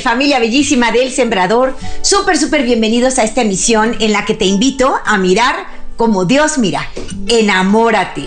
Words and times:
Familia 0.00 0.38
bellísima 0.38 0.90
del 0.90 1.12
Sembrador. 1.12 1.76
Súper, 2.02 2.38
súper 2.38 2.62
bienvenidos 2.62 3.18
a 3.18 3.24
esta 3.24 3.42
emisión 3.42 3.96
en 4.00 4.12
la 4.12 4.24
que 4.24 4.34
te 4.34 4.46
invito 4.46 4.94
a 5.04 5.18
mirar 5.18 5.54
como 5.96 6.24
Dios 6.24 6.56
mira. 6.56 6.88
Enamórate. 7.28 8.22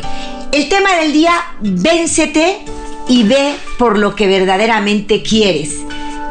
El 0.52 0.70
tema 0.70 0.96
del 0.96 1.12
día, 1.12 1.34
véncete 1.60 2.60
y 3.08 3.24
ve 3.24 3.56
por 3.80 3.98
lo 3.98 4.16
que 4.16 4.28
verdaderamente 4.28 5.24
quieres. 5.24 5.72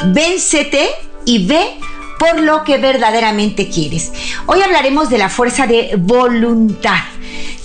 Véncete 0.06 0.88
y 1.24 1.46
ve 1.46 1.64
por 2.20 2.40
lo 2.40 2.62
que 2.62 2.78
verdaderamente 2.78 3.68
quieres. 3.68 4.12
Hoy 4.46 4.62
hablaremos 4.62 5.10
de 5.10 5.18
la 5.18 5.28
fuerza 5.28 5.66
de 5.66 5.96
voluntad. 5.98 7.00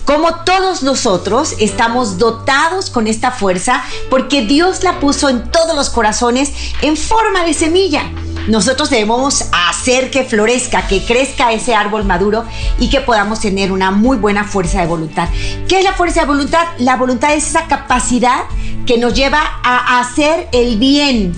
Como 0.07 0.35
todos 0.45 0.83
nosotros 0.83 1.55
estamos 1.59 2.17
dotados 2.17 2.89
con 2.89 3.07
esta 3.07 3.29
fuerza 3.29 3.83
porque 4.09 4.41
Dios 4.41 4.81
la 4.81 5.01
puso 5.01 5.27
en 5.27 5.51
todos 5.51 5.75
los 5.75 5.89
corazones 5.89 6.53
en 6.81 6.95
forma 6.95 7.43
de 7.43 7.53
semilla. 7.53 8.09
Nosotros 8.47 8.89
debemos 8.89 9.49
hacer 9.51 10.09
que 10.09 10.23
florezca, 10.23 10.87
que 10.87 11.03
crezca 11.03 11.51
ese 11.51 11.75
árbol 11.75 12.05
maduro 12.05 12.45
y 12.79 12.89
que 12.89 13.01
podamos 13.01 13.41
tener 13.41 13.73
una 13.73 13.91
muy 13.91 14.15
buena 14.15 14.45
fuerza 14.45 14.79
de 14.79 14.87
voluntad. 14.87 15.27
¿Qué 15.67 15.79
es 15.79 15.83
la 15.83 15.91
fuerza 15.91 16.21
de 16.21 16.27
voluntad? 16.27 16.65
La 16.77 16.95
voluntad 16.95 17.33
es 17.33 17.45
esa 17.45 17.67
capacidad 17.67 18.45
que 18.85 18.97
nos 18.97 19.13
lleva 19.13 19.41
a 19.61 19.99
hacer 19.99 20.47
el 20.53 20.77
bien 20.77 21.35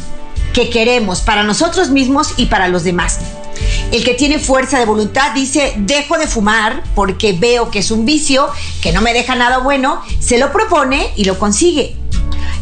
que 0.59 0.69
queremos 0.69 1.21
para 1.21 1.43
nosotros 1.43 1.89
mismos 1.89 2.33
y 2.35 2.47
para 2.47 2.67
los 2.67 2.83
demás. 2.83 3.19
El 3.93 4.03
que 4.03 4.13
tiene 4.13 4.39
fuerza 4.39 4.77
de 4.77 4.85
voluntad 4.85 5.31
dice, 5.33 5.73
dejo 5.77 6.17
de 6.17 6.27
fumar 6.27 6.83
porque 6.95 7.31
veo 7.31 7.71
que 7.71 7.79
es 7.79 7.91
un 7.91 8.05
vicio, 8.05 8.45
que 8.81 8.91
no 8.91 8.99
me 8.99 9.13
deja 9.13 9.35
nada 9.35 9.59
bueno, 9.59 10.01
se 10.19 10.37
lo 10.37 10.51
propone 10.51 11.13
y 11.15 11.23
lo 11.23 11.39
consigue. 11.39 11.95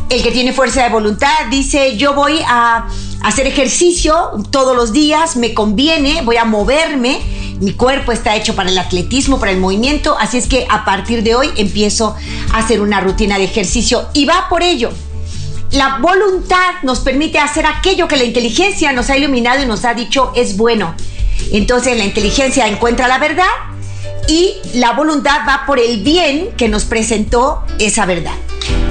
El 0.10 0.22
que 0.22 0.32
tiene 0.32 0.54
fuerza 0.54 0.84
de 0.84 0.90
voluntad 0.90 1.48
dice, 1.50 1.98
yo 1.98 2.14
voy 2.14 2.40
a 2.48 2.88
hacer 3.24 3.48
ejercicio 3.48 4.16
todos 4.52 4.76
los 4.76 4.94
días, 4.94 5.36
me 5.36 5.56
conviene, 5.56 6.22
voy 6.22 6.38
a 6.38 6.46
moverme, 6.46 7.20
mi 7.60 7.74
cuerpo 7.74 8.12
está 8.12 8.36
hecho 8.36 8.56
para 8.56 8.70
el 8.70 8.78
atletismo, 8.78 9.40
para 9.40 9.52
el 9.52 9.58
movimiento, 9.58 10.16
así 10.20 10.38
es 10.38 10.46
que 10.46 10.68
a 10.70 10.86
partir 10.86 11.24
de 11.24 11.34
hoy 11.34 11.50
empiezo 11.58 12.16
a 12.54 12.60
hacer 12.60 12.80
una 12.80 13.02
rutina 13.02 13.40
de 13.40 13.46
ejercicio 13.46 14.08
y 14.14 14.26
va 14.26 14.46
por 14.50 14.62
ello. 14.62 14.92
La 15.72 15.98
voluntad 16.00 16.76
nos 16.84 17.00
permite 17.02 17.40
hacer 17.40 17.66
aquello 17.66 18.08
que 18.08 18.16
la 18.16 18.24
inteligencia 18.24 18.94
nos 18.94 19.10
ha 19.10 19.18
iluminado 19.18 19.62
y 19.62 19.66
nos 19.66 19.84
ha 19.86 19.94
dicho 19.94 20.32
es 20.36 20.56
bueno. 20.56 20.96
Entonces 21.52 21.98
la 21.98 22.06
inteligencia 22.06 22.68
encuentra 22.68 23.08
la 23.08 23.20
verdad 23.20 23.46
y 24.28 24.56
la 24.74 24.94
voluntad 24.94 25.42
va 25.48 25.66
por 25.66 25.80
el 25.80 26.04
bien 26.04 26.52
que 26.58 26.70
nos 26.70 26.86
presentó 26.86 27.64
esa 27.80 28.06
verdad. 28.06 28.34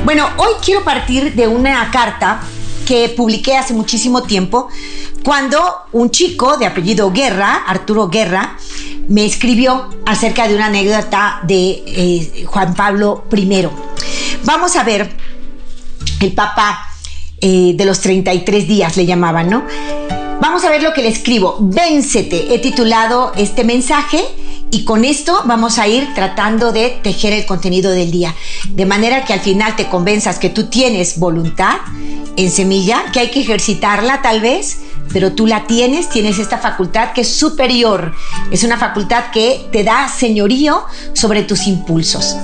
Bueno, 0.04 0.28
hoy 0.36 0.52
quiero 0.64 0.84
partir 0.84 1.34
de 1.34 1.48
una 1.48 1.90
carta 1.90 2.40
que 2.86 3.08
publiqué 3.08 3.56
hace 3.56 3.74
muchísimo 3.74 4.22
tiempo 4.22 4.68
cuando 5.24 5.58
un 5.92 6.10
chico 6.10 6.56
de 6.56 6.66
apellido 6.66 7.10
Guerra, 7.10 7.64
Arturo 7.66 8.08
Guerra, 8.08 8.56
me 9.08 9.24
escribió 9.24 9.88
acerca 10.06 10.46
de 10.46 10.54
una 10.54 10.66
anécdota 10.66 11.40
de 11.42 11.82
eh, 11.86 12.44
Juan 12.46 12.74
Pablo 12.74 13.24
I. 13.34 13.68
Vamos 14.44 14.76
a 14.76 14.84
ver 14.84 15.10
el 16.20 16.32
Papa 16.32 16.88
eh, 17.40 17.74
de 17.76 17.84
los 17.84 18.00
33 18.00 18.66
días, 18.66 18.96
le 18.96 19.06
llamaban, 19.06 19.50
¿no? 19.50 19.64
Vamos 20.40 20.64
a 20.64 20.70
ver 20.70 20.82
lo 20.82 20.92
que 20.92 21.02
le 21.02 21.08
escribo. 21.08 21.56
Véncete. 21.60 22.54
He 22.54 22.58
titulado 22.58 23.32
este 23.36 23.64
mensaje 23.64 24.22
y 24.70 24.84
con 24.84 25.04
esto 25.04 25.42
vamos 25.44 25.78
a 25.78 25.88
ir 25.88 26.12
tratando 26.14 26.72
de 26.72 26.98
tejer 27.02 27.32
el 27.32 27.46
contenido 27.46 27.90
del 27.90 28.10
día. 28.10 28.34
De 28.70 28.86
manera 28.86 29.24
que 29.24 29.32
al 29.32 29.40
final 29.40 29.76
te 29.76 29.88
convenzas 29.88 30.38
que 30.38 30.50
tú 30.50 30.66
tienes 30.66 31.18
voluntad 31.18 31.76
en 32.36 32.50
semilla, 32.50 33.04
que 33.12 33.20
hay 33.20 33.30
que 33.30 33.40
ejercitarla 33.40 34.22
tal 34.22 34.40
vez, 34.40 34.78
pero 35.12 35.32
tú 35.32 35.46
la 35.46 35.66
tienes, 35.66 36.08
tienes 36.08 36.38
esta 36.38 36.58
facultad 36.58 37.12
que 37.12 37.22
es 37.22 37.28
superior. 37.28 38.14
Es 38.50 38.64
una 38.64 38.76
facultad 38.76 39.30
que 39.30 39.66
te 39.72 39.84
da 39.84 40.08
señorío 40.08 40.84
sobre 41.14 41.42
tus 41.42 41.66
impulsos. 41.66 42.36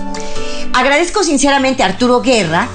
Agradezco 0.72 1.22
sinceramente 1.22 1.82
a 1.82 1.86
Arturo 1.86 2.22
Guerra 2.22 2.68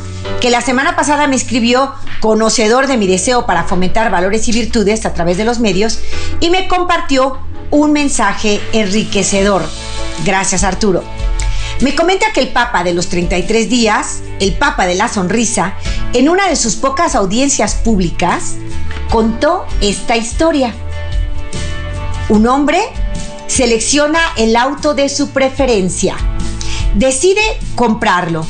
que 0.48 0.52
la 0.52 0.62
semana 0.62 0.96
pasada 0.96 1.28
me 1.28 1.36
escribió 1.36 1.94
conocedor 2.22 2.88
de 2.88 2.96
mi 2.96 3.06
deseo 3.06 3.46
para 3.46 3.66
fomentar 3.66 4.10
valores 4.10 4.48
y 4.48 4.54
virtudes 4.54 5.06
a 5.06 5.14
través 5.14 5.36
de 5.36 5.44
los 5.44 5.60
medios 5.60 6.00
y 6.40 6.50
me 6.50 6.70
compartió 6.70 7.38
un 7.70 7.92
mensaje 7.92 8.62
enriquecedor. 8.72 9.62
Gracias 10.24 10.64
Arturo. 10.64 11.04
Me 11.82 11.96
comenta 11.96 12.32
que 12.32 12.40
el 12.40 12.48
Papa 12.48 12.86
de 12.86 12.94
los 12.94 13.10
33 13.10 13.70
días, 13.70 14.22
el 14.40 14.54
Papa 14.54 14.88
de 14.88 14.96
la 14.96 15.10
Sonrisa, 15.10 15.74
en 16.14 16.30
una 16.30 16.48
de 16.48 16.56
sus 16.56 16.78
pocas 16.78 17.14
audiencias 17.16 17.76
públicas, 17.76 18.54
contó 19.12 19.66
esta 19.82 20.16
historia. 20.16 20.74
Un 22.30 22.48
hombre 22.48 22.80
selecciona 23.48 24.22
el 24.38 24.56
auto 24.56 24.94
de 24.94 25.10
su 25.10 25.32
preferencia, 25.32 26.16
decide 26.96 27.42
comprarlo. 27.76 28.48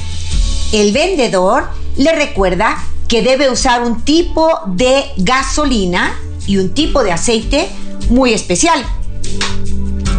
El 0.72 0.92
vendedor 0.92 1.87
le 1.98 2.14
recuerda 2.14 2.78
que 3.08 3.22
debe 3.22 3.50
usar 3.50 3.84
un 3.84 4.02
tipo 4.04 4.62
de 4.68 5.06
gasolina 5.18 6.18
y 6.46 6.58
un 6.58 6.74
tipo 6.74 7.04
de 7.04 7.12
aceite 7.12 7.70
muy 8.10 8.34
especial. 8.34 8.86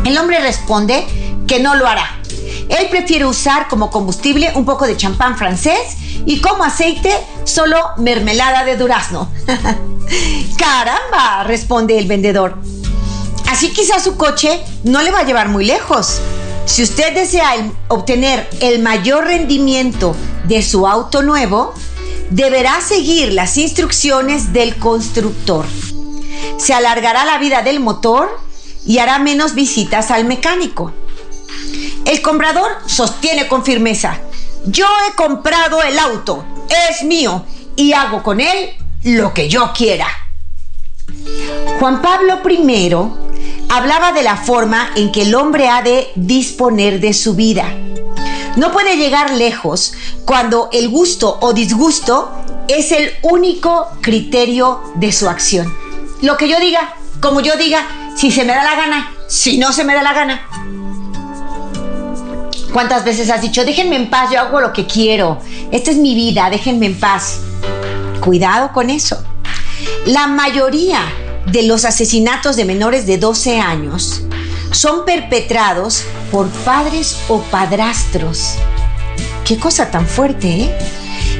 El 0.05 0.17
hombre 0.19 0.41
responde 0.41 1.07
que 1.47 1.61
no 1.61 1.75
lo 1.75 1.87
hará. 1.87 2.19
Él 2.69 2.89
prefiere 2.91 3.25
usar 3.25 3.69
como 3.69 3.91
combustible 3.91 4.53
un 4.55 4.65
poco 4.65 4.87
de 4.87 4.97
champán 4.97 5.39
francés 5.39 5.97
y 6.27 6.41
como 6.41 6.65
aceite 6.65 7.13
solo 7.45 7.79
mermelada 7.97 8.65
de 8.65 8.77
durazno. 8.77 9.31
Caramba, 10.59 11.45
responde 11.45 11.99
el 11.99 12.07
vendedor. 12.07 12.57
Así 13.49 13.71
quizás 13.71 14.05
su 14.05 14.17
coche 14.17 14.61
no 14.85 15.03
le 15.03 15.11
va 15.11 15.21
a 15.21 15.25
llevar 15.25 15.49
muy 15.49 15.65
lejos. 15.65 16.21
Si 16.67 16.83
usted 16.83 17.15
desea 17.15 17.55
obtener 17.89 18.49
el 18.61 18.83
mayor 18.83 19.25
rendimiento 19.25 20.15
de 20.49 20.63
su 20.63 20.87
auto 20.87 21.23
nuevo, 21.23 21.75
deberá 22.31 22.81
seguir 22.81 23.33
las 23.35 23.57
instrucciones 23.59 24.53
del 24.53 24.77
constructor. 24.77 25.67
Se 26.57 26.73
alargará 26.73 27.25
la 27.25 27.39
vida 27.39 27.63
del 27.63 27.81
motor 27.81 28.29
y 28.87 28.99
hará 28.99 29.19
menos 29.19 29.55
visitas 29.55 30.11
al 30.11 30.25
mecánico. 30.25 30.93
El 32.07 32.23
comprador 32.23 32.71
sostiene 32.87 33.47
con 33.47 33.65
firmeza, 33.65 34.19
yo 34.65 34.87
he 35.07 35.15
comprado 35.15 35.83
el 35.83 35.99
auto, 35.99 36.45
es 36.91 37.05
mío 37.05 37.45
y 37.77 37.93
hago 37.93 38.23
con 38.23 38.41
él 38.41 38.71
lo 39.05 39.35
que 39.35 39.49
yo 39.49 39.73
quiera. 39.77 40.07
Juan 41.79 42.01
Pablo 42.01 42.41
I 42.49 42.91
hablaba 43.69 44.13
de 44.13 44.23
la 44.23 44.37
forma 44.37 44.91
en 44.97 45.13
que 45.13 45.23
el 45.23 45.35
hombre 45.35 45.69
ha 45.69 45.83
de 45.83 46.09
disponer 46.17 47.01
de 47.01 47.13
su 47.13 47.35
vida 47.35 47.67
no 48.59 48.73
puede 48.73 48.97
llegar 48.97 49.31
lejos 49.31 49.95
cuando 50.25 50.69
el 50.73 50.89
gusto 50.89 51.39
o 51.41 51.53
disgusto 51.53 52.33
es 52.67 52.91
el 52.91 53.13
único 53.23 53.89
criterio 54.01 54.81
de 54.97 55.13
su 55.13 55.29
acción. 55.29 55.73
Lo 56.23 56.37
que 56.37 56.49
yo 56.49 56.59
diga, 56.59 56.97
como 57.21 57.41
yo 57.41 57.57
diga, 57.57 57.87
si 58.17 58.33
se 58.33 58.45
me 58.45 58.53
da 58.53 58.65
la 58.65 58.75
gana, 58.75 59.13
si 59.29 59.59
no 59.59 59.73
se 59.73 59.85
me 59.85 59.95
da 59.95 60.03
la 60.03 60.13
gana. 60.13 60.49
¿Cuántas 62.73 63.05
veces 63.05 63.31
has 63.31 63.43
dicho, 63.43 63.65
déjenme 63.65 63.95
en 63.95 64.11
paz, 64.11 64.33
yo 64.33 64.41
hago 64.41 64.61
lo 64.61 64.73
que 64.73 64.87
quiero, 64.87 65.39
esta 65.71 65.93
es 65.93 65.97
mi 65.97 66.17
vida, 66.17 66.51
déjenme 66.51 66.87
en 66.87 66.99
paz? 66.99 67.39
Cuidado 68.21 68.73
con 68.73 68.91
eso. 68.91 69.23
La 70.05 70.27
mayoría 70.27 71.01
de 71.47 71.63
los 71.63 71.85
asesinatos 71.85 72.57
de 72.57 72.65
menores 72.65 73.07
de 73.07 73.19
12 73.19 73.61
años 73.61 74.23
son 74.73 75.05
perpetrados 75.05 76.03
por 76.31 76.49
padres 76.65 77.19
o 77.29 77.41
padrastros. 77.43 78.55
Qué 79.45 79.59
cosa 79.59 79.91
tan 79.91 80.07
fuerte, 80.07 80.49
¿eh? 80.49 80.79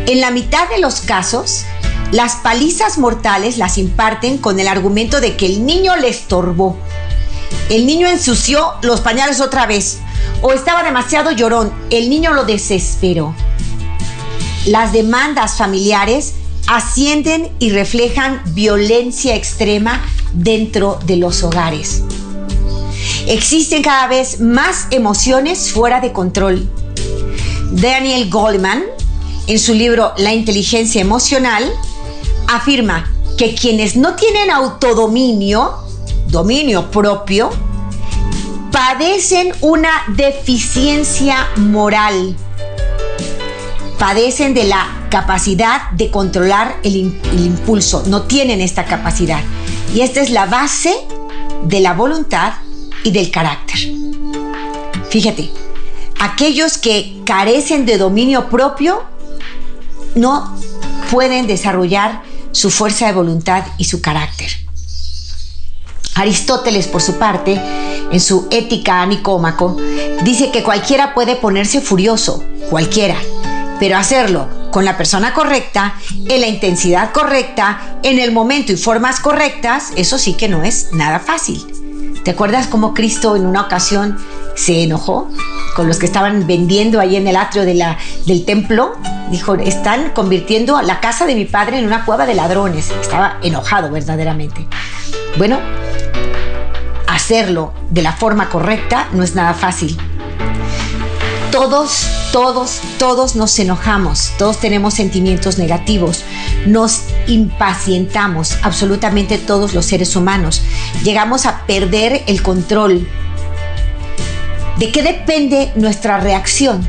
En 0.07 0.21
la 0.21 0.31
mitad 0.31 0.69
de 0.69 0.79
los 0.79 1.01
casos, 1.01 1.65
las 2.13 2.37
palizas 2.37 2.97
mortales 2.99 3.59
las 3.59 3.77
imparten 3.77 4.39
con 4.39 4.59
el 4.59 4.69
argumento 4.69 5.21
de 5.21 5.37
que 5.37 5.47
el 5.47 5.67
niño 5.67 5.97
le 5.97 6.09
estorbó. 6.09 6.79
El 7.69 7.87
niño 7.87 8.09
ensució 8.09 8.73
los 8.83 9.01
pañales 9.01 9.41
otra 9.41 9.67
vez 9.67 9.99
o 10.41 10.53
estaba 10.53 10.83
demasiado 10.83 11.33
llorón. 11.33 11.73
El 11.91 12.09
niño 12.09 12.33
lo 12.33 12.45
desesperó. 12.45 13.35
Las 14.67 14.93
demandas 14.93 15.57
familiares 15.57 16.35
ascienden 16.67 17.51
y 17.59 17.71
reflejan 17.71 18.43
violencia 18.55 19.35
extrema 19.35 20.03
dentro 20.33 20.99
de 21.05 21.17
los 21.17 21.43
hogares. 21.43 22.03
Existen 23.29 23.83
cada 23.83 24.07
vez 24.07 24.41
más 24.41 24.87
emociones 24.91 25.71
fuera 25.71 26.01
de 26.01 26.15
control. 26.15 26.67
Daniel 27.73 28.31
Goleman, 28.31 28.83
en 29.47 29.59
su 29.59 29.75
libro 29.75 30.15
La 30.17 30.33
inteligencia 30.33 31.03
emocional, 31.03 31.71
afirma 32.49 33.13
que 33.37 33.55
quienes 33.55 33.97
no 33.97 34.15
tienen 34.15 34.51
autodominio, 34.51 35.75
dominio 36.29 36.91
propio, 36.91 37.51
padecen 38.73 39.53
una 39.61 39.91
deficiencia 40.17 41.49
moral. 41.57 42.35
Padecen 43.99 44.55
de 44.55 44.65
la 44.65 44.89
capacidad 45.11 45.91
de 45.91 46.11
controlar 46.11 46.79
el, 46.83 46.97
impulso. 46.97 48.05
No 48.07 48.23
tienen 48.23 48.63
esta 48.63 48.87
capacidad. 48.87 49.43
Y 49.95 50.01
esta 50.01 50.23
es 50.23 50.31
la 50.31 50.47
base 50.47 50.95
de 51.65 51.81
la 51.81 51.93
voluntad 51.93 52.55
y 53.05 53.11
del 53.11 53.31
carácter. 53.31 53.79
Fíjate, 55.11 55.51
aquellos 56.21 56.79
que 56.79 57.21
carecen 57.25 57.87
de 57.87 57.99
dominio 57.99 58.49
propio 58.49 59.05
no 60.15 60.57
pueden 61.11 61.47
desarrollar 61.47 62.23
su 62.53 62.71
fuerza 62.71 63.07
de 63.07 63.13
voluntad 63.13 63.65
y 63.79 63.85
su 63.85 64.01
carácter. 64.01 64.51
Aristóteles, 66.15 66.89
por 66.89 67.01
su 67.01 67.17
parte, 67.17 67.61
en 68.11 68.21
su 68.21 68.49
Ética 68.51 69.03
a 69.03 69.07
Nicómaco, 69.07 69.77
dice 70.25 70.51
que 70.51 70.65
cualquiera 70.65 71.15
puede 71.15 71.37
ponerse 71.37 71.81
furioso, 71.81 72.43
cualquiera, 72.71 73.17
pero 73.79 73.97
hacerlo 73.97 74.49
con 74.73 74.85
la 74.85 74.97
persona 74.97 75.33
correcta, 75.33 75.95
en 76.29 76.41
la 76.41 76.49
intensidad 76.49 77.13
correcta, 77.13 77.99
en 78.03 78.19
el 78.19 78.33
momento 78.33 78.73
y 78.73 78.77
formas 78.77 79.21
correctas, 79.21 79.93
eso 79.97 80.19
sí 80.19 80.35
que 80.35 80.49
no 80.49 80.65
es 80.65 80.93
nada 80.93 81.21
fácil. 81.21 81.65
¿Te 82.29 82.33
acuerdas 82.33 82.67
cómo 82.67 82.93
Cristo 82.93 83.37
en 83.37 83.47
una 83.47 83.63
ocasión 83.63 84.19
se 84.55 84.83
enojó 84.83 85.31
con 85.75 85.89
los 85.89 85.99
que 85.99 86.05
estaban 86.05 86.47
vendiendo 86.47 87.01
ahí 87.01 87.17
en 87.17 87.27
el 87.27 87.37
atrio 87.37 87.65
de 87.65 87.73
la, 87.73 87.97
del 88.27 88.45
templo? 88.45 88.93
Dijo, 89.31 89.55
están 89.55 90.11
convirtiendo 90.11 90.83
la 90.83 91.01
casa 91.01 91.25
de 91.25 91.35
mi 91.35 91.47
padre 91.47 91.79
en 91.79 91.87
una 91.87 92.05
cueva 92.05 92.27
de 92.27 92.35
ladrones. 92.35 92.91
Estaba 93.01 93.39
enojado 93.43 93.91
verdaderamente. 93.91 94.67
Bueno, 95.39 95.59
hacerlo 97.07 97.73
de 97.89 98.03
la 98.03 98.13
forma 98.13 98.51
correcta 98.51 99.09
no 99.15 99.23
es 99.23 99.35
nada 99.35 99.55
fácil. 99.55 99.97
Todos, 101.51 102.07
todos, 102.31 102.81
todos 102.99 103.35
nos 103.35 103.59
enojamos, 103.59 104.33
todos 104.39 104.59
tenemos 104.59 104.93
sentimientos 104.93 105.57
negativos, 105.57 106.23
nos 106.67 107.05
impacientamos, 107.27 108.57
absolutamente 108.63 109.39
todos 109.39 109.73
los 109.73 109.87
seres 109.87 110.15
humanos. 110.15 110.63
Llegamos 111.03 111.47
a 111.47 111.65
perder 111.67 112.23
el 112.27 112.43
control. 112.43 113.09
¿De 114.79 114.93
qué 114.93 115.03
depende 115.03 115.73
nuestra 115.75 116.21
reacción? 116.21 116.87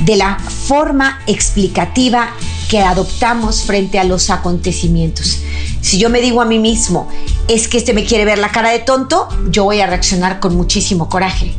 De 0.00 0.16
la 0.16 0.40
forma 0.40 1.20
explicativa 1.28 2.30
que 2.68 2.80
adoptamos 2.80 3.62
frente 3.62 4.00
a 4.00 4.04
los 4.04 4.28
acontecimientos. 4.28 5.42
Si 5.80 5.98
yo 5.98 6.10
me 6.10 6.20
digo 6.20 6.42
a 6.42 6.46
mí 6.46 6.58
mismo, 6.58 7.08
es 7.46 7.68
que 7.68 7.78
este 7.78 7.94
me 7.94 8.04
quiere 8.04 8.24
ver 8.24 8.38
la 8.38 8.50
cara 8.50 8.70
de 8.70 8.80
tonto, 8.80 9.28
yo 9.50 9.64
voy 9.64 9.80
a 9.80 9.86
reaccionar 9.86 10.40
con 10.40 10.56
muchísimo 10.56 11.08
coraje. 11.08 11.54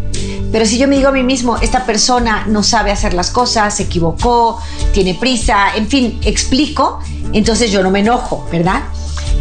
Pero 0.52 0.66
si 0.66 0.78
yo 0.78 0.88
me 0.88 0.98
digo 0.98 1.10
a 1.10 1.12
mí 1.12 1.24
mismo, 1.24 1.58
esta 1.58 1.86
persona 1.86 2.46
no 2.48 2.64
sabe 2.64 2.92
hacer 2.92 3.14
las 3.14 3.32
cosas, 3.32 3.76
se 3.76 3.84
equivocó, 3.84 4.62
tiene 4.94 5.16
prisa, 5.16 5.76
en 5.76 5.88
fin, 5.88 6.20
explico, 6.24 7.00
entonces 7.32 7.72
yo 7.72 7.82
no 7.82 7.90
me 7.90 8.00
enojo, 8.00 8.48
¿verdad? 8.52 8.84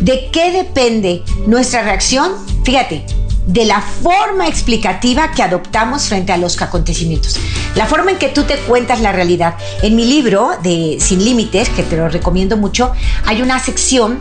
¿De 0.01 0.31
qué 0.33 0.51
depende 0.51 1.23
nuestra 1.47 1.83
reacción? 1.83 2.33
Fíjate, 2.65 3.05
de 3.47 3.65
la 3.65 3.81
forma 3.81 4.47
explicativa 4.47 5.33
que 5.33 5.43
adoptamos 5.43 6.05
frente 6.05 6.33
a 6.33 6.37
los 6.37 6.61
acontecimientos. 6.63 7.39
La 7.75 7.87
forma 7.87 8.13
en 8.13 8.19
que 8.19 8.29
tú 8.29 8.45
te 8.45 8.57
cuentas 8.57 9.01
la 9.01 9.13
realidad. 9.13 9.55
En 9.83 9.97
mi 9.97 10.05
libro 10.05 10.51
de 10.63 10.99
Sin 11.01 11.25
Límites, 11.25 11.69
que 11.71 11.83
te 11.83 11.97
lo 11.97 12.09
recomiendo 12.09 12.57
mucho, 12.57 12.93
hay 13.27 13.43
una 13.43 13.59
sección 13.59 14.21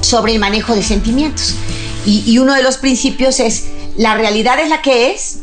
sobre 0.00 0.32
el 0.32 0.38
manejo 0.38 0.74
de 0.74 0.82
sentimientos. 0.82 1.56
Y, 2.04 2.36
uno 2.38 2.54
de 2.54 2.62
los 2.62 2.78
principios 2.78 3.38
es, 3.38 3.66
la 3.96 4.14
realidad 4.14 4.58
es 4.60 4.68
la 4.68 4.82
que 4.82 5.12
es 5.12 5.40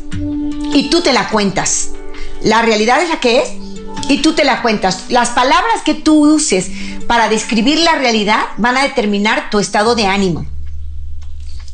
y 0.72 0.90
tú 0.90 1.00
te 1.02 1.12
la 1.12 1.28
cuentas. 1.28 1.90
La 2.42 2.62
realidad 2.62 3.02
es 3.02 3.08
la 3.08 3.20
que 3.20 3.40
es 3.40 3.50
y 4.08 4.22
tú 4.22 4.32
te 4.34 4.44
la 4.44 4.62
cuentas. 4.62 5.04
Las 5.08 5.30
palabras 5.30 5.82
que 5.84 5.94
tú 5.94 6.34
uses 6.34 6.68
para 7.06 7.28
describir 7.28 7.78
la 7.80 7.96
realidad 7.96 8.40
van 8.56 8.76
a 8.76 8.82
determinar 8.82 9.50
tu 9.50 9.58
estado 9.58 9.94
de 9.94 10.06
ánimo. 10.06 10.46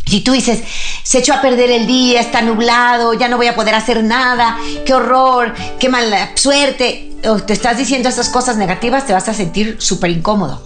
Si 0.06 0.20
tú 0.20 0.32
dices, 0.32 0.61
se 1.02 1.19
echó 1.19 1.34
a 1.34 1.43
perder 1.43 1.70
el 1.70 1.87
día, 1.87 2.20
está 2.20 2.40
nublado, 2.40 3.14
ya 3.14 3.28
no 3.28 3.37
voy 3.37 3.49
a 3.49 3.56
poder 3.56 3.75
hacer 3.75 4.05
nada, 4.05 4.56
qué 4.84 4.94
horror, 4.94 5.52
qué 5.81 5.88
mala 5.88 6.31
suerte, 6.37 7.12
o 7.25 7.38
te 7.38 7.52
estás 7.52 7.76
diciendo 7.76 8.08
estas 8.08 8.28
cosas 8.28 8.56
negativas, 8.56 9.05
te 9.05 9.12
vas 9.12 9.28
a 9.28 9.34
sentir 9.34 9.76
súper 9.81 10.11
incómodo. 10.11 10.64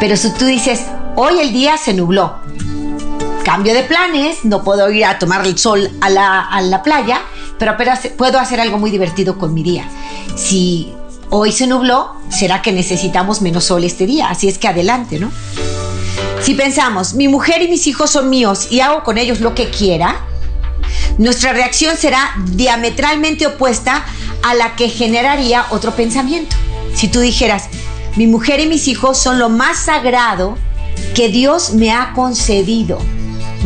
Pero 0.00 0.16
si 0.16 0.32
tú 0.32 0.46
dices, 0.46 0.80
hoy 1.16 1.38
el 1.40 1.52
día 1.52 1.76
se 1.76 1.92
nubló, 1.92 2.40
cambio 3.46 3.74
de 3.74 3.84
planes, 3.84 4.38
no 4.42 4.64
puedo 4.64 4.90
ir 4.90 5.04
a 5.04 5.20
tomar 5.20 5.46
el 5.46 5.56
sol 5.56 5.88
a 6.00 6.10
la, 6.10 6.82
playa, 6.82 7.20
pero 7.60 7.70
apenas 7.70 8.00
puedo 8.18 8.40
hacer 8.40 8.60
algo 8.60 8.76
muy 8.76 8.90
divertido 8.90 9.38
con 9.38 9.54
mi 9.54 9.62
día. 9.62 9.88
Si 10.34 10.92
hoy 11.30 11.52
se 11.52 11.68
nubló, 11.68 12.10
será 12.28 12.60
que 12.60 12.72
necesitamos 12.72 13.42
menos 13.42 13.62
sol 13.62 13.84
este 13.84 14.04
día, 14.04 14.30
así 14.30 14.48
es 14.48 14.58
que 14.58 14.66
adelante, 14.66 15.20
¿no? 15.20 15.30
Si 16.42 16.54
pensamos, 16.54 17.14
mi 17.14 17.28
mujer 17.28 17.62
y 17.62 17.68
mis 17.68 17.86
hijos 17.86 18.10
son 18.10 18.30
míos 18.30 18.66
y 18.68 18.80
hago 18.80 19.04
con 19.04 19.16
ellos 19.16 19.38
lo 19.40 19.54
que 19.54 19.70
quiera, 19.70 20.26
nuestra 21.18 21.52
reacción 21.52 21.96
será 21.96 22.34
diametralmente 22.46 23.46
opuesta 23.46 24.04
a 24.42 24.54
la 24.54 24.74
que 24.74 24.88
generaría 24.88 25.66
otro 25.70 25.94
pensamiento. 25.94 26.56
Si 26.96 27.06
tú 27.06 27.20
dijeras, 27.20 27.68
mi 28.16 28.26
mujer 28.26 28.58
y 28.58 28.66
mis 28.66 28.88
hijos 28.88 29.18
son 29.18 29.38
lo 29.38 29.50
más 29.50 29.84
sagrado 29.84 30.58
que 31.14 31.28
Dios 31.28 31.74
me 31.74 31.92
ha 31.92 32.12
concedido, 32.12 32.98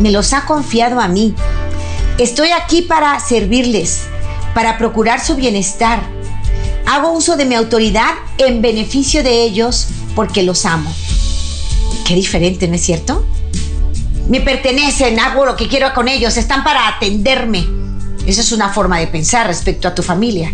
me 0.01 0.11
los 0.11 0.33
ha 0.33 0.45
confiado 0.45 0.99
a 0.99 1.07
mí. 1.07 1.33
Estoy 2.17 2.49
aquí 2.51 2.81
para 2.81 3.19
servirles, 3.19 4.01
para 4.53 4.77
procurar 4.77 5.23
su 5.23 5.35
bienestar. 5.35 6.01
Hago 6.87 7.11
uso 7.11 7.37
de 7.37 7.45
mi 7.45 7.55
autoridad 7.55 8.11
en 8.37 8.61
beneficio 8.61 9.23
de 9.23 9.43
ellos 9.43 9.87
porque 10.15 10.43
los 10.43 10.65
amo. 10.65 10.93
Qué 12.05 12.15
diferente, 12.15 12.67
¿no 12.67 12.75
es 12.75 12.81
cierto? 12.81 13.25
Me 14.27 14.41
pertenecen, 14.41 15.19
hago 15.19 15.45
lo 15.45 15.55
que 15.55 15.67
quiero 15.67 15.93
con 15.93 16.07
ellos, 16.07 16.37
están 16.37 16.63
para 16.63 16.87
atenderme. 16.87 17.67
Esa 18.25 18.41
es 18.41 18.51
una 18.51 18.69
forma 18.69 18.99
de 18.99 19.07
pensar 19.07 19.47
respecto 19.47 19.87
a 19.87 19.95
tu 19.95 20.03
familia. 20.03 20.53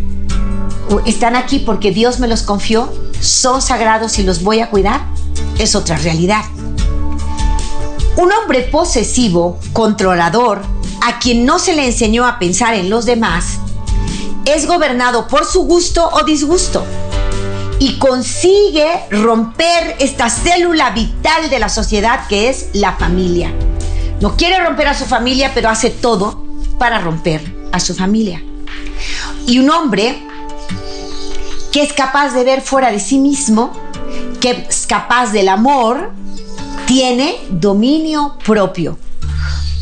Están 1.06 1.36
aquí 1.36 1.60
porque 1.60 1.92
Dios 1.92 2.20
me 2.20 2.27
los 2.27 2.44
confió, 2.44 2.94
son 3.20 3.62
sagrados 3.62 4.20
y 4.20 4.24
los 4.24 4.44
voy 4.44 4.60
a 4.60 4.70
cuidar. 4.70 5.01
Es 5.58 5.75
otra 5.75 5.98
realidad. 5.98 6.44
Un 8.18 8.32
hombre 8.32 8.62
posesivo, 8.64 9.60
controlador, 9.74 10.64
a 11.06 11.20
quien 11.20 11.46
no 11.46 11.60
se 11.60 11.76
le 11.76 11.86
enseñó 11.86 12.26
a 12.26 12.40
pensar 12.40 12.74
en 12.74 12.90
los 12.90 13.06
demás, 13.06 13.60
es 14.46 14.66
gobernado 14.66 15.28
por 15.28 15.46
su 15.46 15.66
gusto 15.66 16.10
o 16.12 16.24
disgusto 16.24 16.84
y 17.78 18.00
consigue 18.00 18.90
romper 19.12 19.98
esta 20.00 20.32
célula 20.32 20.90
vital 20.90 21.52
de 21.52 21.60
la 21.60 21.70
sociedad 21.70 22.26
que 22.28 22.50
es 22.50 22.70
la 22.74 22.94
familia. 22.94 23.54
No 24.20 24.36
quiere 24.36 24.66
romper 24.66 24.88
a 24.88 24.96
su 24.96 25.06
familia, 25.06 25.52
pero 25.54 25.70
hace 25.70 25.92
todo 25.92 26.44
para 26.80 27.00
romper 27.00 27.70
a 27.72 27.80
su 27.80 27.94
familia. 27.94 28.42
Y 29.46 29.60
un 29.60 29.70
hombre 29.70 30.24
que 31.72 31.84
es 31.84 31.94
capaz 31.94 32.34
de 32.34 32.44
ver 32.44 32.62
fuera 32.62 32.92
de 32.92 33.00
sí 33.00 33.20
mismo, 33.20 33.72
que 34.42 34.66
es 34.68 34.88
capaz 34.88 35.32
del 35.32 35.50
amor, 35.50 36.14
tiene 36.88 37.36
dominio 37.50 38.38
propio. 38.46 38.98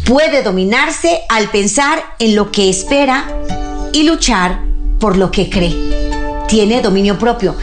Puede 0.06 0.42
dominarse 0.42 1.22
al 1.30 1.50
pensar 1.50 2.04
en 2.18 2.36
lo 2.36 2.52
que 2.52 2.68
espera 2.68 3.28
y 3.94 4.04
luchar 4.04 4.60
por 5.00 5.16
lo 5.16 5.30
que 5.30 5.50
cree. 5.50 5.76
Tiene 6.48 6.82
dominio 6.82 7.18
propio. 7.20 7.56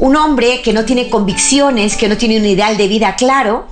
Un 0.00 0.16
hombre 0.16 0.62
que 0.62 0.72
no 0.72 0.84
tiene 0.84 1.08
convicciones, 1.08 1.96
que 1.96 2.08
no 2.08 2.16
tiene 2.16 2.38
un 2.38 2.44
ideal 2.44 2.76
de 2.76 2.88
vida 2.88 3.14
claro, 3.14 3.68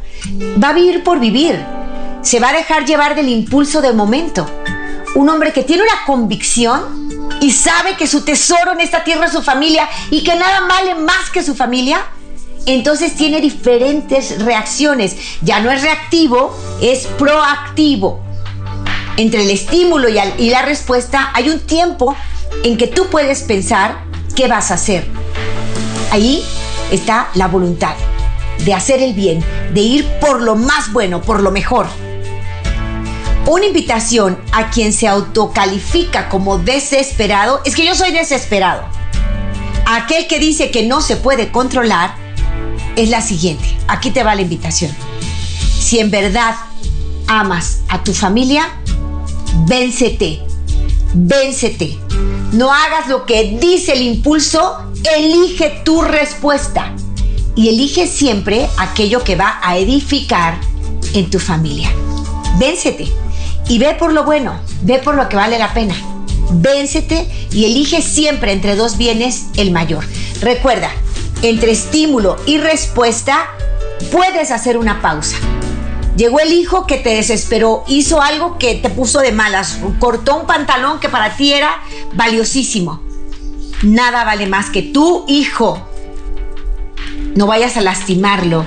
va 0.62 0.68
a 0.68 0.72
vivir 0.72 1.02
por 1.02 1.18
vivir. 1.18 1.60
Se 2.22 2.38
va 2.38 2.50
a 2.50 2.52
dejar 2.52 2.86
llevar 2.86 3.16
del 3.16 3.28
impulso 3.28 3.80
del 3.80 3.94
momento. 3.94 4.48
Un 5.16 5.28
hombre 5.28 5.52
que 5.52 5.64
tiene 5.64 5.82
una 5.82 6.04
convicción 6.06 7.18
y 7.40 7.50
sabe 7.50 7.96
que 7.96 8.06
su 8.06 8.24
tesoro 8.24 8.72
en 8.72 8.80
esta 8.80 9.02
tierra 9.02 9.26
es 9.26 9.32
su 9.32 9.42
familia 9.42 9.88
y 10.08 10.22
que 10.22 10.36
nada 10.36 10.68
vale 10.68 10.94
más 10.94 11.30
que 11.32 11.42
su 11.42 11.56
familia, 11.56 12.00
entonces 12.66 13.14
tiene 13.14 13.40
diferentes 13.40 14.42
reacciones. 14.42 15.16
Ya 15.40 15.60
no 15.60 15.70
es 15.70 15.82
reactivo, 15.82 16.54
es 16.82 17.06
proactivo. 17.06 18.20
Entre 19.16 19.42
el 19.42 19.50
estímulo 19.50 20.08
y, 20.08 20.50
la 20.50 20.62
respuesta 20.62 21.30
hay 21.32 21.48
un 21.48 21.60
tiempo 21.60 22.14
en 22.64 22.76
que 22.76 22.88
tú 22.88 23.06
puedes 23.06 23.42
pensar 23.42 24.04
qué 24.34 24.48
vas 24.48 24.70
a 24.70 24.74
hacer. 24.74 25.06
Ahí 26.10 26.44
está 26.90 27.28
la 27.34 27.46
voluntad 27.46 27.94
de 28.64 28.74
hacer 28.74 29.00
el 29.00 29.14
bien, 29.14 29.44
de 29.72 29.80
ir 29.80 30.06
por 30.20 30.42
lo 30.42 30.56
más 30.56 30.92
bueno, 30.92 31.22
por 31.22 31.42
lo 31.42 31.50
mejor. 31.50 31.86
Una 33.46 33.66
invitación 33.66 34.38
a 34.52 34.70
quien 34.70 34.92
se 34.92 35.06
autocalifica 35.06 36.28
como 36.28 36.58
desesperado 36.58 37.60
es 37.64 37.76
que 37.76 37.86
yo 37.86 37.94
soy 37.94 38.10
desesperado. 38.10 38.82
Aquel 39.86 40.26
que 40.26 40.40
dice 40.40 40.72
que 40.72 40.84
no 40.84 41.00
se 41.00 41.16
puede 41.16 41.52
controlar 41.52 42.25
es 42.96 43.08
la 43.10 43.20
siguiente. 43.20 43.64
Aquí 43.88 44.10
te 44.10 44.22
va 44.22 44.34
la 44.34 44.42
invitación. 44.42 44.90
Si 45.80 45.98
en 45.98 46.10
verdad 46.10 46.54
amas 47.26 47.80
a 47.88 48.02
tu 48.02 48.12
familia, 48.12 48.68
véncete, 49.66 50.40
véncete. 51.14 51.98
No 52.52 52.72
hagas 52.72 53.08
lo 53.08 53.26
que 53.26 53.58
dice 53.60 53.92
el 53.92 54.02
impulso, 54.02 54.78
elige 55.16 55.82
tu 55.84 56.02
respuesta 56.02 56.92
y 57.54 57.68
elige 57.68 58.06
siempre 58.06 58.68
aquello 58.78 59.24
que 59.24 59.36
va 59.36 59.58
a 59.62 59.78
edificar 59.78 60.58
en 61.14 61.30
tu 61.30 61.38
familia. 61.38 61.90
Véncete 62.58 63.08
y 63.68 63.78
ve 63.78 63.94
por 63.98 64.12
lo 64.12 64.24
bueno, 64.24 64.58
ve 64.82 64.98
por 64.98 65.14
lo 65.14 65.28
que 65.28 65.36
vale 65.36 65.58
la 65.58 65.72
pena. 65.74 65.94
Véncete 66.50 67.26
y 67.50 67.64
elige 67.64 68.02
siempre 68.02 68.52
entre 68.52 68.76
dos 68.76 68.96
bienes 68.96 69.46
el 69.56 69.72
mayor. 69.72 70.04
Recuerda, 70.40 70.90
entre 71.42 71.72
estímulo 71.72 72.36
y 72.46 72.58
respuesta 72.58 73.48
puedes 74.10 74.50
hacer 74.50 74.78
una 74.78 75.00
pausa. 75.02 75.36
Llegó 76.16 76.40
el 76.40 76.52
hijo 76.52 76.86
que 76.86 76.96
te 76.96 77.10
desesperó, 77.10 77.84
hizo 77.88 78.22
algo 78.22 78.56
que 78.58 78.76
te 78.76 78.88
puso 78.88 79.20
de 79.20 79.32
malas, 79.32 79.78
cortó 79.98 80.36
un 80.36 80.46
pantalón 80.46 80.98
que 80.98 81.10
para 81.10 81.36
ti 81.36 81.52
era 81.52 81.82
valiosísimo. 82.14 83.02
Nada 83.82 84.24
vale 84.24 84.46
más 84.46 84.70
que 84.70 84.80
tu 84.82 85.26
hijo. 85.28 85.86
No 87.34 87.46
vayas 87.46 87.76
a 87.76 87.82
lastimarlo 87.82 88.64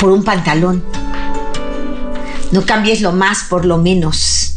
por 0.00 0.10
un 0.10 0.24
pantalón. 0.24 0.82
No 2.50 2.66
cambies 2.66 3.00
lo 3.00 3.12
más 3.12 3.44
por 3.44 3.64
lo 3.64 3.78
menos. 3.78 4.56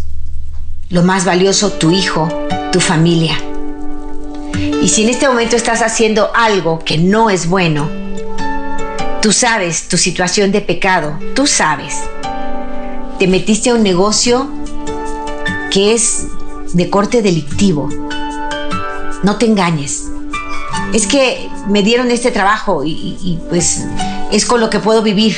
Lo 0.89 1.03
más 1.03 1.23
valioso, 1.23 1.73
tu 1.73 1.91
hijo, 1.91 2.27
tu 2.71 2.79
familia. 2.79 3.37
Y 4.81 4.89
si 4.89 5.03
en 5.03 5.09
este 5.09 5.27
momento 5.27 5.55
estás 5.55 5.81
haciendo 5.81 6.31
algo 6.33 6.79
que 6.79 6.98
no 6.98 7.29
es 7.29 7.48
bueno, 7.48 7.89
tú 9.21 9.31
sabes 9.31 9.88
tu 9.88 9.98
situación 9.98 10.51
de 10.51 10.62
pecado, 10.62 11.19
tú 11.36 11.48
sabes. 11.48 11.95
Te 13.19 13.27
metiste 13.27 13.69
a 13.69 13.75
un 13.75 13.83
negocio 13.83 14.50
que 15.71 15.93
es 15.93 16.27
de 16.74 16.89
corte 16.89 17.21
delictivo. 17.21 17.89
No 19.24 19.36
te 19.38 19.45
engañes 19.45 20.09
es 20.93 21.05
que 21.05 21.50
me 21.67 21.83
dieron 21.83 22.12
este 22.12 22.31
trabajo 22.31 22.83
y, 22.83 23.39
pues 23.50 23.86
es 24.31 24.45
con 24.45 24.59
lo 24.59 24.69
que 24.69 24.79
puedo 24.79 25.01
vivir. 25.01 25.36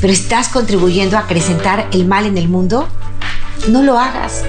Pero 0.00 0.12
estás 0.12 0.48
contribuyendo 0.48 1.16
a 1.16 1.20
acrecentar 1.20 1.88
el 1.92 2.06
mal 2.06 2.26
en 2.26 2.36
el 2.36 2.48
mundo, 2.48 2.86
no 3.68 3.82
lo 3.82 3.98
hagas. 3.98 4.44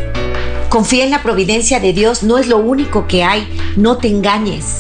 Confía 0.76 1.06
en 1.06 1.12
la 1.12 1.24
providencia 1.24 1.80
de 1.80 1.94
Dios, 1.94 2.22
no 2.22 2.38
es 2.38 2.48
lo 2.48 2.58
único 2.58 3.08
que 3.08 3.24
hay, 3.24 3.48
no 3.78 3.96
te 3.96 4.10
engañes. 4.10 4.80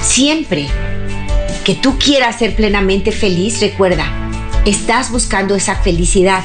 Siempre 0.00 0.66
que 1.62 1.74
tú 1.74 1.98
quieras 1.98 2.38
ser 2.38 2.56
plenamente 2.56 3.12
feliz, 3.12 3.60
recuerda, 3.60 4.06
estás 4.64 5.10
buscando 5.10 5.56
esa 5.56 5.74
felicidad. 5.74 6.42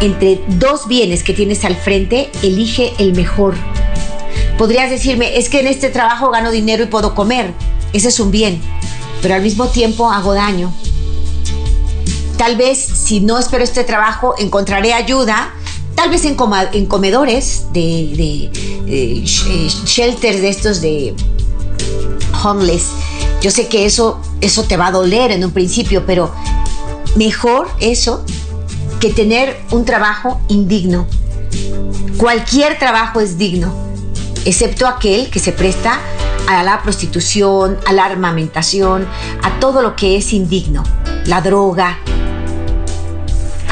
Entre 0.00 0.40
dos 0.48 0.88
bienes 0.88 1.22
que 1.22 1.34
tienes 1.34 1.64
al 1.64 1.76
frente, 1.76 2.28
elige 2.42 2.92
el 2.98 3.14
mejor 3.14 3.54
Podrías 4.58 4.90
decirme, 4.90 5.38
es 5.38 5.48
que 5.48 5.60
en 5.60 5.68
este 5.68 5.90
trabajo 5.90 6.30
gano 6.30 6.50
dinero 6.50 6.82
y 6.82 6.86
puedo 6.86 7.14
comer. 7.14 7.52
Ese 7.92 8.08
es 8.08 8.18
un 8.18 8.32
bien, 8.32 8.60
pero 9.22 9.36
al 9.36 9.42
mismo 9.42 9.68
tiempo 9.68 10.10
hago 10.10 10.34
daño. 10.34 10.74
Tal 12.40 12.56
vez 12.56 12.78
si 12.78 13.20
no 13.20 13.38
espero 13.38 13.62
este 13.62 13.84
trabajo 13.84 14.34
encontraré 14.38 14.94
ayuda, 14.94 15.52
tal 15.94 16.08
vez 16.08 16.24
en, 16.24 16.36
comedores 16.36 17.66
de, 17.74 18.50
eh, 18.86 19.22
shelters 19.26 20.40
de 20.40 20.48
estos 20.48 20.80
de 20.80 21.14
homeless. 22.42 22.92
Yo 23.42 23.50
sé 23.50 23.68
que 23.68 23.84
eso, 23.84 24.22
eso 24.40 24.62
te 24.62 24.78
va 24.78 24.86
a 24.86 24.90
doler 24.90 25.32
en 25.32 25.44
un 25.44 25.50
principio, 25.50 26.06
pero 26.06 26.32
mejor 27.14 27.68
eso 27.78 28.24
que 29.00 29.10
tener 29.10 29.60
un 29.70 29.84
trabajo 29.84 30.40
indigno. 30.48 31.06
Cualquier 32.16 32.78
trabajo 32.78 33.20
es 33.20 33.36
digno 33.36 33.70
excepto 34.46 34.86
aquel 34.86 35.28
que 35.28 35.40
se 35.40 35.52
presta 35.52 36.00
a 36.48 36.62
la 36.62 36.82
prostitución, 36.82 37.76
a 37.86 37.92
la 37.92 38.06
armamentación, 38.06 39.06
a 39.42 39.60
todo 39.60 39.82
lo 39.82 39.94
que 39.94 40.16
es 40.16 40.32
indigno, 40.32 40.84
la 41.26 41.42
droga. 41.42 41.98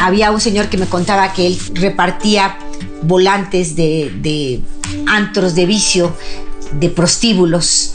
Había 0.00 0.30
un 0.30 0.40
señor 0.40 0.68
que 0.68 0.78
me 0.78 0.86
contaba 0.86 1.32
que 1.32 1.46
él 1.46 1.58
repartía 1.74 2.58
volantes 3.02 3.76
de, 3.76 4.60
antros 5.06 5.54
de 5.54 5.66
vicio, 5.66 6.16
de 6.72 6.88
prostíbulos, 6.88 7.94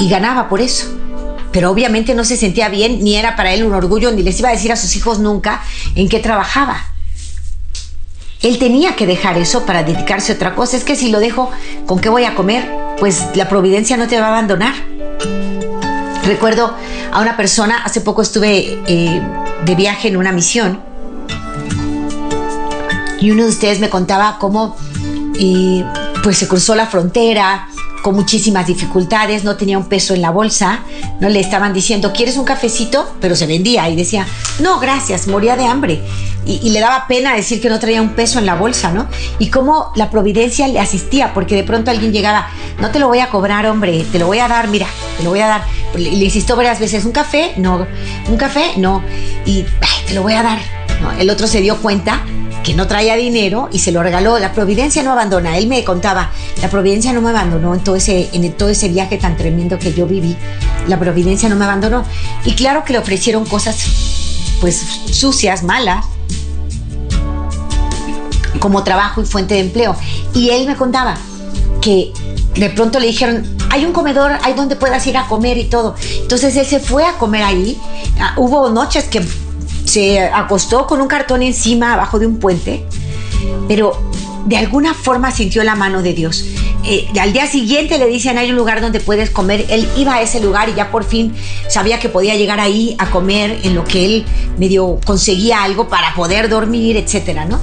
y 0.00 0.08
ganaba 0.08 0.48
por 0.48 0.60
eso 0.60 0.86
pero 1.52 1.70
obviamente 1.70 2.14
no 2.14 2.22
se 2.22 2.36
sentía 2.36 2.68
bien, 2.68 3.02
ni 3.02 3.16
era 3.16 3.34
para 3.34 3.54
él 3.54 3.64
un 3.64 3.72
orgullo, 3.72 4.12
ni 4.12 4.22
les 4.22 4.38
iba 4.40 4.50
a 4.50 4.52
decir 4.52 4.72
a 4.72 4.76
sus 4.76 4.94
hijos 4.94 5.20
nunca 5.20 5.62
en 5.94 6.06
qué 6.06 6.18
trabajaba. 6.18 6.84
Él 8.42 8.58
tenía 8.58 8.94
que 8.94 9.06
dejar 9.06 9.38
eso 9.38 9.64
para 9.64 9.82
dedicarse 9.82 10.32
a 10.32 10.34
otra 10.34 10.54
cosa. 10.54 10.76
Es 10.76 10.84
que 10.84 10.96
si 10.96 11.10
lo 11.10 11.18
dejo, 11.18 11.50
¿con 11.86 11.98
qué 11.98 12.10
voy 12.10 12.24
a 12.24 12.34
comer? 12.34 12.70
Pues 12.98 13.24
la 13.34 13.48
providencia 13.48 13.96
no 13.96 14.06
te 14.06 14.20
va 14.20 14.26
a 14.26 14.28
abandonar. 14.28 14.74
Recuerdo 16.24 16.74
a 17.10 17.20
una 17.22 17.38
persona, 17.38 17.82
hace 17.82 18.02
poco 18.02 18.20
estuve 18.20 18.78
eh, 18.86 19.22
de 19.64 19.74
viaje 19.74 20.08
en 20.08 20.18
una 20.18 20.32
misión 20.32 20.82
y 23.20 23.30
uno 23.30 23.44
de 23.44 23.48
ustedes 23.48 23.80
me 23.80 23.90
contaba 23.90 24.38
cómo 24.38 24.76
eh, 25.38 25.84
pues 26.22 26.38
se 26.38 26.48
cruzó 26.48 26.74
la 26.74 26.86
frontera, 26.86 27.68
con 28.06 28.14
muchísimas 28.14 28.68
dificultades, 28.68 29.42
no 29.42 29.56
tenía 29.56 29.78
un 29.78 29.88
peso 29.88 30.14
en 30.14 30.22
la 30.22 30.30
bolsa, 30.30 30.84
no 31.18 31.28
le 31.28 31.40
estaban 31.40 31.72
diciendo, 31.72 32.12
¿quieres 32.12 32.36
un 32.36 32.44
cafecito? 32.44 33.12
Pero 33.20 33.34
se 33.34 33.48
vendía 33.48 33.88
y 33.88 33.96
decía, 33.96 34.24
no, 34.60 34.78
gracias, 34.78 35.26
moría 35.26 35.56
de 35.56 35.66
hambre. 35.66 36.00
Y, 36.46 36.70
le 36.70 36.78
daba 36.78 37.08
pena 37.08 37.34
decir 37.34 37.60
que 37.60 37.68
no 37.68 37.80
traía 37.80 38.00
un 38.00 38.10
peso 38.10 38.38
en 38.38 38.46
la 38.46 38.54
bolsa, 38.54 38.92
¿no? 38.92 39.08
Y 39.40 39.50
cómo 39.50 39.90
la 39.96 40.08
providencia 40.08 40.68
le 40.68 40.78
asistía, 40.78 41.34
porque 41.34 41.56
de 41.56 41.64
pronto 41.64 41.90
alguien 41.90 42.12
llegaba, 42.12 42.48
no 42.78 42.90
te 42.90 43.00
lo 43.00 43.08
voy 43.08 43.18
a 43.18 43.28
cobrar, 43.28 43.66
hombre, 43.66 44.06
te 44.12 44.20
lo 44.20 44.28
voy 44.28 44.38
a 44.38 44.46
dar, 44.46 44.68
mira, 44.68 44.86
te 45.16 45.24
lo 45.24 45.30
voy 45.30 45.40
a 45.40 45.48
dar. 45.48 45.64
Le, 45.96 46.10
insistió 46.10 46.54
varias 46.54 46.78
veces, 46.78 47.04
¿un 47.04 47.10
café? 47.10 47.54
No, 47.56 47.88
¿un 48.28 48.36
café? 48.36 48.74
No. 48.76 49.02
Y 49.44 49.64
te 50.06 50.14
lo 50.14 50.22
voy 50.22 50.34
a 50.34 50.44
dar. 50.44 50.60
El 51.18 51.28
otro 51.28 51.48
se 51.48 51.60
dio 51.60 51.76
cuenta 51.78 52.22
que 52.66 52.74
no 52.74 52.88
traía 52.88 53.14
dinero 53.14 53.68
y 53.70 53.78
se 53.78 53.92
lo 53.92 54.02
regaló. 54.02 54.40
La 54.40 54.52
providencia 54.52 55.04
no 55.04 55.12
abandona. 55.12 55.56
Él 55.56 55.68
me 55.68 55.84
contaba, 55.84 56.32
la 56.60 56.68
providencia 56.68 57.12
no 57.12 57.20
me 57.20 57.30
abandonó 57.30 57.72
en 57.74 57.84
todo 57.84 57.94
ese, 57.94 58.28
en 58.32 58.52
todo 58.54 58.70
ese 58.70 58.88
viaje 58.88 59.18
tan 59.18 59.36
tremendo 59.36 59.78
que 59.78 59.92
yo 59.92 60.04
viví. 60.04 60.36
La 60.88 60.98
providencia 60.98 61.48
no 61.48 61.54
me 61.54 61.64
abandonó. 61.64 62.04
Y 62.44 62.54
claro 62.54 62.82
que 62.84 62.92
le 62.92 62.98
ofrecieron 62.98 63.44
cosas 63.44 63.86
pues 64.60 64.84
sucias, 65.12 65.62
malas, 65.62 66.06
como 68.58 68.82
trabajo 68.82 69.22
y 69.22 69.26
fuente 69.26 69.54
de 69.54 69.60
empleo. 69.60 69.94
Y 70.34 70.50
él 70.50 70.66
me 70.66 70.74
contaba 70.74 71.16
que 71.80 72.12
de 72.56 72.70
pronto 72.70 72.98
le 72.98 73.06
dijeron, 73.06 73.46
hay 73.70 73.84
un 73.84 73.92
comedor, 73.92 74.32
hay 74.42 74.54
donde 74.54 74.74
puedas 74.74 75.06
ir 75.06 75.16
a 75.16 75.28
comer 75.28 75.56
y 75.56 75.66
todo. 75.66 75.94
Entonces 76.20 76.56
él 76.56 76.66
se 76.66 76.80
fue 76.80 77.04
a 77.04 77.12
comer 77.12 77.44
ahí. 77.44 77.80
Ah, 78.18 78.34
hubo 78.36 78.70
noches 78.70 79.04
que 79.04 79.24
se 79.96 80.20
acostó 80.20 80.86
con 80.86 81.00
un 81.00 81.08
cartón 81.08 81.42
encima, 81.42 81.94
abajo 81.94 82.18
de 82.18 82.26
un 82.26 82.38
puente, 82.38 82.84
pero 83.66 83.98
de 84.44 84.58
alguna 84.58 84.92
forma 84.92 85.30
sintió 85.30 85.64
la 85.64 85.74
mano 85.74 86.02
de 86.02 86.12
Dios. 86.12 86.44
Eh, 86.84 87.08
al 87.18 87.32
día 87.32 87.46
siguiente 87.46 87.96
le 87.96 88.06
dicen 88.06 88.36
hay 88.36 88.50
un 88.50 88.56
lugar 88.56 88.82
donde 88.82 89.00
puedes 89.00 89.30
comer. 89.30 89.64
Él 89.70 89.88
iba 89.96 90.16
a 90.16 90.20
ese 90.20 90.38
lugar 90.40 90.68
y 90.68 90.74
ya 90.74 90.90
por 90.90 91.02
fin 91.02 91.34
sabía 91.70 91.98
que 91.98 92.10
podía 92.10 92.34
llegar 92.34 92.60
ahí 92.60 92.94
a 92.98 93.10
comer 93.10 93.60
en 93.62 93.74
lo 93.74 93.84
que 93.84 94.04
él 94.04 94.26
medio 94.58 95.00
conseguía 95.02 95.62
algo 95.62 95.88
para 95.88 96.14
poder 96.14 96.50
dormir, 96.50 96.98
etcétera, 96.98 97.46
¿no? 97.46 97.58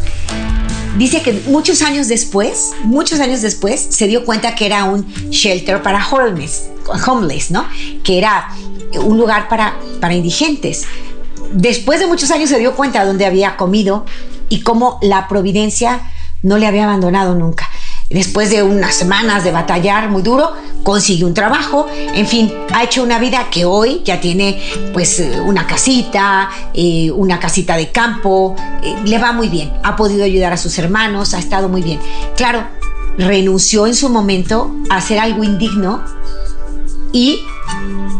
Dice 0.97 1.21
que 1.21 1.39
muchos 1.45 1.83
años 1.83 2.07
después, 2.07 2.71
muchos 2.83 3.19
años 3.19 3.43
después, 3.43 3.79
se 3.79 4.07
dio 4.07 4.25
cuenta 4.25 4.55
que 4.55 4.65
era 4.65 4.85
un 4.85 5.05
shelter 5.29 5.83
para 5.83 6.03
homeless, 6.09 6.63
homeless 7.07 7.51
¿no? 7.51 7.67
Que 8.03 8.17
era 8.17 8.49
un 9.03 9.19
lugar 9.19 9.47
para, 9.49 9.75
para 10.01 10.15
indigentes 10.15 10.87
después 11.53 11.99
de 11.99 12.07
muchos 12.07 12.31
años 12.31 12.49
se 12.49 12.59
dio 12.59 12.75
cuenta 12.75 13.01
de 13.01 13.07
dónde 13.07 13.25
había 13.25 13.55
comido 13.57 14.05
y 14.49 14.61
cómo 14.61 14.99
la 15.01 15.27
providencia 15.27 16.01
no 16.41 16.57
le 16.57 16.67
había 16.67 16.83
abandonado 16.83 17.35
nunca. 17.35 17.69
Después 18.09 18.49
de 18.51 18.61
unas 18.61 18.93
semanas 18.93 19.43
de 19.43 19.51
batallar 19.51 20.09
muy 20.09 20.21
duro, 20.21 20.51
consiguió 20.83 21.25
un 21.25 21.33
trabajo, 21.33 21.87
en 22.13 22.27
fin, 22.27 22.53
ha 22.73 22.83
hecho 22.83 23.01
una 23.01 23.17
vida 23.17 23.47
que 23.49 23.65
hoy 23.65 24.01
ya 24.03 24.19
tiene 24.19 24.61
pues 24.93 25.19
eh, 25.19 25.39
una 25.39 25.65
casita, 25.65 26.49
eh, 26.73 27.09
una 27.11 27.39
casita 27.39 27.77
de 27.77 27.91
campo, 27.91 28.55
eh, 28.83 28.95
le 29.05 29.17
va 29.17 29.31
muy 29.31 29.47
bien, 29.47 29.71
ha 29.83 29.95
podido 29.95 30.25
ayudar 30.25 30.53
a 30.53 30.57
sus 30.57 30.77
hermanos, 30.77 31.33
ha 31.33 31.39
estado 31.39 31.69
muy 31.69 31.81
bien. 31.81 31.99
Claro, 32.35 32.67
renunció 33.17 33.87
en 33.87 33.95
su 33.95 34.09
momento 34.09 34.75
a 34.89 34.97
hacer 34.97 35.17
algo 35.17 35.43
indigno 35.43 36.03
y 37.13 37.39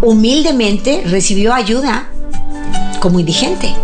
humildemente 0.02 1.04
recibió 1.06 1.54
ayuda 1.54 2.08
como 3.04 3.20
indigente. 3.20 3.76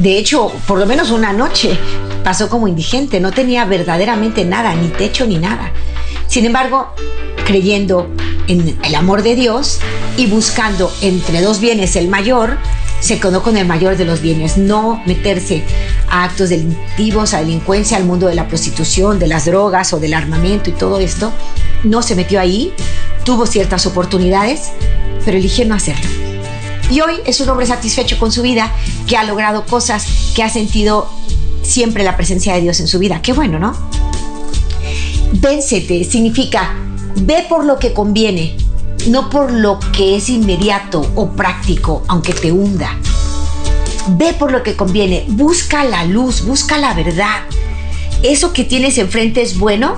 De 0.00 0.18
hecho, 0.18 0.50
por 0.66 0.80
lo 0.80 0.84
menos 0.84 1.12
una 1.12 1.32
noche 1.32 1.78
pasó 2.24 2.48
como 2.48 2.66
indigente, 2.66 3.20
no 3.20 3.30
tenía 3.30 3.64
verdaderamente 3.66 4.44
nada, 4.44 4.74
ni 4.74 4.88
techo 4.88 5.26
ni 5.26 5.38
nada. 5.38 5.70
Sin 6.26 6.44
embargo, 6.44 6.92
creyendo 7.46 8.10
en 8.48 8.76
el 8.82 8.94
amor 8.96 9.22
de 9.22 9.36
Dios 9.36 9.78
y 10.16 10.26
buscando 10.26 10.92
entre 11.02 11.40
dos 11.40 11.60
bienes 11.60 11.94
el 11.94 12.08
mayor, 12.08 12.58
se 12.98 13.20
quedó 13.20 13.44
con 13.44 13.56
el 13.56 13.64
mayor 13.64 13.96
de 13.96 14.06
los 14.06 14.20
bienes, 14.20 14.58
no 14.58 15.00
meterse 15.06 15.62
a 16.10 16.24
actos 16.24 16.48
delictivos, 16.48 17.32
a 17.32 17.38
delincuencia, 17.38 17.96
al 17.96 18.06
mundo 18.06 18.26
de 18.26 18.34
la 18.34 18.48
prostitución, 18.48 19.20
de 19.20 19.28
las 19.28 19.44
drogas 19.44 19.92
o 19.92 20.00
del 20.00 20.14
armamento 20.14 20.68
y 20.68 20.72
todo 20.72 20.98
esto. 20.98 21.32
No 21.84 22.02
se 22.02 22.16
metió 22.16 22.40
ahí, 22.40 22.72
tuvo 23.24 23.46
ciertas 23.46 23.86
oportunidades, 23.86 24.72
pero 25.24 25.36
eligió 25.36 25.64
no 25.64 25.76
hacerlo. 25.76 26.23
Y 26.90 27.00
hoy 27.00 27.14
es 27.24 27.40
un 27.40 27.48
hombre 27.48 27.66
satisfecho 27.66 28.18
con 28.18 28.30
su 28.30 28.42
vida, 28.42 28.72
que 29.06 29.16
ha 29.16 29.24
logrado 29.24 29.64
cosas, 29.66 30.06
que 30.34 30.42
ha 30.42 30.48
sentido 30.48 31.08
siempre 31.62 32.04
la 32.04 32.16
presencia 32.16 32.54
de 32.54 32.60
Dios 32.60 32.80
en 32.80 32.88
su 32.88 32.98
vida. 32.98 33.22
Qué 33.22 33.32
bueno, 33.32 33.58
¿no? 33.58 33.74
Véncete 35.32 36.04
significa 36.04 36.74
ve 37.16 37.46
por 37.48 37.64
lo 37.64 37.78
que 37.78 37.92
conviene, 37.92 38.56
no 39.08 39.30
por 39.30 39.52
lo 39.52 39.78
que 39.92 40.16
es 40.16 40.28
inmediato 40.28 41.10
o 41.14 41.30
práctico, 41.30 42.04
aunque 42.08 42.32
te 42.32 42.52
hunda. 42.52 42.90
Ve 44.08 44.34
por 44.34 44.52
lo 44.52 44.62
que 44.62 44.76
conviene, 44.76 45.24
busca 45.28 45.84
la 45.84 46.04
luz, 46.04 46.44
busca 46.44 46.76
la 46.78 46.92
verdad. 46.94 47.44
¿Eso 48.22 48.52
que 48.52 48.64
tienes 48.64 48.98
enfrente 48.98 49.42
es 49.42 49.58
bueno? 49.58 49.96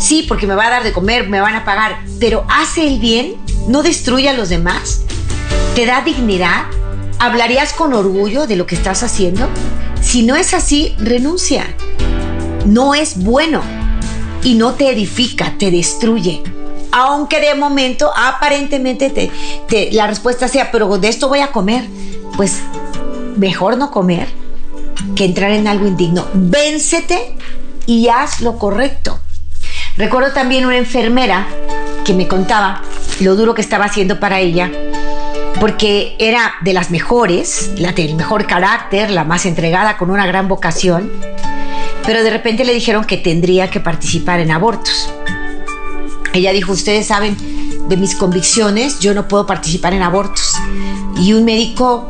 Sí, 0.00 0.24
porque 0.26 0.46
me 0.46 0.54
va 0.54 0.66
a 0.66 0.70
dar 0.70 0.84
de 0.84 0.92
comer, 0.92 1.28
me 1.28 1.40
van 1.40 1.54
a 1.54 1.64
pagar, 1.64 1.98
pero 2.18 2.44
hace 2.48 2.86
el 2.86 2.98
bien, 2.98 3.36
no 3.68 3.82
destruye 3.82 4.28
a 4.28 4.32
los 4.32 4.48
demás, 4.48 5.02
te 5.74 5.86
da 5.86 6.02
dignidad, 6.02 6.64
hablarías 7.18 7.72
con 7.72 7.94
orgullo 7.94 8.46
de 8.46 8.56
lo 8.56 8.66
que 8.66 8.74
estás 8.74 9.02
haciendo. 9.02 9.48
Si 10.00 10.22
no 10.22 10.36
es 10.36 10.54
así, 10.54 10.94
renuncia. 10.98 11.64
No 12.66 12.94
es 12.94 13.22
bueno 13.22 13.62
y 14.42 14.54
no 14.54 14.74
te 14.74 14.90
edifica, 14.90 15.54
te 15.58 15.70
destruye 15.70 16.42
aunque 16.92 17.40
de 17.40 17.54
momento 17.54 18.12
aparentemente 18.14 19.10
te, 19.10 19.90
la 19.92 20.06
respuesta 20.06 20.46
sea, 20.46 20.70
pero 20.70 20.98
de 20.98 21.08
esto 21.08 21.28
voy 21.28 21.40
a 21.40 21.48
comer, 21.48 21.84
pues 22.36 22.60
mejor 23.36 23.78
no 23.78 23.90
comer 23.90 24.28
que 25.16 25.24
entrar 25.24 25.50
en 25.52 25.66
algo 25.66 25.86
indigno. 25.86 26.26
Véncete 26.34 27.34
y 27.86 28.08
haz 28.08 28.42
lo 28.42 28.58
correcto. 28.58 29.18
Recuerdo 29.96 30.32
también 30.32 30.66
una 30.66 30.76
enfermera 30.76 31.46
que 32.04 32.12
me 32.12 32.28
contaba 32.28 32.82
lo 33.20 33.36
duro 33.36 33.54
que 33.54 33.62
estaba 33.62 33.86
haciendo 33.86 34.20
para 34.20 34.40
ella, 34.40 34.70
porque 35.60 36.16
era 36.18 36.54
de 36.62 36.72
las 36.72 36.90
mejores, 36.90 37.72
la 37.76 37.92
del 37.92 38.14
mejor 38.14 38.46
carácter, 38.46 39.10
la 39.10 39.24
más 39.24 39.46
entregada, 39.46 39.96
con 39.96 40.10
una 40.10 40.26
gran 40.26 40.48
vocación, 40.48 41.10
pero 42.04 42.24
de 42.24 42.30
repente 42.30 42.64
le 42.64 42.74
dijeron 42.74 43.04
que 43.04 43.16
tendría 43.16 43.70
que 43.70 43.80
participar 43.80 44.40
en 44.40 44.50
abortos. 44.50 45.12
Ella 46.32 46.52
dijo, 46.52 46.72
ustedes 46.72 47.06
saben 47.06 47.36
de 47.88 47.96
mis 47.96 48.14
convicciones, 48.14 48.98
yo 49.00 49.14
no 49.14 49.28
puedo 49.28 49.46
participar 49.46 49.92
en 49.92 50.02
abortos. 50.02 50.54
Y 51.16 51.34
un 51.34 51.44
médico, 51.44 52.08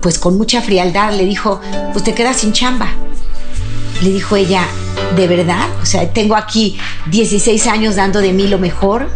pues 0.00 0.18
con 0.18 0.36
mucha 0.36 0.60
frialdad, 0.60 1.14
le 1.14 1.24
dijo, 1.24 1.60
pues 1.92 2.04
te 2.04 2.14
quedas 2.14 2.36
sin 2.36 2.52
chamba. 2.52 2.88
Le 4.02 4.10
dijo 4.10 4.36
ella, 4.36 4.66
¿de 5.16 5.26
verdad? 5.26 5.68
O 5.82 5.86
sea, 5.86 6.12
tengo 6.12 6.36
aquí 6.36 6.78
16 7.06 7.66
años 7.66 7.96
dando 7.96 8.20
de 8.20 8.32
mí 8.32 8.48
lo 8.48 8.58
mejor, 8.58 9.08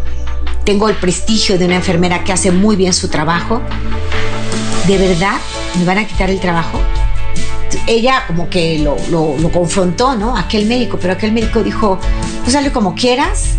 tengo 0.68 0.90
el 0.90 0.96
prestigio 0.96 1.56
de 1.56 1.64
una 1.64 1.76
enfermera 1.76 2.24
que 2.24 2.30
hace 2.30 2.50
muy 2.50 2.76
bien 2.76 2.92
su 2.92 3.08
trabajo. 3.08 3.62
¿De 4.86 4.98
verdad 4.98 5.38
me 5.78 5.86
van 5.86 5.96
a 5.96 6.06
quitar 6.06 6.28
el 6.28 6.40
trabajo? 6.40 6.78
Ella 7.86 8.24
como 8.26 8.50
que 8.50 8.78
lo, 8.80 8.94
lo 9.10 9.50
confrontó, 9.50 10.14
¿no? 10.14 10.36
Aquel 10.36 10.66
médico, 10.66 10.98
pero 11.00 11.14
aquel 11.14 11.32
médico 11.32 11.62
dijo, 11.62 11.98
pues 12.44 12.54
hazlo 12.54 12.70
como 12.74 12.94
quieras, 12.94 13.54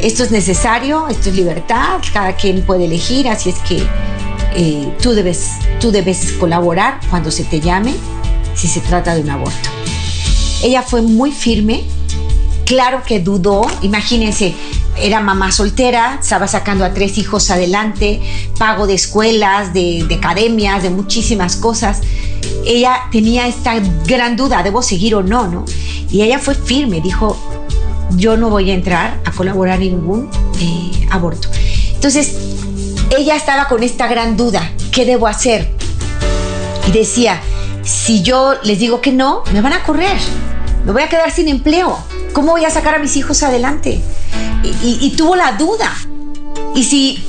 esto 0.00 0.24
es 0.24 0.30
necesario, 0.30 1.08
esto 1.08 1.28
es 1.28 1.36
libertad, 1.36 2.00
cada 2.10 2.34
quien 2.36 2.62
puede 2.62 2.86
elegir, 2.86 3.28
así 3.28 3.50
es 3.50 3.58
que 3.58 3.86
eh, 4.54 4.88
tú, 5.02 5.12
debes, 5.12 5.50
tú 5.78 5.90
debes 5.90 6.32
colaborar 6.40 7.00
cuando 7.10 7.30
se 7.30 7.44
te 7.44 7.60
llame 7.60 7.92
si 8.54 8.66
se 8.66 8.80
trata 8.80 9.14
de 9.14 9.20
un 9.20 9.28
aborto. 9.28 9.68
Ella 10.62 10.80
fue 10.80 11.02
muy 11.02 11.32
firme, 11.32 11.84
claro 12.64 13.02
que 13.06 13.20
dudó, 13.20 13.66
imagínense, 13.82 14.54
era 14.98 15.20
mamá 15.20 15.52
soltera, 15.52 16.18
estaba 16.20 16.46
sacando 16.48 16.84
a 16.84 16.92
tres 16.92 17.18
hijos 17.18 17.50
adelante, 17.50 18.20
pago 18.58 18.86
de 18.86 18.94
escuelas, 18.94 19.72
de, 19.72 20.04
de, 20.08 20.14
academias, 20.14 20.82
de 20.82 20.90
muchísimas 20.90 21.56
cosas. 21.56 22.00
Ella 22.64 23.02
tenía 23.10 23.46
esta 23.46 23.74
gran 24.06 24.36
duda, 24.36 24.62
¿debo 24.62 24.82
seguir 24.82 25.14
o 25.14 25.22
no? 25.22 25.46
no? 25.46 25.64
Y 26.10 26.22
ella 26.22 26.38
fue 26.38 26.54
firme, 26.54 27.00
dijo, 27.00 27.36
yo 28.12 28.36
no 28.36 28.50
voy 28.50 28.70
a 28.70 28.74
entrar 28.74 29.20
a 29.24 29.32
colaborar 29.32 29.82
en 29.82 29.96
ningún 29.96 30.30
eh, 30.60 31.06
aborto. 31.10 31.48
Entonces, 31.94 32.36
ella 33.16 33.36
estaba 33.36 33.68
con 33.68 33.82
esta 33.82 34.06
gran 34.06 34.36
duda, 34.36 34.72
¿qué 34.92 35.04
debo 35.04 35.26
hacer? 35.26 35.68
Y 36.88 36.92
decía, 36.92 37.40
si 37.82 38.22
yo 38.22 38.54
les 38.62 38.78
digo 38.78 39.00
que 39.00 39.12
no, 39.12 39.42
me 39.52 39.60
van 39.60 39.72
a 39.72 39.82
correr, 39.82 40.16
me 40.84 40.92
voy 40.92 41.02
a 41.02 41.08
quedar 41.08 41.30
sin 41.30 41.48
empleo, 41.48 41.98
¿cómo 42.36 42.52
voy 42.52 42.66
a 42.66 42.70
sacar 42.70 42.96
a 42.96 42.98
mis 42.98 43.16
hijos 43.16 43.42
adelante? 43.42 43.98
Y, 44.62 45.14
tuvo 45.16 45.36
la 45.36 45.52
duda. 45.52 45.90
Y 46.74 46.84
si, 46.84 47.24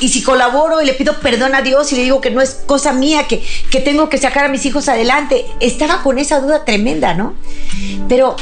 y 0.00 0.10
si 0.10 0.22
colaboro 0.22 0.80
y 0.80 0.86
le 0.86 0.92
pido 0.92 1.18
perdón 1.18 1.56
a 1.56 1.62
Dios 1.62 1.90
y 1.92 1.96
le 1.96 2.04
digo 2.04 2.20
que 2.20 2.30
no 2.30 2.40
es 2.40 2.50
cosa 2.64 2.92
mía, 2.92 3.26
que, 3.26 3.44
que 3.68 3.80
tengo 3.80 4.08
que 4.08 4.16
sacar 4.16 4.44
a 4.44 4.48
mis 4.48 4.64
hijos 4.64 4.88
adelante, 4.88 5.44
estaba 5.58 6.04
con 6.04 6.18
esa 6.18 6.38
duda 6.38 6.64
tremenda, 6.64 7.14
¿no? 7.14 7.34
Pero 8.08 8.36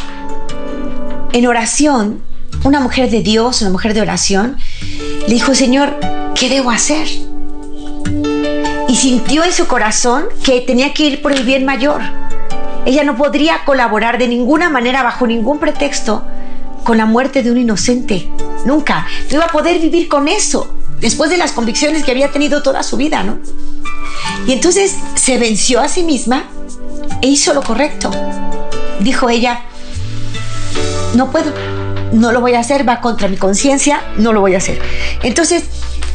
en 1.32 1.46
oración, 1.46 2.20
una 2.62 2.80
mujer 2.80 3.08
de 3.08 3.22
Dios, 3.22 3.62
una 3.62 3.70
mujer 3.70 3.94
de 3.94 4.02
oración, 4.02 4.58
le 5.26 5.32
dijo, 5.32 5.54
Señor, 5.54 5.98
¿qué 6.34 6.50
debo 6.50 6.72
hacer? 6.72 7.08
Y 8.86 8.96
sintió 8.96 9.44
en 9.44 9.52
su 9.52 9.66
corazón 9.66 10.26
que 10.44 10.60
tenía 10.60 10.92
que 10.92 11.04
ir 11.04 11.22
por 11.22 11.32
el 11.32 11.44
bien 11.44 11.64
mayor. 11.64 12.02
Ella 12.86 13.02
no 13.02 13.16
podría 13.16 13.64
colaborar 13.64 14.16
de 14.16 14.28
ninguna 14.28 14.70
manera, 14.70 15.02
bajo 15.02 15.26
ningún 15.26 15.58
pretexto, 15.58 16.22
con 16.84 16.96
la 16.96 17.04
muerte 17.04 17.42
de 17.42 17.50
un 17.50 17.58
inocente. 17.58 18.30
Nunca. 18.64 19.06
No 19.30 19.36
iba 19.36 19.46
a 19.46 19.52
poder 19.52 19.80
vivir 19.80 20.08
con 20.08 20.28
eso, 20.28 20.72
después 21.00 21.28
de 21.28 21.36
las 21.36 21.50
convicciones 21.52 22.04
que 22.04 22.12
había 22.12 22.30
tenido 22.30 22.62
toda 22.62 22.84
su 22.84 22.96
vida, 22.96 23.24
¿no? 23.24 23.38
Y 24.46 24.52
entonces 24.52 24.94
se 25.16 25.36
venció 25.38 25.80
a 25.80 25.88
sí 25.88 26.04
misma 26.04 26.44
e 27.20 27.26
hizo 27.26 27.52
lo 27.54 27.62
correcto. 27.62 28.10
Dijo 29.00 29.28
ella, 29.28 29.62
no 31.14 31.32
puedo, 31.32 31.52
no 32.12 32.30
lo 32.30 32.40
voy 32.40 32.54
a 32.54 32.60
hacer, 32.60 32.88
va 32.88 33.00
contra 33.00 33.26
mi 33.26 33.36
conciencia, 33.36 34.00
no 34.16 34.32
lo 34.32 34.40
voy 34.40 34.54
a 34.54 34.58
hacer. 34.58 34.80
Entonces, 35.24 35.64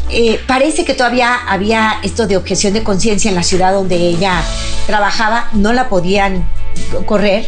eh, 0.09 0.39
parece 0.47 0.85
que 0.85 0.93
todavía 0.93 1.35
había 1.47 1.99
esto 2.03 2.27
de 2.27 2.37
objeción 2.37 2.73
de 2.73 2.83
conciencia 2.83 3.29
en 3.29 3.35
la 3.35 3.43
ciudad 3.43 3.73
donde 3.73 3.95
ella 3.95 4.41
trabajaba, 4.87 5.49
no 5.53 5.73
la 5.73 5.89
podían 5.89 6.45
correr. 7.05 7.45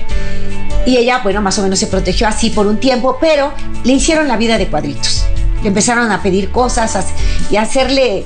Y 0.86 0.98
ella, 0.98 1.22
bueno, 1.24 1.42
más 1.42 1.58
o 1.60 1.64
menos 1.64 1.80
se 1.80 1.88
protegió 1.88 2.28
así 2.28 2.50
por 2.50 2.68
un 2.68 2.80
tiempo, 2.80 3.18
pero 3.20 3.54
le 3.84 3.94
hicieron 3.94 4.28
la 4.28 4.38
vida 4.38 4.58
de 4.58 4.68
cuadritos. 4.68 5.26
Le 5.62 5.70
empezaron 5.70 6.12
a 6.12 6.22
pedir 6.22 6.52
cosas 6.52 7.08
y 7.50 7.56
a 7.56 7.62
hacerle 7.62 8.26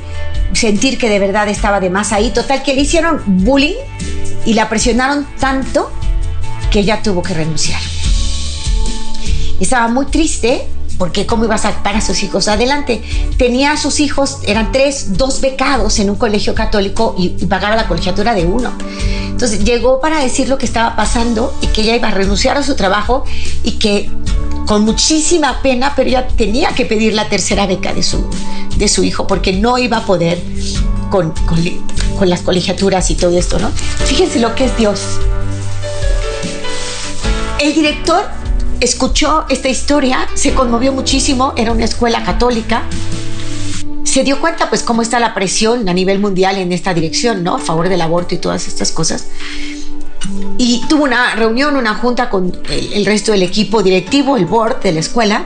sentir 0.54 0.98
que 0.98 1.10
de 1.10 1.20
verdad 1.20 1.48
estaba 1.50 1.80
de 1.80 1.90
más 1.90 2.14
ahí. 2.14 2.32
Total, 2.32 2.64
que 2.64 2.74
le 2.74 2.82
hicieron 2.82 3.22
bullying 3.26 3.76
y 4.46 4.54
la 4.54 4.70
presionaron 4.70 5.28
tanto 5.40 5.92
que 6.72 6.80
ella 6.80 7.02
tuvo 7.04 7.22
que 7.22 7.34
renunciar 7.34 7.80
estaba 9.60 9.88
muy 9.88 10.06
triste 10.06 10.68
porque 10.98 11.26
cómo 11.26 11.46
iba 11.46 11.56
a 11.56 11.60
sacar 11.60 11.96
a 11.96 12.02
sus 12.02 12.24
hijos 12.24 12.48
adelante. 12.48 13.02
Tenía 13.38 13.72
a 13.74 13.78
sus 13.78 14.00
hijos, 14.00 14.40
eran 14.44 14.72
tres, 14.72 15.18
dos 15.18 15.42
becados 15.42 16.00
en 16.00 16.10
un 16.10 16.16
colegio 16.16 16.56
católico 16.56 17.16
y, 17.18 17.30
pagaba 17.48 17.76
la 17.76 17.88
colegiatura 17.88 18.34
de 18.34 18.46
uno. 18.46 18.72
Entonces 19.30 19.64
llegó 19.64 20.02
para 20.02 20.20
decir 20.20 20.50
lo 20.50 20.58
que 20.58 20.66
estaba 20.66 20.96
pasando 20.96 21.54
y 21.62 21.68
que 21.68 21.82
ella 21.82 21.96
iba 21.96 22.08
a 22.08 22.12
renunciar 22.12 22.58
a 22.58 22.64
su 22.64 22.76
trabajo 22.76 23.24
y 23.64 23.74
que 23.74 24.10
con 24.66 24.84
muchísima 24.84 25.62
pena, 25.62 25.94
pero 25.96 26.10
ella 26.10 26.28
tenía 26.28 26.70
que 26.70 26.86
pedir 26.86 27.14
la 27.14 27.30
tercera 27.30 27.68
beca 27.68 27.94
de 27.94 28.04
su, 28.04 28.28
de 28.76 28.88
su 28.88 29.04
hijo 29.04 29.28
porque 29.28 29.54
no 29.54 29.78
iba 29.78 29.98
a 29.98 30.06
poder 30.06 30.42
con, 31.10 31.32
con, 31.46 31.64
con 32.18 32.30
las 32.30 32.42
colegiaturas 32.42 33.10
y 33.12 33.16
todo 33.16 33.38
esto, 33.38 33.60
¿no? 33.60 33.72
Fíjense 34.06 34.40
lo 34.40 34.56
que 34.56 34.66
es 34.66 34.78
Dios. 34.78 35.02
El 37.60 37.74
director 37.74 38.26
escuchó 38.80 39.46
esta 39.50 39.70
historia, 39.70 40.28
se 40.34 40.54
conmovió 40.54 40.92
muchísimo, 40.92 41.54
era 41.56 41.72
una 41.72 41.86
escuela 41.86 42.24
católica, 42.24 42.84
se 44.04 44.24
dio 44.24 44.40
cuenta 44.40 44.70
pues 44.70 44.84
cómo 44.84 45.02
está 45.02 45.20
la 45.20 45.34
presión 45.34 45.88
a 45.90 45.94
nivel 45.94 46.20
mundial 46.20 46.58
en 46.58 46.72
esta 46.72 46.94
dirección, 46.94 47.44
¿no? 47.44 47.56
A 47.56 47.60
favor 47.60 47.90
del 47.90 48.02
aborto 48.02 48.36
y 48.36 48.38
todas 48.38 48.68
estas 48.68 48.92
cosas. 48.92 49.28
y 50.58 50.82
tuvo 50.90 51.04
una 51.04 51.36
reunión, 51.36 51.76
una 51.76 51.94
junta 51.94 52.30
con 52.30 52.52
el, 52.70 53.06
resto 53.06 53.32
del 53.32 53.44
equipo 53.44 53.84
directivo, 53.84 54.38
el 54.38 54.46
board 54.46 54.82
de 54.82 54.94
la 54.94 55.00
escuela. 55.00 55.46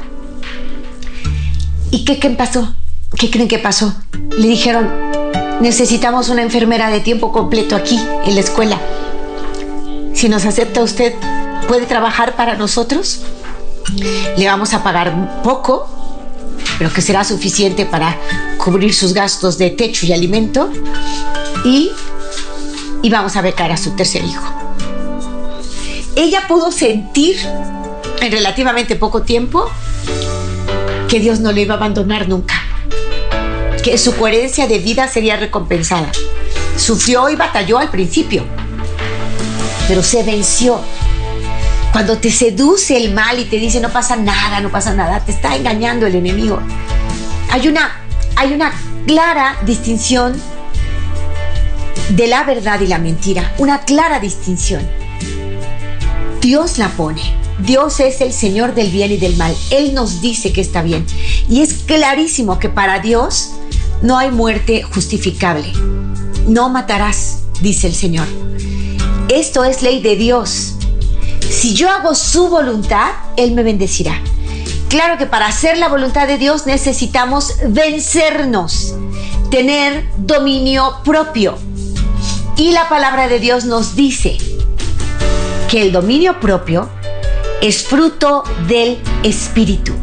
¿Y 1.91 2.05
qué, 2.05 2.19
qué 2.19 2.29
pasó? 2.29 2.73
¿Qué 3.17 3.29
creen 3.29 3.49
que 3.49 3.59
pasó? 3.59 3.93
Le 4.37 4.47
dijeron, 4.47 4.89
necesitamos 5.59 6.29
una 6.29 6.41
enfermera 6.41 6.89
de 6.89 7.01
tiempo 7.01 7.33
completo 7.33 7.75
aquí, 7.75 7.99
en 8.25 8.35
la 8.35 8.41
escuela. 8.41 8.79
Si 10.13 10.29
nos 10.29 10.45
acepta 10.45 10.81
usted, 10.81 11.13
¿puede 11.71 11.85
trabajar 11.85 12.35
para 12.35 12.55
nosotros? 12.55 13.21
Le 14.35 14.45
vamos 14.45 14.73
a 14.73 14.83
pagar 14.83 15.41
poco, 15.41 15.87
pero 16.77 16.91
que 16.91 17.01
será 17.01 17.23
suficiente 17.23 17.85
para 17.85 18.17
cubrir 18.57 18.93
sus 18.93 19.13
gastos 19.13 19.57
de 19.57 19.69
techo 19.69 20.05
y 20.05 20.11
alimento. 20.11 20.69
Y, 21.63 21.89
y 23.01 23.09
vamos 23.09 23.37
a 23.37 23.41
becar 23.41 23.71
a 23.71 23.77
su 23.77 23.91
tercer 23.91 24.21
hijo. 24.25 24.43
Ella 26.17 26.43
pudo 26.45 26.73
sentir 26.73 27.37
en 28.19 28.31
relativamente 28.33 28.97
poco 28.97 29.21
tiempo 29.21 29.71
que 31.07 31.21
Dios 31.21 31.39
no 31.39 31.53
le 31.53 31.61
iba 31.61 31.75
a 31.75 31.77
abandonar 31.77 32.27
nunca, 32.27 32.55
que 33.81 33.97
su 33.97 34.13
coherencia 34.17 34.67
de 34.67 34.79
vida 34.79 35.07
sería 35.07 35.37
recompensada. 35.37 36.11
Sufrió 36.75 37.29
y 37.29 37.37
batalló 37.37 37.77
al 37.77 37.89
principio, 37.89 38.43
pero 39.87 40.03
se 40.03 40.21
venció. 40.23 40.81
Cuando 41.91 42.17
te 42.17 42.31
seduce 42.31 42.95
el 42.95 43.13
mal 43.13 43.39
y 43.39 43.45
te 43.45 43.57
dice 43.57 43.81
no 43.81 43.89
pasa 43.89 44.15
nada, 44.15 44.61
no 44.61 44.69
pasa 44.69 44.93
nada, 44.93 45.19
te 45.19 45.31
está 45.31 45.55
engañando 45.55 46.07
el 46.07 46.15
enemigo. 46.15 46.59
Hay 47.49 47.67
una, 47.67 48.01
hay 48.35 48.53
una 48.53 48.71
clara 49.05 49.57
distinción 49.65 50.39
de 52.09 52.27
la 52.27 52.43
verdad 52.43 52.79
y 52.79 52.87
la 52.87 52.97
mentira, 52.97 53.53
una 53.57 53.81
clara 53.81 54.19
distinción. 54.19 54.81
Dios 56.41 56.77
la 56.77 56.89
pone. 56.89 57.21
Dios 57.59 57.99
es 57.99 58.21
el 58.21 58.33
Señor 58.33 58.73
del 58.73 58.89
bien 58.89 59.11
y 59.11 59.17
del 59.17 59.35
mal. 59.37 59.55
Él 59.69 59.93
nos 59.93 60.21
dice 60.21 60.51
que 60.51 60.61
está 60.61 60.81
bien. 60.81 61.05
Y 61.47 61.61
es 61.61 61.73
clarísimo 61.85 62.57
que 62.57 62.69
para 62.69 62.99
Dios 62.99 63.51
no 64.01 64.17
hay 64.17 64.31
muerte 64.31 64.81
justificable. 64.81 65.71
No 66.47 66.69
matarás, 66.69 67.43
dice 67.61 67.87
el 67.87 67.93
Señor. 67.93 68.27
Esto 69.29 69.63
es 69.63 69.83
ley 69.83 70.01
de 70.01 70.15
Dios. 70.15 70.75
Si 71.49 71.73
yo 71.73 71.89
hago 71.89 72.15
su 72.15 72.49
voluntad, 72.49 73.11
Él 73.37 73.53
me 73.53 73.63
bendecirá. 73.63 74.21
Claro 74.89 75.17
que 75.17 75.25
para 75.25 75.47
hacer 75.47 75.77
la 75.77 75.87
voluntad 75.87 76.27
de 76.27 76.37
Dios 76.37 76.65
necesitamos 76.65 77.55
vencernos, 77.67 78.95
tener 79.49 80.05
dominio 80.17 80.97
propio. 81.03 81.57
Y 82.57 82.71
la 82.71 82.89
palabra 82.89 83.27
de 83.27 83.39
Dios 83.39 83.65
nos 83.65 83.95
dice 83.95 84.37
que 85.69 85.81
el 85.81 85.91
dominio 85.91 86.39
propio 86.39 86.89
es 87.61 87.83
fruto 87.83 88.43
del 88.67 88.99
Espíritu. 89.23 89.93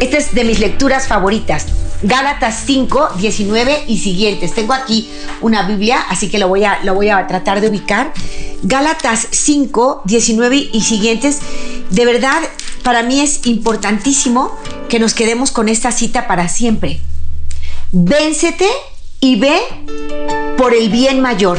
Esta 0.00 0.16
es 0.16 0.34
de 0.34 0.44
mis 0.44 0.60
lecturas 0.60 1.06
favoritas. 1.06 1.66
Gálatas 2.02 2.62
5, 2.64 3.10
19 3.18 3.84
y 3.88 3.98
siguientes. 3.98 4.54
Tengo 4.54 4.72
aquí 4.72 5.08
una 5.40 5.66
Biblia, 5.66 6.00
así 6.08 6.28
que 6.28 6.38
lo 6.38 6.48
voy 6.48 6.64
a, 6.64 6.78
lo 6.84 6.94
voy 6.94 7.08
a 7.08 7.26
tratar 7.26 7.60
de 7.60 7.68
ubicar. 7.68 8.12
Gálatas 8.62 9.26
5, 9.30 10.02
19 10.04 10.70
y 10.72 10.80
siguientes. 10.82 11.40
De 11.90 12.04
verdad, 12.04 12.40
para 12.84 13.02
mí 13.02 13.20
es 13.20 13.46
importantísimo 13.46 14.56
que 14.88 15.00
nos 15.00 15.14
quedemos 15.14 15.50
con 15.50 15.68
esta 15.68 15.90
cita 15.90 16.28
para 16.28 16.48
siempre. 16.48 17.00
Véncete 17.90 18.68
y 19.20 19.36
ve 19.36 19.58
por 20.56 20.74
el 20.74 20.90
bien 20.90 21.20
mayor. 21.20 21.58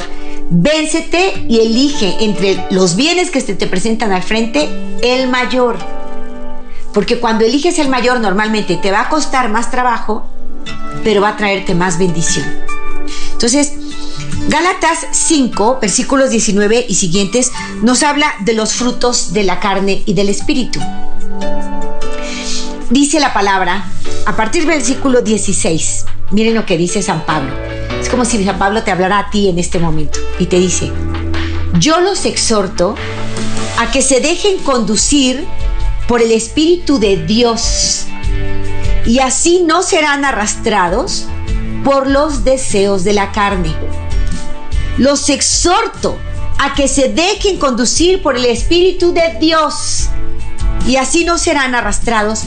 Véncete 0.51 1.45
y 1.49 1.59
elige 1.59 2.15
entre 2.21 2.65
los 2.71 2.95
bienes 2.95 3.29
que 3.29 3.41
se 3.41 3.55
te 3.55 3.67
presentan 3.67 4.13
al 4.13 4.23
frente 4.23 4.69
el 5.01 5.27
mayor 5.27 5.98
porque 6.99 7.17
cuando 7.17 7.45
eliges 7.45 7.79
el 7.79 7.87
mayor 7.87 8.19
normalmente 8.19 8.75
te 8.75 8.91
va 8.91 9.03
a 9.03 9.07
costar 9.07 9.47
más 9.47 9.71
trabajo, 9.71 10.27
pero 11.01 11.21
va 11.21 11.29
a 11.29 11.37
traerte 11.37 11.73
más 11.73 11.97
bendición. 11.97 12.45
Entonces, 13.31 13.71
Gálatas 14.49 15.07
5, 15.09 15.79
versículos 15.81 16.29
19 16.29 16.87
y 16.89 16.95
siguientes, 16.95 17.53
nos 17.83 18.03
habla 18.03 18.33
de 18.41 18.51
los 18.51 18.73
frutos 18.73 19.31
de 19.31 19.45
la 19.45 19.61
carne 19.61 20.03
y 20.05 20.13
del 20.13 20.27
espíritu. 20.27 20.81
Dice 22.89 23.21
la 23.21 23.31
palabra, 23.31 23.85
a 24.25 24.35
partir 24.35 24.65
del 24.65 24.75
versículo 24.75 25.21
16, 25.21 26.05
miren 26.31 26.53
lo 26.53 26.65
que 26.65 26.77
dice 26.77 27.01
San 27.01 27.25
Pablo. 27.25 27.53
Es 28.01 28.09
como 28.09 28.25
si 28.25 28.43
San 28.43 28.59
Pablo 28.59 28.83
te 28.83 28.91
hablara 28.91 29.19
a 29.19 29.29
ti 29.29 29.47
en 29.47 29.57
este 29.57 29.79
momento 29.79 30.19
y 30.37 30.47
te 30.47 30.59
dice, 30.59 30.91
yo 31.79 32.01
los 32.01 32.25
exhorto 32.25 32.95
a 33.77 33.89
que 33.89 34.01
se 34.01 34.19
dejen 34.19 34.57
conducir 34.57 35.47
por 36.09 36.23
el 36.23 36.31
Espíritu 36.31 36.99
de 36.99 37.17
Dios 37.17 38.05
y 39.05 39.19
así 39.19 39.61
no 39.63 39.83
serán 39.83 40.25
arrastrados 40.25 41.27
por 41.83 42.07
los 42.07 42.43
deseos 42.43 43.03
de 43.03 43.13
la 43.13 43.31
carne. 43.31 43.75
Los 44.97 45.29
exhorto 45.29 46.17
a 46.57 46.73
que 46.73 46.87
se 46.87 47.09
dejen 47.09 47.59
conducir 47.59 48.23
por 48.23 48.35
el 48.35 48.45
Espíritu 48.45 49.13
de 49.13 49.37
Dios 49.39 50.09
y 50.87 50.95
así 50.95 51.25
no 51.25 51.37
serán 51.37 51.75
arrastrados 51.75 52.41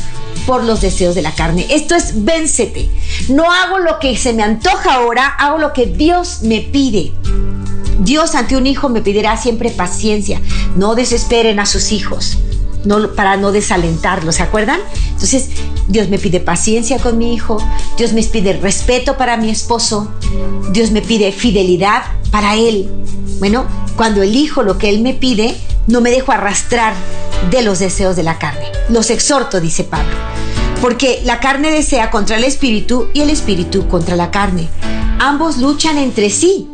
por 0.45 0.65
los 0.65 0.81
deseos 0.81 1.15
de 1.15 1.23
la 1.23 1.33
carne. 1.33 1.65
Esto 1.71 1.95
es 1.95 2.25
véncete. 2.25 2.91
No 3.29 3.53
hago 3.53 3.79
lo 3.79 4.01
que 4.01 4.17
se 4.17 4.33
me 4.33 4.43
antoja 4.43 4.95
ahora, 4.95 5.29
hago 5.39 5.59
lo 5.59 5.73
que 5.73 5.87
Dios 5.87 6.43
me 6.43 6.63
pide. 6.63 7.13
Dios 8.01 8.35
ante 8.35 8.57
un 8.57 8.67
hijo 8.67 8.89
me 8.89 9.03
pedirá 9.03 9.37
siempre 9.37 9.71
paciencia. 9.71 10.41
No 10.75 10.97
desesperen 10.97 11.61
a 11.61 11.67
sus 11.67 11.93
hijos 11.93 12.39
para 13.15 13.37
no 13.37 13.53
desalentarlo, 13.53 14.33
¿se 14.33 14.43
acuerdan? 14.43 14.81
Entonces, 15.09 15.51
Dios 15.89 16.09
me 16.09 16.19
pide 16.19 16.41
paciencia 16.41 16.99
con 16.99 17.19
mi 17.19 17.35
hijo, 17.35 17.59
Dios 17.97 18.13
me 18.13 18.23
pide 18.23 18.55
respeto 18.55 19.17
para 19.17 19.37
mi 19.37 19.51
esposo, 19.51 20.11
Dios 20.73 20.91
me 20.91 21.03
pide 21.03 21.33
fidelidad 21.33 22.03
para 22.31 22.57
él. 22.57 22.89
Bueno, 23.39 23.67
cuando 23.97 24.23
elijo 24.23 24.63
lo 24.63 24.79
que 24.79 24.89
él 24.89 25.01
me 25.01 25.15
pide, 25.15 25.55
no 25.87 26.01
me 26.01 26.11
dejo 26.11 26.33
arrastrar 26.33 26.95
de 27.51 27.63
los 27.63 27.79
deseos 27.79 28.17
de 28.17 28.23
la 28.23 28.39
carne. 28.39 28.67
Los 28.89 29.11
exhorto, 29.11 29.61
dice 29.61 29.85
Pablo, 29.85 30.15
porque 30.81 31.21
la 31.25 31.41
carne 31.41 31.71
desea 31.71 32.11
contra 32.11 32.37
el 32.37 32.45
espíritu 32.45 33.09
y 33.15 33.21
el 33.21 33.31
espíritu 33.31 33.87
contra 33.89 34.17
la 34.17 34.31
carne. 34.31 34.69
Ambos 35.19 35.59
luchan 35.59 35.99
entre 35.99 36.31
sí 36.31 36.69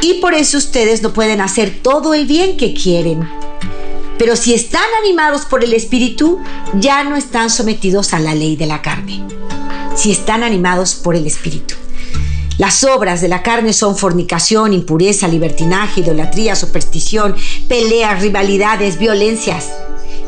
y 0.00 0.14
por 0.14 0.34
eso 0.34 0.58
ustedes 0.58 1.02
no 1.02 1.12
pueden 1.12 1.40
hacer 1.40 1.78
todo 1.82 2.14
el 2.14 2.26
bien 2.26 2.56
que 2.56 2.74
quieren. 2.74 3.28
Pero 4.18 4.36
si 4.36 4.54
están 4.54 4.86
animados 5.00 5.44
por 5.44 5.64
el 5.64 5.72
Espíritu, 5.72 6.40
ya 6.74 7.04
no 7.04 7.16
están 7.16 7.50
sometidos 7.50 8.14
a 8.14 8.20
la 8.20 8.34
ley 8.34 8.56
de 8.56 8.66
la 8.66 8.80
carne. 8.80 9.26
Si 9.96 10.12
están 10.12 10.42
animados 10.42 10.94
por 10.94 11.16
el 11.16 11.26
Espíritu. 11.26 11.74
Las 12.56 12.84
obras 12.84 13.20
de 13.20 13.28
la 13.28 13.42
carne 13.42 13.72
son 13.72 13.96
fornicación, 13.96 14.72
impureza, 14.72 15.26
libertinaje, 15.26 16.02
idolatría, 16.02 16.54
superstición, 16.54 17.34
peleas, 17.68 18.22
rivalidades, 18.22 18.98
violencias. 18.98 19.70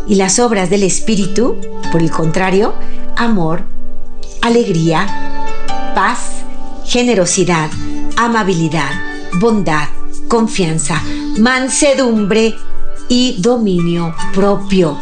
Y 0.09 0.17
las 0.17 0.41
obras 0.41 0.69
del 0.69 0.83
Espíritu, 0.83 1.57
por 1.93 2.03
el 2.03 2.11
contrario, 2.11 2.75
amor, 3.17 3.63
alegría, 4.43 5.07
paz, 5.95 6.19
generosidad, 6.85 7.71
amabilidad, 8.17 8.91
bondad, 9.35 9.89
confianza, 10.29 11.01
mansedumbre, 11.39 12.57
y 13.09 13.37
dominio 13.41 14.15
propio. 14.35 14.99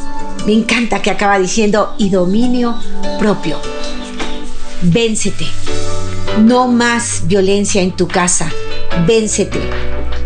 Me 0.46 0.52
encanta 0.52 1.00
que 1.00 1.10
acaba 1.10 1.38
diciendo 1.38 1.94
y 1.98 2.10
dominio 2.10 2.76
propio. 3.18 3.58
Véncete. 4.82 5.46
No 6.42 6.68
más 6.68 7.22
violencia 7.26 7.80
en 7.82 7.92
tu 7.92 8.06
casa. 8.08 8.50
Véncete. 9.06 9.60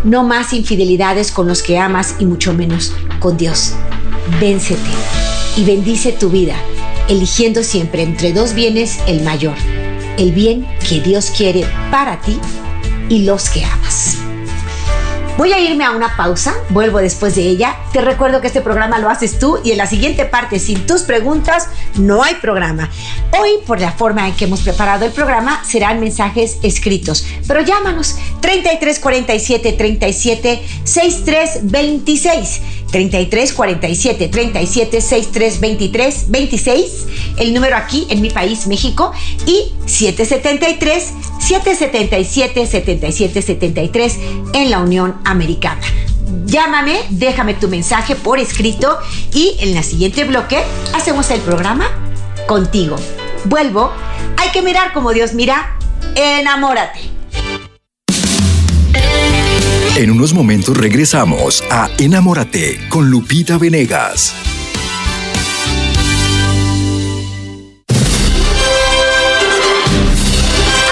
No 0.04 0.24
más 0.24 0.52
infidelidades 0.52 1.30
con 1.30 1.46
los 1.46 1.62
que 1.62 1.78
amas 1.78 2.16
y 2.18 2.26
mucho 2.26 2.54
menos 2.54 2.92
con 3.20 3.36
Dios. 3.36 3.74
Véncete 4.40 4.90
y 5.56 5.64
bendice 5.64 6.12
tu 6.12 6.30
vida, 6.30 6.54
eligiendo 7.08 7.64
siempre 7.64 8.02
entre 8.02 8.32
dos 8.32 8.54
bienes 8.54 9.00
el 9.08 9.22
mayor, 9.22 9.56
el 10.16 10.30
bien 10.32 10.66
que 10.88 11.00
Dios 11.00 11.32
quiere 11.36 11.66
para 11.90 12.20
ti 12.20 12.38
y 13.08 13.24
los 13.24 13.48
que 13.50 13.64
amas. 13.64 13.87
Voy 15.38 15.52
a 15.52 15.60
irme 15.60 15.84
a 15.84 15.92
una 15.92 16.16
pausa, 16.16 16.52
vuelvo 16.70 16.98
después 16.98 17.36
de 17.36 17.42
ella. 17.42 17.76
Te 17.92 18.00
recuerdo 18.00 18.40
que 18.40 18.48
este 18.48 18.60
programa 18.60 18.98
lo 18.98 19.08
haces 19.08 19.38
tú 19.38 19.60
y 19.62 19.70
en 19.70 19.78
la 19.78 19.86
siguiente 19.86 20.24
parte, 20.24 20.58
sin 20.58 20.84
tus 20.84 21.02
preguntas, 21.02 21.68
no 21.94 22.24
hay 22.24 22.34
programa. 22.34 22.90
Hoy, 23.38 23.50
por 23.64 23.80
la 23.80 23.92
forma 23.92 24.26
en 24.26 24.34
que 24.34 24.46
hemos 24.46 24.62
preparado 24.62 25.04
el 25.04 25.12
programa, 25.12 25.62
serán 25.64 26.00
mensajes 26.00 26.58
escritos. 26.64 27.24
Pero 27.46 27.60
llámanos 27.60 28.16
3347 28.40 29.74
37 29.74 30.66
63 30.82 31.58
26. 31.70 32.60
33 32.90 33.52
47 33.52 34.28
37 34.28 35.00
63 35.00 35.60
23 35.60 36.24
26, 36.28 37.06
el 37.38 37.54
número 37.54 37.76
aquí 37.76 38.06
en 38.10 38.20
mi 38.20 38.30
país, 38.30 38.66
México, 38.66 39.12
y 39.46 39.72
773 39.86 41.12
777 41.40 42.66
77 42.66 43.42
73 43.42 44.18
en 44.54 44.70
la 44.70 44.80
Unión 44.80 45.16
Americana. 45.24 45.82
Llámame, 46.44 47.00
déjame 47.10 47.54
tu 47.54 47.68
mensaje 47.68 48.14
por 48.14 48.38
escrito 48.38 48.98
y 49.32 49.56
en 49.60 49.76
el 49.76 49.84
siguiente 49.84 50.24
bloque 50.24 50.62
hacemos 50.94 51.30
el 51.30 51.40
programa 51.40 51.86
contigo. 52.46 52.96
Vuelvo, 53.44 53.92
hay 54.36 54.50
que 54.50 54.62
mirar 54.62 54.92
como 54.92 55.12
Dios 55.12 55.34
mira, 55.34 55.76
enamórate. 56.14 57.17
En 59.98 60.12
unos 60.12 60.32
momentos 60.32 60.76
regresamos 60.76 61.64
a 61.72 61.90
Enamórate 61.98 62.78
con 62.88 63.10
Lupita 63.10 63.58
Venegas. 63.58 64.32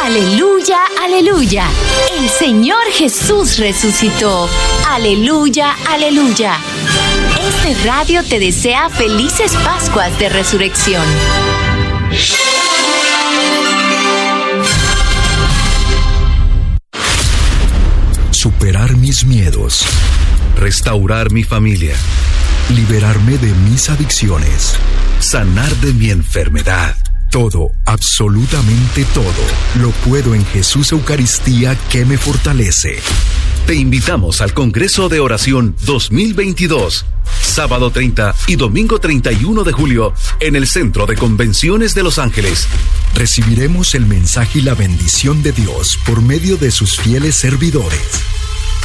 Aleluya, 0.03 0.79
aleluya. 1.01 1.69
El 2.19 2.29
Señor 2.29 2.83
Jesús 2.91 3.59
resucitó. 3.59 4.49
Aleluya, 4.89 5.77
aleluya. 5.89 6.59
Este 7.47 7.87
radio 7.87 8.25
te 8.25 8.41
desea 8.41 8.91
felices 8.91 9.53
Pascuas 9.65 10.19
de 10.19 10.31
Resurrección. 10.31 11.07
Superar 18.67 18.97
mis 18.97 19.25
miedos. 19.25 19.87
Restaurar 20.57 21.31
mi 21.31 21.45
familia. 21.45 21.95
Liberarme 22.75 23.39
de 23.39 23.55
mis 23.71 23.89
adicciones. 23.91 24.75
Sanar 25.21 25.73
de 25.77 25.93
mi 25.93 26.11
enfermedad 26.11 26.97
todo, 27.31 27.71
absolutamente 27.85 29.05
todo, 29.13 29.25
lo 29.81 29.91
puedo 29.91 30.35
en 30.35 30.45
Jesús 30.47 30.91
Eucaristía 30.91 31.77
que 31.91 32.05
me 32.05 32.19
fortalece. 32.19 32.99
Te 33.67 33.75
invitamos 33.75 34.41
al 34.41 34.55
Congreso 34.55 35.09
de 35.09 35.21
Oración 35.21 35.77
2022, 35.85 37.05
sábado 37.43 37.91
30 37.91 38.35
y 38.47 38.57
domingo 38.57 38.99
31 38.99 39.65
de 39.65 39.73
julio, 39.73 40.15
en 40.41 40.57
el 40.57 40.67
Centro 40.67 41.07
de 41.07 41.17
Convenciones 41.17 41.95
de 41.95 42.03
Los 42.03 42.19
Ángeles. 42.19 42.67
Recibiremos 43.15 43.95
el 43.95 44.07
mensaje 44.07 44.61
y 44.61 44.63
la 44.63 44.75
bendición 44.75 45.43
de 45.43 45.53
Dios 45.53 45.99
por 46.07 46.23
medio 46.23 46.57
de 46.57 46.71
sus 46.71 46.97
fieles 46.97 47.37
servidores. 47.37 48.36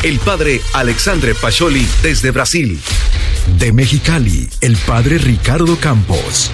El 0.04 0.18
padre 0.18 0.62
Alexandre 0.74 1.36
Pacholi 1.36 1.88
desde 2.02 2.32
Brasil. 2.32 2.80
De 3.60 3.72
Mexicali, 3.72 4.50
el 4.62 4.76
padre 4.78 5.20
Ricardo 5.20 5.78
Campos 5.78 6.50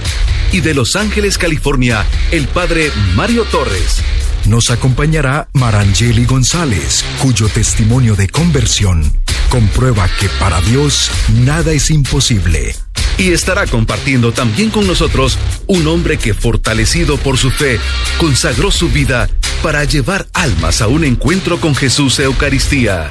y 0.51 0.59
de 0.59 0.73
Los 0.73 0.97
Ángeles, 0.97 1.37
California, 1.37 2.05
el 2.31 2.49
padre 2.49 2.91
Mario 3.15 3.45
Torres. 3.45 4.01
Nos 4.47 4.69
acompañará 4.69 5.47
Marangeli 5.53 6.25
González, 6.25 7.05
cuyo 7.21 7.47
testimonio 7.47 8.17
de 8.17 8.27
conversión 8.27 9.13
comprueba 9.49 10.07
que 10.19 10.29
para 10.39 10.61
Dios 10.61 11.11
nada 11.29 11.71
es 11.71 11.89
imposible. 11.89 12.75
Y 13.17 13.31
estará 13.31 13.65
compartiendo 13.65 14.31
también 14.31 14.69
con 14.69 14.85
nosotros 14.85 15.37
un 15.65 15.87
hombre 15.87 16.17
que 16.17 16.33
fortalecido 16.33 17.17
por 17.17 17.37
su 17.37 17.49
fe 17.49 17.79
consagró 18.19 18.71
su 18.71 18.89
vida 18.89 19.29
para 19.63 19.83
llevar 19.83 20.27
almas 20.33 20.81
a 20.81 20.87
un 20.87 21.03
encuentro 21.03 21.59
con 21.59 21.75
Jesús 21.75 22.19
Eucaristía. 22.19 23.09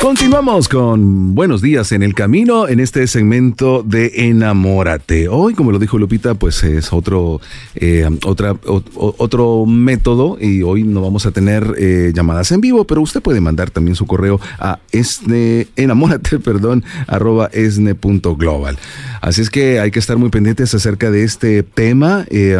Continuamos 0.00 0.66
con 0.70 1.34
Buenos 1.34 1.60
días 1.60 1.92
en 1.92 2.02
el 2.02 2.14
camino 2.14 2.66
en 2.66 2.80
este 2.80 3.06
segmento 3.06 3.82
de 3.82 4.28
Enamórate. 4.28 5.28
Hoy, 5.28 5.52
como 5.52 5.72
lo 5.72 5.78
dijo 5.78 5.98
Lupita, 5.98 6.34
pues 6.34 6.64
es 6.64 6.90
otro, 6.94 7.38
eh, 7.74 8.08
otro 8.24 9.66
método 9.66 10.38
y 10.40 10.62
hoy 10.62 10.84
no 10.84 11.02
vamos 11.02 11.26
a 11.26 11.32
tener 11.32 11.74
eh, 11.76 12.12
llamadas 12.14 12.50
en 12.50 12.62
vivo, 12.62 12.86
pero 12.86 13.02
usted 13.02 13.20
puede 13.20 13.42
mandar 13.42 13.70
también 13.70 13.94
su 13.94 14.06
correo 14.06 14.40
a 14.58 14.78
esne, 14.90 15.68
enamórate, 15.76 16.38
perdón, 16.40 16.82
arroba 17.06 17.50
esne.global. 17.52 18.78
Así 19.20 19.42
es 19.42 19.50
que 19.50 19.80
hay 19.80 19.90
que 19.90 19.98
estar 19.98 20.16
muy 20.16 20.30
pendientes 20.30 20.74
acerca 20.74 21.10
de 21.10 21.24
este 21.24 21.62
tema. 21.62 22.24
Eh, 22.30 22.56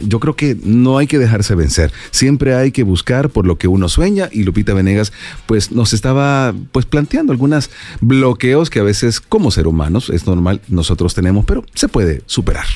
yo 0.00 0.20
creo 0.20 0.34
que 0.34 0.56
no 0.64 0.96
hay 0.96 1.06
que 1.06 1.18
dejarse 1.18 1.54
vencer. 1.54 1.92
Siempre 2.12 2.54
hay 2.54 2.72
que 2.72 2.82
buscar 2.82 3.28
por 3.28 3.46
lo 3.46 3.58
que 3.58 3.68
uno 3.68 3.90
sueña 3.90 4.30
y 4.32 4.44
Lupita 4.44 4.72
Venegas 4.72 5.12
pues 5.44 5.70
nos 5.70 5.92
estaba 5.92 6.54
planteando 6.86 7.32
algunos 7.32 7.70
bloqueos 8.00 8.70
que 8.70 8.80
a 8.80 8.84
veces 8.84 9.20
como 9.20 9.50
ser 9.50 9.66
humanos 9.66 10.10
es 10.10 10.26
normal 10.26 10.60
nosotros 10.68 11.14
tenemos, 11.14 11.44
pero 11.44 11.64
se 11.74 11.88
puede 11.88 12.22
superar. 12.26 12.66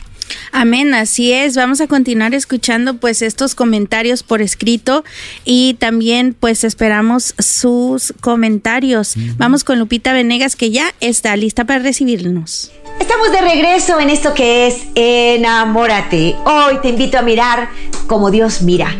Amén, 0.51 0.95
así 0.95 1.33
es. 1.33 1.57
Vamos 1.57 1.81
a 1.81 1.87
continuar 1.87 2.35
escuchando 2.35 2.97
pues 2.97 3.23
estos 3.23 3.55
comentarios 3.55 4.23
por 4.23 4.43
escrito 4.43 5.05
y 5.45 5.75
también 5.75 6.35
pues 6.39 6.65
esperamos 6.65 7.35
sus 7.39 8.15
comentarios. 8.21 9.15
Vamos 9.37 9.65
con 9.65 9.79
Lupita 9.79 10.13
Venegas 10.13 10.57
que 10.57 10.71
ya 10.71 10.95
está 11.01 11.37
lista 11.37 11.65
para 11.65 11.81
recibirnos. 11.81 12.73
Estamos 13.01 13.33
de 13.33 13.41
regreso 13.41 13.99
en 14.01 14.11
esto 14.11 14.35
que 14.35 14.67
es 14.67 14.77
Enamórate. 14.95 16.37
Hoy 16.45 16.79
te 16.83 16.89
invito 16.89 17.19
a 17.19 17.23
mirar 17.23 17.69
como 18.07 18.31
Dios 18.31 18.63
mira. 18.63 18.95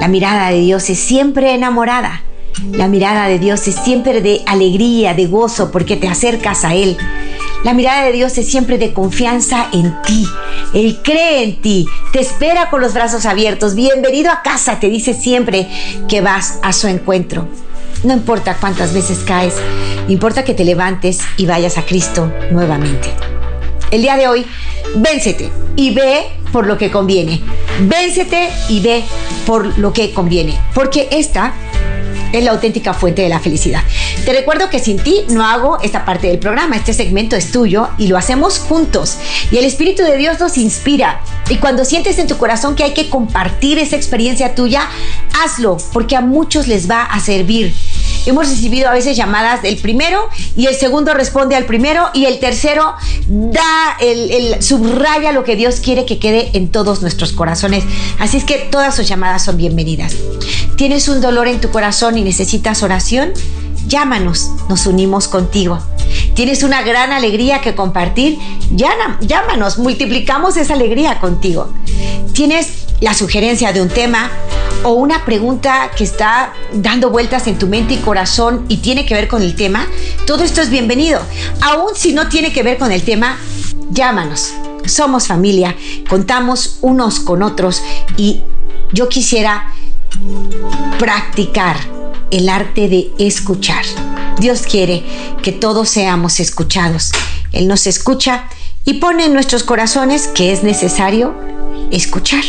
La 0.00 0.08
mirada 0.08 0.50
de 0.50 0.60
Dios 0.60 0.88
es 0.90 0.98
siempre 0.98 1.54
enamorada. 1.54 2.22
La 2.72 2.88
mirada 2.88 3.28
de 3.28 3.38
Dios 3.38 3.66
es 3.68 3.76
siempre 3.76 4.20
de 4.20 4.42
alegría, 4.46 5.14
de 5.14 5.26
gozo, 5.26 5.70
porque 5.70 5.96
te 5.96 6.08
acercas 6.08 6.64
a 6.64 6.74
Él. 6.74 6.96
La 7.64 7.72
mirada 7.72 8.04
de 8.04 8.12
Dios 8.12 8.36
es 8.38 8.48
siempre 8.48 8.78
de 8.78 8.92
confianza 8.92 9.68
en 9.72 9.94
ti. 10.02 10.26
Él 10.74 11.00
cree 11.02 11.44
en 11.44 11.60
ti, 11.60 11.86
te 12.12 12.20
espera 12.20 12.70
con 12.70 12.80
los 12.80 12.94
brazos 12.94 13.26
abiertos. 13.26 13.74
Bienvenido 13.74 14.30
a 14.30 14.42
casa, 14.42 14.80
te 14.80 14.88
dice 14.88 15.14
siempre 15.14 15.68
que 16.08 16.20
vas 16.20 16.58
a 16.62 16.72
su 16.72 16.88
encuentro. 16.88 17.48
No 18.04 18.12
importa 18.12 18.56
cuántas 18.60 18.92
veces 18.92 19.18
caes, 19.20 19.54
importa 20.08 20.44
que 20.44 20.54
te 20.54 20.64
levantes 20.64 21.20
y 21.36 21.46
vayas 21.46 21.78
a 21.78 21.86
Cristo 21.86 22.32
nuevamente. 22.50 23.08
El 23.90 24.02
día 24.02 24.16
de 24.16 24.28
hoy, 24.28 24.46
véncete 24.96 25.50
y 25.74 25.94
ve 25.94 26.26
por 26.52 26.66
lo 26.66 26.76
que 26.76 26.90
conviene. 26.90 27.40
Véncete 27.80 28.48
y 28.68 28.80
ve 28.80 29.04
por 29.46 29.78
lo 29.78 29.92
que 29.92 30.12
conviene. 30.12 30.58
Porque 30.74 31.08
esta 31.10 31.54
es 32.32 32.44
la 32.44 32.52
auténtica 32.52 32.94
fuente 32.94 33.22
de 33.22 33.28
la 33.28 33.40
felicidad. 33.40 33.82
Te 34.24 34.32
recuerdo 34.32 34.70
que 34.70 34.78
sin 34.78 34.98
ti 34.98 35.24
no 35.28 35.46
hago 35.46 35.78
esta 35.82 36.04
parte 36.04 36.28
del 36.28 36.38
programa, 36.38 36.76
este 36.76 36.92
segmento 36.92 37.36
es 37.36 37.50
tuyo 37.50 37.88
y 37.98 38.08
lo 38.08 38.18
hacemos 38.18 38.58
juntos. 38.58 39.16
Y 39.50 39.58
el 39.58 39.64
Espíritu 39.64 40.02
de 40.02 40.16
Dios 40.16 40.38
nos 40.40 40.58
inspira. 40.58 41.20
Y 41.48 41.56
cuando 41.56 41.84
sientes 41.84 42.18
en 42.18 42.26
tu 42.26 42.36
corazón 42.36 42.76
que 42.76 42.84
hay 42.84 42.94
que 42.94 43.08
compartir 43.08 43.78
esa 43.78 43.96
experiencia 43.96 44.54
tuya, 44.54 44.88
hazlo, 45.42 45.78
porque 45.92 46.16
a 46.16 46.20
muchos 46.20 46.66
les 46.66 46.90
va 46.90 47.02
a 47.02 47.20
servir. 47.20 47.74
Hemos 48.28 48.50
recibido 48.50 48.90
a 48.90 48.92
veces 48.92 49.16
llamadas 49.16 49.62
del 49.62 49.78
primero 49.78 50.28
y 50.54 50.66
el 50.66 50.74
segundo 50.74 51.14
responde 51.14 51.56
al 51.56 51.64
primero 51.64 52.10
y 52.12 52.26
el 52.26 52.38
tercero 52.40 52.92
da 53.26 53.96
el, 54.02 54.62
subraya 54.62 55.32
lo 55.32 55.44
que 55.44 55.56
Dios 55.56 55.80
quiere 55.80 56.04
que 56.04 56.18
quede 56.18 56.50
en 56.52 56.68
todos 56.68 57.00
nuestros 57.00 57.32
corazones. 57.32 57.84
Así 58.18 58.36
es 58.36 58.44
que 58.44 58.58
todas 58.70 58.94
sus 58.94 59.08
llamadas 59.08 59.46
son 59.46 59.56
bienvenidas. 59.56 60.14
¿Tienes 60.76 61.08
un 61.08 61.22
dolor 61.22 61.48
en 61.48 61.58
tu 61.58 61.70
corazón 61.70 62.18
y 62.18 62.22
necesitas 62.22 62.82
oración? 62.82 63.32
Llámanos, 63.86 64.50
nos 64.68 64.84
unimos 64.84 65.26
contigo. 65.26 65.78
¿Tienes 66.34 66.62
una 66.62 66.82
gran 66.82 67.12
alegría 67.12 67.62
que 67.62 67.74
compartir? 67.74 68.38
Llámanos, 68.70 69.78
multiplicamos 69.78 70.58
esa 70.58 70.74
alegría 70.74 71.18
contigo. 71.18 71.72
¿Tienes 72.34 72.87
la 73.00 73.14
sugerencia 73.14 73.72
de 73.72 73.80
un 73.80 73.88
tema 73.88 74.30
o 74.84 74.92
una 74.92 75.24
pregunta 75.24 75.90
que 75.96 76.04
está 76.04 76.52
dando 76.72 77.10
vueltas 77.10 77.46
en 77.46 77.58
tu 77.58 77.66
mente 77.66 77.94
y 77.94 77.98
corazón 77.98 78.64
y 78.68 78.78
tiene 78.78 79.06
que 79.06 79.14
ver 79.14 79.28
con 79.28 79.42
el 79.42 79.54
tema? 79.54 79.86
Todo 80.26 80.44
esto 80.44 80.60
es 80.60 80.70
bienvenido. 80.70 81.20
Aún 81.60 81.94
si 81.94 82.12
no 82.12 82.28
tiene 82.28 82.52
que 82.52 82.62
ver 82.62 82.78
con 82.78 82.92
el 82.92 83.02
tema, 83.02 83.38
llámanos. 83.90 84.52
Somos 84.84 85.26
familia, 85.26 85.76
contamos 86.08 86.78
unos 86.80 87.20
con 87.20 87.42
otros 87.42 87.82
y 88.16 88.42
yo 88.92 89.08
quisiera 89.08 89.72
practicar 90.98 91.76
el 92.30 92.48
arte 92.48 92.88
de 92.88 93.10
escuchar. 93.18 93.84
Dios 94.38 94.62
quiere 94.62 95.04
que 95.42 95.52
todos 95.52 95.88
seamos 95.88 96.40
escuchados. 96.40 97.12
Él 97.52 97.68
nos 97.68 97.86
escucha 97.86 98.44
y 98.84 98.94
pone 98.94 99.26
en 99.26 99.34
nuestros 99.34 99.64
corazones 99.64 100.28
que 100.28 100.52
es 100.52 100.62
necesario 100.62 101.34
escuchar. 101.90 102.44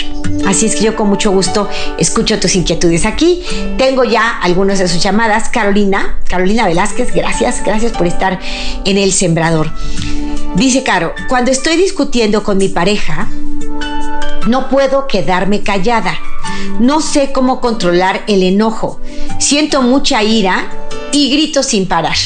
Así 0.46 0.66
es 0.66 0.76
que 0.76 0.84
yo 0.84 0.96
con 0.96 1.08
mucho 1.08 1.32
gusto 1.32 1.70
escucho 1.98 2.40
tus 2.40 2.56
inquietudes 2.56 3.06
aquí. 3.06 3.42
Tengo 3.78 4.04
ya 4.04 4.40
algunas 4.40 4.80
de 4.80 4.88
sus 4.88 5.02
llamadas. 5.02 5.50
Carolina, 5.50 6.20
Carolina 6.28 6.68
Velázquez, 6.68 7.14
gracias, 7.14 7.64
gracias 7.64 7.92
por 7.92 8.08
estar 8.08 8.40
en 8.86 8.98
el 8.98 9.12
sembrador. 9.12 9.72
Dice 10.56 10.84
Caro, 10.84 11.14
cuando 11.28 11.52
estoy 11.52 11.78
discutiendo 11.78 12.44
con 12.44 12.58
mi 12.58 12.70
pareja, 12.70 13.30
no 14.48 14.70
puedo 14.70 15.08
quedarme 15.08 15.62
callada. 15.62 16.18
No 16.80 17.02
sé 17.02 17.32
cómo 17.32 17.62
controlar 17.62 18.24
el 18.28 18.44
enojo. 18.44 19.00
Siento 19.38 19.82
mucha 19.82 20.24
ira 20.24 20.66
y 21.12 21.32
grito 21.32 21.64
sin 21.64 21.88
parar. 21.88 22.18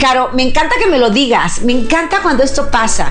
Caro, 0.00 0.30
me 0.32 0.42
encanta 0.42 0.76
que 0.78 0.86
me 0.86 0.98
lo 0.98 1.10
digas. 1.10 1.62
Me 1.62 1.72
encanta 1.72 2.20
cuando 2.22 2.42
esto 2.42 2.70
pasa. 2.70 3.10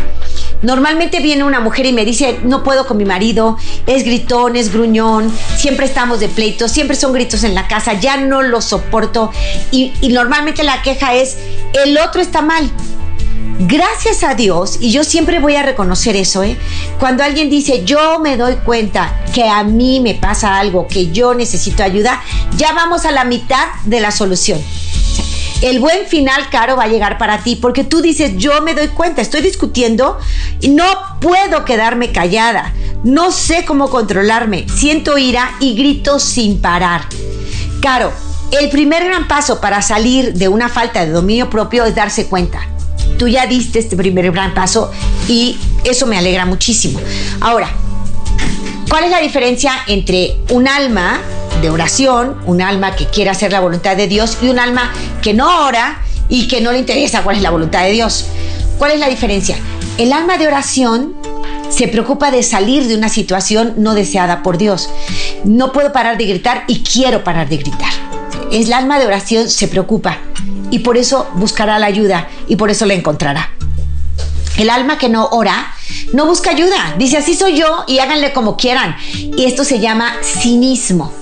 Normalmente 0.61 1.19
viene 1.19 1.43
una 1.43 1.59
mujer 1.59 1.85
y 1.85 1.93
me 1.93 2.05
dice, 2.05 2.39
no 2.43 2.63
puedo 2.63 2.85
con 2.85 2.97
mi 2.97 3.05
marido, 3.05 3.57
es 3.87 4.03
gritón, 4.03 4.55
es 4.55 4.71
gruñón, 4.71 5.31
siempre 5.57 5.85
estamos 5.85 6.19
de 6.19 6.29
pleito, 6.29 6.67
siempre 6.67 6.95
son 6.95 7.13
gritos 7.13 7.43
en 7.43 7.55
la 7.55 7.67
casa, 7.67 7.93
ya 7.93 8.17
no 8.17 8.41
lo 8.41 8.61
soporto. 8.61 9.31
Y, 9.71 9.93
y 10.01 10.09
normalmente 10.09 10.63
la 10.63 10.81
queja 10.81 11.15
es, 11.15 11.37
el 11.83 11.97
otro 11.97 12.21
está 12.21 12.41
mal. 12.41 12.69
Gracias 13.59 14.23
a 14.23 14.33
Dios, 14.33 14.77
y 14.79 14.91
yo 14.91 15.03
siempre 15.03 15.39
voy 15.39 15.55
a 15.55 15.61
reconocer 15.61 16.15
eso, 16.15 16.41
¿eh? 16.43 16.57
cuando 16.99 17.23
alguien 17.23 17.49
dice, 17.49 17.83
yo 17.85 18.19
me 18.19 18.35
doy 18.35 18.55
cuenta 18.55 19.23
que 19.35 19.47
a 19.47 19.63
mí 19.63 19.99
me 19.99 20.15
pasa 20.15 20.57
algo, 20.57 20.87
que 20.87 21.11
yo 21.11 21.35
necesito 21.35 21.83
ayuda, 21.83 22.23
ya 22.57 22.73
vamos 22.73 23.05
a 23.05 23.11
la 23.11 23.23
mitad 23.23 23.67
de 23.85 23.99
la 23.99 24.09
solución 24.09 24.59
el 25.61 25.79
buen 25.79 26.07
final, 26.07 26.49
Caro, 26.49 26.75
va 26.75 26.83
a 26.83 26.87
llegar 26.87 27.17
para 27.17 27.43
ti, 27.43 27.55
porque 27.55 27.83
tú 27.83 28.01
dices, 28.01 28.33
yo 28.35 28.61
me 28.61 28.73
doy 28.73 28.87
cuenta, 28.89 29.21
estoy 29.21 29.41
discutiendo 29.41 30.17
y 30.59 30.69
no 30.69 30.85
puedo 31.19 31.65
quedarme 31.65 32.11
callada, 32.11 32.73
no 33.03 33.31
sé 33.31 33.63
cómo 33.65 33.89
controlarme, 33.89 34.65
siento 34.67 35.17
ira 35.17 35.51
y 35.59 35.75
grito 35.75 36.19
sin 36.19 36.61
parar. 36.61 37.01
Caro, 37.81 38.11
el 38.51 38.69
primer 38.69 39.05
gran 39.05 39.27
paso 39.27 39.61
para 39.61 39.81
salir 39.81 40.33
de 40.33 40.47
una 40.47 40.67
falta 40.67 41.05
de 41.05 41.11
dominio 41.11 41.49
propio 41.49 41.85
es 41.85 41.95
darse 41.95 42.25
cuenta. 42.25 42.67
Tú 43.17 43.27
ya 43.27 43.45
diste 43.45 43.79
este 43.79 43.95
primer 43.95 44.31
gran 44.31 44.53
paso 44.53 44.91
y 45.27 45.57
eso 45.83 46.07
me 46.07 46.17
alegra 46.17 46.45
muchísimo. 46.45 46.99
Ahora, 47.39 47.69
¿cuál 48.89 49.05
es 49.05 49.11
la 49.11 49.19
diferencia 49.19 49.73
entre 49.87 50.37
un 50.49 50.67
alma 50.67 51.19
de 51.61 51.69
oración, 51.69 52.37
un 52.45 52.61
alma 52.61 52.95
que 52.95 53.05
quiere 53.05 53.29
hacer 53.29 53.51
la 53.51 53.59
voluntad 53.59 53.95
de 53.95 54.07
Dios 54.07 54.37
y 54.41 54.49
un 54.49 54.59
alma 54.59 54.91
que 55.21 55.33
no 55.33 55.65
ora 55.65 56.01
y 56.27 56.47
que 56.47 56.61
no 56.61 56.71
le 56.71 56.79
interesa 56.79 57.23
cuál 57.23 57.37
es 57.37 57.41
la 57.41 57.51
voluntad 57.51 57.83
de 57.83 57.91
Dios. 57.91 58.25
¿Cuál 58.77 58.91
es 58.91 58.99
la 58.99 59.09
diferencia? 59.09 59.57
El 59.97 60.11
alma 60.13 60.37
de 60.37 60.47
oración 60.47 61.13
se 61.69 61.87
preocupa 61.87 62.31
de 62.31 62.43
salir 62.43 62.87
de 62.87 62.95
una 62.95 63.09
situación 63.09 63.75
no 63.77 63.93
deseada 63.93 64.43
por 64.43 64.57
Dios. 64.57 64.89
No 65.43 65.71
puedo 65.71 65.91
parar 65.91 66.17
de 66.17 66.25
gritar 66.25 66.63
y 66.67 66.81
quiero 66.81 67.23
parar 67.23 67.47
de 67.47 67.57
gritar. 67.57 67.91
El 68.51 68.73
alma 68.73 68.99
de 68.99 69.05
oración 69.05 69.49
se 69.49 69.67
preocupa 69.67 70.17
y 70.69 70.79
por 70.79 70.97
eso 70.97 71.27
buscará 71.35 71.79
la 71.79 71.85
ayuda 71.85 72.27
y 72.47 72.55
por 72.55 72.69
eso 72.69 72.85
la 72.85 72.93
encontrará. 72.93 73.51
El 74.57 74.69
alma 74.69 74.97
que 74.97 75.09
no 75.09 75.27
ora 75.31 75.73
no 76.13 76.25
busca 76.25 76.51
ayuda. 76.51 76.95
Dice, 76.97 77.17
así 77.17 77.35
soy 77.35 77.57
yo 77.57 77.83
y 77.87 77.99
háganle 77.99 78.33
como 78.33 78.57
quieran. 78.57 78.95
Y 79.13 79.45
esto 79.45 79.63
se 79.63 79.79
llama 79.79 80.13
cinismo. 80.21 81.20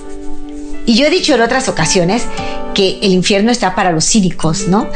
Y 0.90 0.96
yo 0.96 1.06
he 1.06 1.10
dicho 1.10 1.36
en 1.36 1.40
otras 1.40 1.68
ocasiones 1.68 2.24
que 2.74 2.98
el 3.00 3.12
infierno 3.12 3.52
está 3.52 3.76
para 3.76 3.92
los 3.92 4.04
cínicos, 4.04 4.66
¿no? 4.66 4.88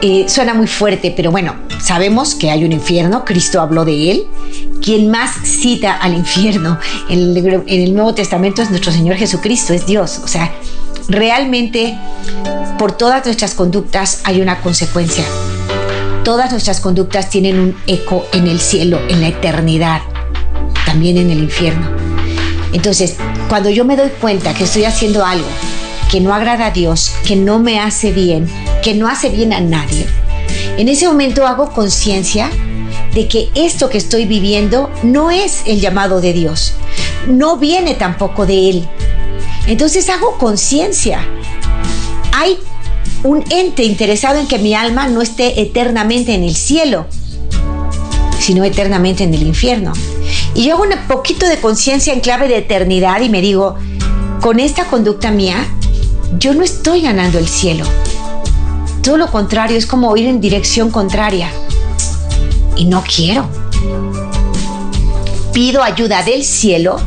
Eh, 0.00 0.24
suena 0.30 0.54
muy 0.54 0.66
fuerte, 0.66 1.12
pero 1.14 1.30
bueno, 1.30 1.54
sabemos 1.78 2.34
que 2.34 2.50
hay 2.50 2.64
un 2.64 2.72
infierno, 2.72 3.22
Cristo 3.26 3.60
habló 3.60 3.84
de 3.84 4.12
él. 4.12 4.26
Quien 4.82 5.10
más 5.10 5.30
cita 5.46 5.92
al 5.92 6.14
infierno 6.14 6.78
en 7.10 7.36
el, 7.36 7.64
en 7.66 7.82
el 7.82 7.92
Nuevo 7.92 8.14
Testamento 8.14 8.62
es 8.62 8.70
nuestro 8.70 8.92
Señor 8.92 9.16
Jesucristo, 9.16 9.74
es 9.74 9.84
Dios. 9.84 10.22
O 10.24 10.26
sea, 10.26 10.50
realmente 11.06 11.98
por 12.78 12.92
todas 12.92 13.26
nuestras 13.26 13.52
conductas 13.52 14.22
hay 14.24 14.40
una 14.40 14.62
consecuencia. 14.62 15.24
Todas 16.24 16.50
nuestras 16.50 16.80
conductas 16.80 17.28
tienen 17.28 17.58
un 17.58 17.76
eco 17.86 18.24
en 18.32 18.46
el 18.46 18.58
cielo, 18.58 19.00
en 19.10 19.20
la 19.20 19.28
eternidad, 19.28 20.00
también 20.86 21.18
en 21.18 21.30
el 21.30 21.40
infierno. 21.40 22.05
Entonces, 22.72 23.16
cuando 23.48 23.70
yo 23.70 23.84
me 23.84 23.96
doy 23.96 24.10
cuenta 24.20 24.54
que 24.54 24.64
estoy 24.64 24.84
haciendo 24.84 25.24
algo 25.24 25.46
que 26.10 26.20
no 26.20 26.34
agrada 26.34 26.66
a 26.66 26.70
Dios, 26.70 27.12
que 27.26 27.36
no 27.36 27.58
me 27.58 27.80
hace 27.80 28.12
bien, 28.12 28.48
que 28.82 28.94
no 28.94 29.08
hace 29.08 29.28
bien 29.28 29.52
a 29.52 29.60
nadie, 29.60 30.06
en 30.76 30.88
ese 30.88 31.06
momento 31.06 31.46
hago 31.46 31.72
conciencia 31.72 32.50
de 33.14 33.28
que 33.28 33.48
esto 33.54 33.88
que 33.88 33.98
estoy 33.98 34.26
viviendo 34.26 34.90
no 35.02 35.30
es 35.30 35.62
el 35.66 35.80
llamado 35.80 36.20
de 36.20 36.32
Dios, 36.32 36.74
no 37.26 37.56
viene 37.56 37.94
tampoco 37.94 38.46
de 38.46 38.70
Él. 38.70 38.88
Entonces 39.66 40.08
hago 40.10 40.38
conciencia. 40.38 41.26
Hay 42.32 42.58
un 43.24 43.42
ente 43.50 43.82
interesado 43.84 44.38
en 44.38 44.46
que 44.46 44.58
mi 44.58 44.74
alma 44.74 45.08
no 45.08 45.22
esté 45.22 45.60
eternamente 45.60 46.34
en 46.34 46.44
el 46.44 46.54
cielo, 46.54 47.06
sino 48.46 48.62
eternamente 48.62 49.24
en 49.24 49.34
el 49.34 49.44
infierno. 49.44 49.92
Y 50.54 50.66
yo 50.66 50.74
hago 50.74 50.84
un 50.84 51.08
poquito 51.08 51.48
de 51.48 51.58
conciencia 51.60 52.12
en 52.12 52.20
clave 52.20 52.46
de 52.46 52.58
eternidad 52.58 53.20
y 53.20 53.28
me 53.28 53.40
digo, 53.40 53.74
con 54.40 54.60
esta 54.60 54.84
conducta 54.84 55.32
mía, 55.32 55.56
yo 56.38 56.54
no 56.54 56.62
estoy 56.62 57.00
ganando 57.00 57.40
el 57.40 57.48
cielo. 57.48 57.84
Todo 59.02 59.16
lo 59.16 59.32
contrario, 59.32 59.76
es 59.76 59.84
como 59.84 60.16
ir 60.16 60.28
en 60.28 60.40
dirección 60.40 60.92
contraria. 60.92 61.50
Y 62.76 62.84
no 62.84 63.02
quiero. 63.02 63.48
Pido 65.52 65.82
ayuda 65.82 66.22
del 66.22 66.44
cielo, 66.44 67.00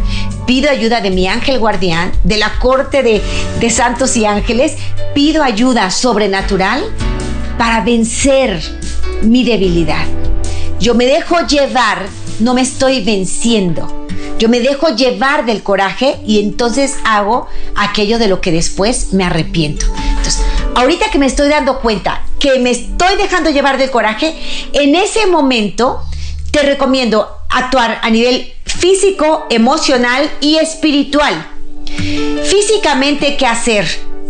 pido 0.46 0.70
ayuda 0.70 1.00
de 1.00 1.12
mi 1.12 1.26
ángel 1.30 1.58
guardián, 1.58 2.12
de 2.26 2.36
la 2.36 2.52
corte 2.60 3.02
de, 3.02 3.22
de 3.62 3.70
santos 3.70 4.18
y 4.18 4.26
ángeles, 4.26 4.74
pido 5.16 5.42
ayuda 5.42 5.90
sobrenatural 5.90 6.84
para 7.58 7.80
vencer 7.80 8.62
mi 9.22 9.46
debilidad. 9.46 10.06
Yo 10.80 10.96
me 10.96 11.06
dejo 11.06 11.46
llevar, 11.46 12.08
no 12.40 12.54
me 12.54 12.62
estoy 12.62 13.04
venciendo. 13.04 14.08
Yo 14.38 14.48
me 14.48 14.62
dejo 14.62 14.96
llevar 14.96 15.46
del 15.46 15.62
coraje 15.62 16.18
y 16.26 16.40
entonces 16.40 16.96
hago 17.04 17.48
aquello 17.76 18.18
de 18.18 18.30
lo 18.30 18.40
que 18.40 18.54
después 18.54 19.12
me 19.12 19.26
arrepiento. 19.26 19.86
Entonces, 20.08 20.42
ahorita 20.76 21.12
que 21.12 21.20
me 21.20 21.26
estoy 21.26 21.50
dando 21.50 21.82
cuenta 21.82 22.24
que 22.40 22.58
me 22.60 22.72
estoy 22.72 23.18
dejando 23.18 23.50
llevar 23.50 23.78
del 23.78 23.92
coraje, 23.92 24.34
en 24.72 24.96
ese 24.96 25.28
momento 25.28 26.02
te 26.52 26.62
recomiendo 26.62 27.28
actuar 27.50 28.00
a 28.02 28.10
nivel 28.10 28.54
físico, 28.64 29.48
emocional 29.50 30.32
y 30.40 30.56
espiritual. 30.56 31.46
Físicamente, 32.46 33.36
¿qué 33.36 33.46
hacer? 33.46 33.86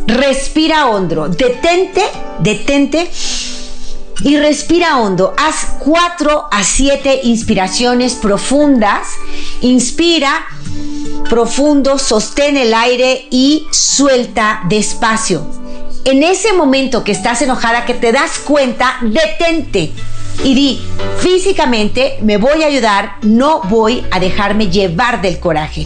Respira 0.08 0.88
hondo, 0.88 1.30
detente, 1.30 2.02
detente 2.40 3.08
y 4.23 4.38
respira 4.38 4.99
hondo. 4.99 5.34
Haz 5.38 5.75
4 5.79 6.47
a 6.51 6.63
7 6.63 7.21
inspiraciones 7.23 8.15
profundas. 8.15 9.08
Inspira 9.62 10.45
profundo, 11.29 11.97
sostén 11.97 12.58
el 12.58 12.73
aire 12.73 13.27
y 13.32 13.67
suelta 13.71 14.62
despacio. 14.67 15.45
En 16.05 16.23
ese 16.23 16.53
momento 16.53 17.03
que 17.03 17.12
estás 17.12 17.41
enojada, 17.41 17.86
que 17.86 17.93
te 17.93 18.12
das 18.12 18.39
cuenta, 18.39 18.97
detente 19.01 19.91
y 20.43 20.55
di, 20.55 20.82
físicamente 21.19 22.17
me 22.21 22.38
voy 22.38 22.63
a 22.63 22.67
ayudar, 22.67 23.17
no 23.21 23.62
voy 23.63 24.05
a 24.12 24.19
dejarme 24.19 24.69
llevar 24.69 25.21
del 25.21 25.39
coraje. 25.39 25.86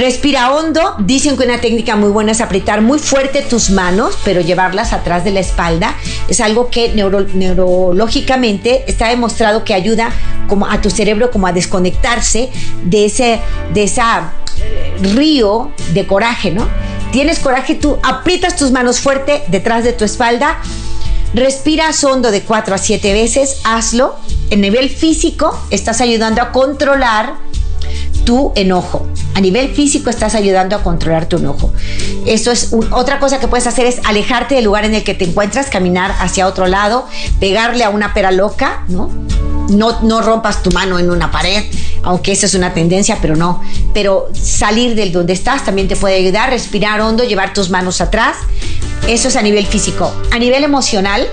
Respira 0.00 0.50
hondo. 0.54 0.94
Dicen 1.00 1.36
que 1.36 1.44
una 1.44 1.60
técnica 1.60 1.94
muy 1.94 2.08
buena 2.08 2.32
es 2.32 2.40
apretar 2.40 2.80
muy 2.80 2.98
fuerte 2.98 3.42
tus 3.42 3.68
manos, 3.68 4.16
pero 4.24 4.40
llevarlas 4.40 4.94
atrás 4.94 5.24
de 5.24 5.30
la 5.30 5.40
espalda. 5.40 5.94
Es 6.26 6.40
algo 6.40 6.70
que 6.70 6.94
neurológicamente 6.94 8.84
está 8.90 9.08
demostrado 9.08 9.62
que 9.62 9.74
ayuda 9.74 10.10
como 10.48 10.64
a 10.66 10.80
tu 10.80 10.88
cerebro 10.88 11.30
como 11.30 11.48
a 11.48 11.52
desconectarse 11.52 12.48
de 12.82 13.04
ese 13.04 13.40
de 13.74 13.82
esa 13.82 14.32
río 15.02 15.70
de 15.92 16.06
coraje, 16.06 16.50
¿no? 16.50 16.66
Tienes 17.12 17.38
coraje, 17.38 17.74
tú 17.74 17.98
aprietas 18.02 18.56
tus 18.56 18.70
manos 18.70 19.00
fuerte 19.00 19.42
detrás 19.48 19.84
de 19.84 19.92
tu 19.92 20.06
espalda. 20.06 20.62
Respiras 21.34 22.02
hondo 22.04 22.30
de 22.30 22.40
4 22.40 22.74
a 22.74 22.78
7 22.78 23.12
veces, 23.12 23.60
hazlo. 23.64 24.16
En 24.48 24.62
nivel 24.62 24.88
físico, 24.88 25.62
estás 25.68 26.00
ayudando 26.00 26.40
a 26.40 26.52
controlar 26.52 27.49
tu 28.30 28.52
enojo. 28.54 29.08
A 29.34 29.40
nivel 29.40 29.74
físico 29.74 30.08
estás 30.08 30.36
ayudando 30.36 30.76
a 30.76 30.84
controlar 30.84 31.26
tu 31.26 31.38
enojo. 31.38 31.72
Esto 32.26 32.52
es 32.52 32.72
otra 32.92 33.18
cosa 33.18 33.40
que 33.40 33.48
puedes 33.48 33.66
hacer 33.66 33.86
es 33.86 33.98
alejarte 34.04 34.54
del 34.54 34.66
lugar 34.66 34.84
en 34.84 34.94
el 34.94 35.02
que 35.02 35.14
te 35.14 35.24
encuentras, 35.24 35.66
caminar 35.68 36.14
hacia 36.20 36.46
otro 36.46 36.68
lado, 36.68 37.08
pegarle 37.40 37.82
a 37.82 37.90
una 37.90 38.14
pera 38.14 38.30
loca, 38.30 38.84
¿no? 38.86 39.10
No, 39.68 40.00
no 40.02 40.22
rompas 40.22 40.62
tu 40.62 40.70
mano 40.70 41.00
en 41.00 41.10
una 41.10 41.32
pared, 41.32 41.64
aunque 42.04 42.30
esa 42.30 42.46
es 42.46 42.54
una 42.54 42.72
tendencia, 42.72 43.18
pero 43.20 43.34
no. 43.34 43.64
Pero 43.94 44.28
salir 44.32 44.94
del 44.94 45.10
donde 45.10 45.32
estás 45.32 45.64
también 45.64 45.88
te 45.88 45.96
puede 45.96 46.14
ayudar, 46.14 46.50
respirar 46.50 47.00
hondo, 47.00 47.24
llevar 47.24 47.52
tus 47.52 47.68
manos 47.68 48.00
atrás. 48.00 48.36
Eso 49.08 49.26
es 49.26 49.34
a 49.34 49.42
nivel 49.42 49.66
físico. 49.66 50.14
A 50.30 50.38
nivel 50.38 50.62
emocional, 50.62 51.26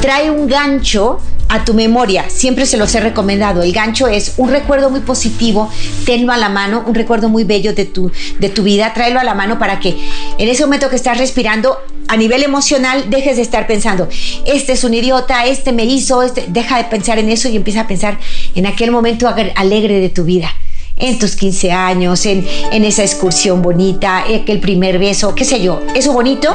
trae 0.00 0.30
un 0.30 0.46
gancho 0.46 1.20
a 1.50 1.64
tu 1.64 1.74
memoria, 1.74 2.30
siempre 2.30 2.64
se 2.64 2.76
los 2.76 2.94
he 2.94 3.00
recomendado, 3.00 3.62
el 3.62 3.72
gancho 3.72 4.06
es 4.06 4.34
un 4.36 4.50
recuerdo 4.50 4.88
muy 4.88 5.00
positivo, 5.00 5.68
tenlo 6.06 6.32
a 6.32 6.36
la 6.36 6.48
mano, 6.48 6.84
un 6.86 6.94
recuerdo 6.94 7.28
muy 7.28 7.42
bello 7.42 7.74
de 7.74 7.84
tu, 7.84 8.12
de 8.38 8.48
tu 8.48 8.62
vida, 8.62 8.94
tráelo 8.94 9.18
a 9.18 9.24
la 9.24 9.34
mano 9.34 9.58
para 9.58 9.80
que 9.80 9.96
en 10.38 10.48
ese 10.48 10.64
momento 10.64 10.88
que 10.88 10.96
estás 10.96 11.18
respirando, 11.18 11.76
a 12.06 12.16
nivel 12.16 12.42
emocional, 12.44 13.10
dejes 13.10 13.36
de 13.36 13.42
estar 13.42 13.66
pensando, 13.66 14.08
este 14.46 14.72
es 14.72 14.84
un 14.84 14.94
idiota, 14.94 15.44
este 15.44 15.72
me 15.72 15.84
hizo, 15.84 16.22
este, 16.22 16.44
deja 16.48 16.78
de 16.78 16.84
pensar 16.84 17.18
en 17.18 17.28
eso 17.28 17.48
y 17.48 17.56
empieza 17.56 17.82
a 17.82 17.88
pensar 17.88 18.18
en 18.54 18.66
aquel 18.66 18.92
momento 18.92 19.28
alegre 19.28 20.00
de 20.00 20.08
tu 20.08 20.24
vida 20.24 20.50
en 20.96 21.18
tus 21.18 21.34
15 21.34 21.72
años, 21.72 22.26
en, 22.26 22.44
esa 22.84 23.02
excursión 23.02 23.62
bonita, 23.62 24.24
el 24.28 24.60
primer 24.60 24.98
beso, 24.98 25.34
qué 25.34 25.44
sé 25.44 25.60
yo. 25.62 25.80
Eso 25.94 26.12
bonito, 26.12 26.54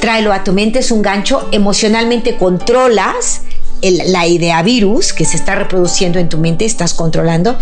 tráelo 0.00 0.32
a 0.32 0.42
tu 0.42 0.52
mente, 0.52 0.80
es 0.80 0.90
un 0.90 1.02
gancho, 1.02 1.48
emocionalmente 1.52 2.36
controlas 2.36 3.42
la 3.82 4.26
idea 4.26 4.62
virus 4.62 5.12
que 5.12 5.24
se 5.24 5.36
está 5.36 5.54
reproduciendo 5.54 6.18
en 6.18 6.28
tu 6.28 6.38
mente, 6.38 6.64
estás 6.64 6.94
controlando, 6.94 7.58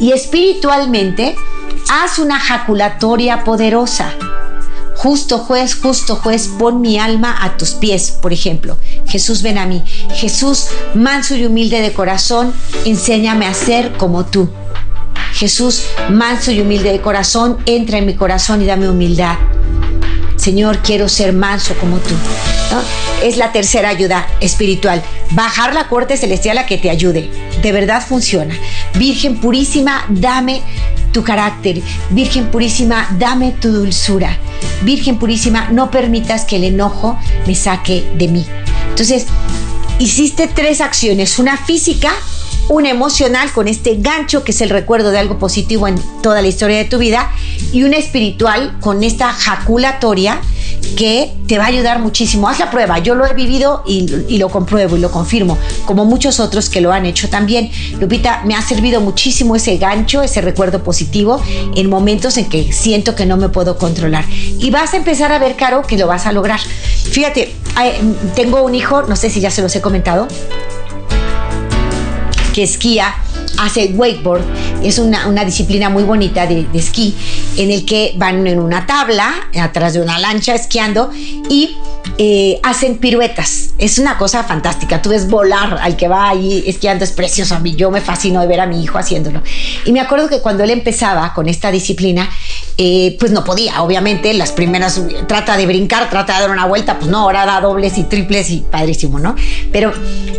y 0.00 0.12
espiritualmente 0.12 1.36
haz 1.88 2.18
una 2.18 2.38
jaculatoria 2.38 3.44
poderosa. 3.44 4.12
Justo 4.96 5.38
juez, 5.38 5.74
justo 5.74 6.16
juez, 6.16 6.48
pon 6.58 6.80
mi 6.80 6.98
alma 6.98 7.36
a 7.44 7.56
tus 7.56 7.72
pies, 7.72 8.12
por 8.12 8.32
ejemplo. 8.32 8.78
Jesús, 9.06 9.42
ven 9.42 9.58
a 9.58 9.66
mí. 9.66 9.82
Jesús, 10.14 10.68
manso 10.94 11.34
y 11.34 11.44
humilde 11.44 11.80
de 11.80 11.92
corazón, 11.92 12.54
enséñame 12.84 13.46
a 13.46 13.54
ser 13.54 13.92
como 13.96 14.24
tú. 14.24 14.48
Jesús, 15.32 15.86
manso 16.10 16.52
y 16.52 16.60
humilde 16.60 16.92
de 16.92 17.00
corazón, 17.00 17.58
entra 17.66 17.98
en 17.98 18.06
mi 18.06 18.14
corazón 18.14 18.62
y 18.62 18.66
dame 18.66 18.88
humildad. 18.88 19.36
Señor, 20.44 20.80
quiero 20.82 21.08
ser 21.08 21.32
manso 21.32 21.74
como 21.80 21.96
tú. 22.00 22.14
Es 23.22 23.38
la 23.38 23.50
tercera 23.50 23.88
ayuda 23.88 24.28
espiritual. 24.40 25.02
Bajar 25.30 25.72
la 25.72 25.88
corte 25.88 26.18
celestial 26.18 26.58
a 26.58 26.66
que 26.66 26.76
te 26.76 26.90
ayude. 26.90 27.30
De 27.62 27.72
verdad 27.72 28.06
funciona. 28.06 28.54
Virgen 28.98 29.40
purísima, 29.40 30.04
dame 30.10 30.60
tu 31.12 31.24
carácter. 31.24 31.80
Virgen 32.10 32.50
purísima, 32.50 33.08
dame 33.18 33.52
tu 33.52 33.72
dulzura. 33.72 34.36
Virgen 34.82 35.18
purísima, 35.18 35.70
no 35.70 35.90
permitas 35.90 36.44
que 36.44 36.56
el 36.56 36.64
enojo 36.64 37.18
me 37.46 37.54
saque 37.54 38.04
de 38.14 38.28
mí. 38.28 38.44
Entonces, 38.90 39.24
hiciste 39.98 40.46
tres 40.46 40.82
acciones. 40.82 41.38
Una 41.38 41.56
física, 41.56 42.12
una 42.68 42.90
emocional 42.90 43.52
con 43.52 43.68
este 43.68 43.96
gancho 43.98 44.44
que 44.44 44.52
es 44.52 44.60
el 44.60 44.70
recuerdo 44.70 45.10
de 45.10 45.18
algo 45.18 45.38
positivo 45.38 45.86
en 45.88 45.96
toda 46.22 46.42
la 46.42 46.48
historia 46.48 46.78
de 46.78 46.84
tu 46.84 46.98
vida 46.98 47.30
y 47.72 47.82
una 47.82 47.96
espiritual 47.96 48.78
con 48.80 49.04
esta 49.04 49.32
jaculatoria 49.32 50.40
que 50.96 51.32
te 51.46 51.58
va 51.58 51.64
a 51.64 51.68
ayudar 51.68 51.98
muchísimo. 51.98 52.48
Haz 52.48 52.58
la 52.58 52.70
prueba, 52.70 52.98
yo 52.98 53.14
lo 53.14 53.26
he 53.26 53.34
vivido 53.34 53.82
y, 53.86 54.38
lo 54.38 54.48
compruebo 54.48 54.96
y 54.96 55.00
lo 55.00 55.10
confirmo, 55.10 55.58
como 55.86 56.04
muchos 56.04 56.40
otros 56.40 56.68
que 56.68 56.80
lo 56.80 56.92
han 56.92 57.06
hecho 57.06 57.28
también. 57.28 57.70
Lupita, 58.00 58.42
me 58.44 58.54
ha 58.54 58.62
servido 58.62 59.00
muchísimo 59.00 59.56
ese 59.56 59.76
gancho, 59.76 60.22
ese 60.22 60.40
recuerdo 60.40 60.82
positivo 60.82 61.42
en 61.74 61.88
momentos 61.88 62.36
en 62.36 62.48
que 62.48 62.72
siento 62.72 63.14
que 63.14 63.26
no 63.26 63.36
me 63.36 63.48
puedo 63.48 63.76
controlar. 63.76 64.24
Y 64.30 64.70
vas 64.70 64.94
a 64.94 64.96
empezar 64.96 65.32
a 65.32 65.38
ver, 65.38 65.56
Caro, 65.56 65.82
que 65.82 65.98
lo 65.98 66.06
vas 66.06 66.26
a 66.26 66.32
lograr. 66.32 66.60
Fíjate, 66.60 67.54
tengo 68.34 68.62
un 68.62 68.74
hijo, 68.74 69.02
no 69.02 69.16
sé 69.16 69.30
si 69.30 69.40
ya 69.40 69.50
se 69.50 69.62
los 69.62 69.74
he 69.74 69.80
comentado, 69.80 70.28
que 72.54 72.62
esquía, 72.62 73.12
hace 73.58 73.92
wakeboard, 73.94 74.42
es 74.82 74.98
una, 74.98 75.44
disciplina 75.44 75.90
muy 75.90 76.04
bonita 76.04 76.46
de, 76.46 76.66
esquí, 76.72 77.14
en 77.56 77.70
el 77.72 77.84
que 77.84 78.14
van 78.16 78.46
en 78.46 78.60
una 78.60 78.86
tabla, 78.86 79.28
atrás 79.60 79.94
de 79.94 80.00
una 80.00 80.18
lancha 80.20 80.54
esquiando 80.54 81.10
y 81.50 81.76
eh, 82.16 82.60
hacen 82.62 82.98
piruetas. 82.98 83.74
Es 83.76 83.98
una 83.98 84.18
cosa 84.18 84.44
fantástica. 84.44 85.02
Tú 85.02 85.08
ves 85.08 85.28
volar 85.28 85.78
al 85.82 85.96
que 85.96 86.06
va 86.06 86.28
ahí 86.28 86.62
esquiando, 86.66 87.02
es 87.02 87.10
precioso. 87.10 87.56
A 87.56 87.58
mí 87.58 87.74
yo 87.74 87.90
me 87.90 88.00
fascino 88.00 88.40
de 88.40 88.46
ver 88.46 88.60
a 88.60 88.66
mi 88.66 88.82
hijo 88.82 88.98
haciéndolo. 88.98 89.42
Y 89.84 89.90
me 89.90 90.00
acuerdo 90.00 90.28
que 90.28 90.40
cuando 90.40 90.62
él 90.62 90.70
empezaba 90.70 91.34
con 91.34 91.48
esta 91.48 91.72
disciplina, 91.72 92.30
eh, 92.78 93.16
pues 93.18 93.32
no 93.32 93.42
podía, 93.42 93.82
obviamente, 93.82 94.32
las 94.34 94.52
primeras, 94.52 95.00
trata 95.26 95.56
de 95.56 95.66
brincar, 95.66 96.08
trata 96.08 96.34
de 96.34 96.40
dar 96.42 96.50
una 96.50 96.66
vuelta, 96.66 96.98
pues 96.98 97.10
no, 97.10 97.18
ahora 97.18 97.46
da 97.46 97.60
dobles 97.60 97.98
y 97.98 98.04
triples 98.04 98.50
y 98.50 98.60
padrísimo, 98.60 99.18
¿no? 99.18 99.34
Pero 99.72 99.92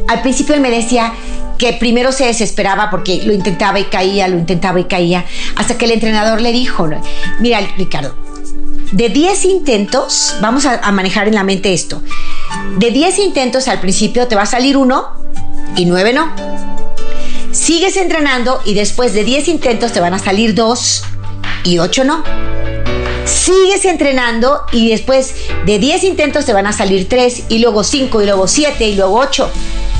al 0.07 0.21
principio 0.21 0.55
él 0.55 0.61
me 0.61 0.71
decía, 0.71 1.13
que 1.57 1.73
primero 1.73 2.11
se 2.11 2.25
desesperaba 2.25 2.89
porque 2.89 3.23
lo 3.23 3.33
intentaba 3.33 3.79
y 3.79 3.85
caía, 3.85 4.27
lo 4.27 4.37
intentaba 4.37 4.79
y 4.79 4.85
caía, 4.85 5.25
hasta 5.55 5.77
que 5.77 5.85
el 5.85 5.91
entrenador 5.91 6.41
le 6.41 6.51
dijo, 6.51 6.87
mira 7.39 7.59
Ricardo, 7.77 8.15
de 8.91 9.09
10 9.09 9.45
intentos, 9.45 10.35
vamos 10.41 10.65
a, 10.65 10.91
manejar 10.91 11.27
en 11.27 11.35
la 11.35 11.43
mente 11.43 11.73
esto, 11.73 12.01
de 12.77 12.91
10 12.91 13.19
intentos 13.19 13.67
al 13.67 13.79
principio 13.79 14.27
te 14.27 14.35
va 14.35 14.43
a 14.43 14.47
salir 14.47 14.77
uno 14.77 15.07
y 15.75 15.85
9 15.85 16.13
no. 16.13 16.31
Sigues 17.51 17.95
entrenando 17.97 18.61
y 18.65 18.73
después 18.73 19.13
de 19.13 19.23
10 19.23 19.47
intentos 19.47 19.93
te 19.93 20.01
van 20.01 20.13
a 20.13 20.19
salir 20.19 20.55
dos 20.55 21.03
y 21.63 21.79
8 21.79 22.03
no. 22.03 22.23
Sigues 23.25 23.85
entrenando 23.85 24.61
y 24.71 24.89
después 24.89 25.35
de 25.65 25.79
10 25.79 26.03
intentos 26.03 26.45
te 26.45 26.53
van 26.53 26.67
a 26.67 26.73
salir 26.73 27.09
3 27.09 27.45
y 27.49 27.59
luego 27.59 27.83
5 27.83 28.21
y 28.21 28.25
luego 28.25 28.47
7 28.47 28.87
y 28.87 28.95
luego 28.95 29.19
8 29.19 29.49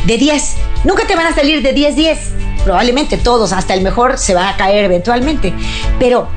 de 0.06 0.18
10. 0.18 0.44
Nunca 0.86 1.06
te 1.08 1.16
van 1.16 1.28
a 1.28 1.36
salir 1.36 1.62
de 1.62 1.74
10, 1.74 1.96
10. 1.96 2.20
Probablemente 2.64 3.18
todos, 3.18 3.52
hasta 3.52 3.74
el 3.74 3.82
mejor, 3.82 4.18
se 4.18 4.34
van 4.34 4.48
a 4.48 4.56
caer 4.56 4.86
eventualmente. 4.86 5.54
Pero 6.00 6.30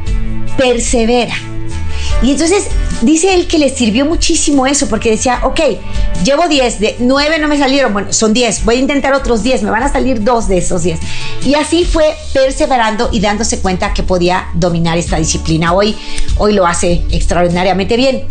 persevera. 0.56 1.34
Y 2.22 2.32
entonces 2.32 2.66
dice 3.02 3.34
él 3.34 3.46
que 3.46 3.58
le 3.58 3.68
sirvió 3.68 4.04
muchísimo 4.04 4.66
eso, 4.66 4.88
porque 4.88 5.10
decía, 5.10 5.40
ok, 5.44 5.60
llevo 6.24 6.48
10, 6.48 6.80
de 6.80 6.96
9 6.98 7.38
no 7.38 7.46
me 7.46 7.58
salieron, 7.58 7.92
bueno, 7.92 8.12
son 8.12 8.32
10, 8.32 8.64
voy 8.64 8.76
a 8.76 8.78
intentar 8.78 9.14
otros 9.14 9.42
10, 9.42 9.62
me 9.62 9.70
van 9.70 9.84
a 9.84 9.92
salir 9.92 10.24
dos 10.24 10.48
de 10.48 10.58
esos 10.58 10.82
10. 10.82 10.98
Y 11.44 11.54
así 11.54 11.84
fue 11.84 12.16
perseverando 12.32 13.10
y 13.12 13.20
dándose 13.20 13.60
cuenta 13.60 13.94
que 13.94 14.02
podía 14.02 14.48
dominar 14.54 14.98
esta 14.98 15.16
disciplina. 15.18 15.72
Hoy, 15.72 15.96
hoy 16.38 16.54
lo 16.54 16.66
hace 16.66 17.04
extraordinariamente 17.10 17.96
bien. 17.96 18.24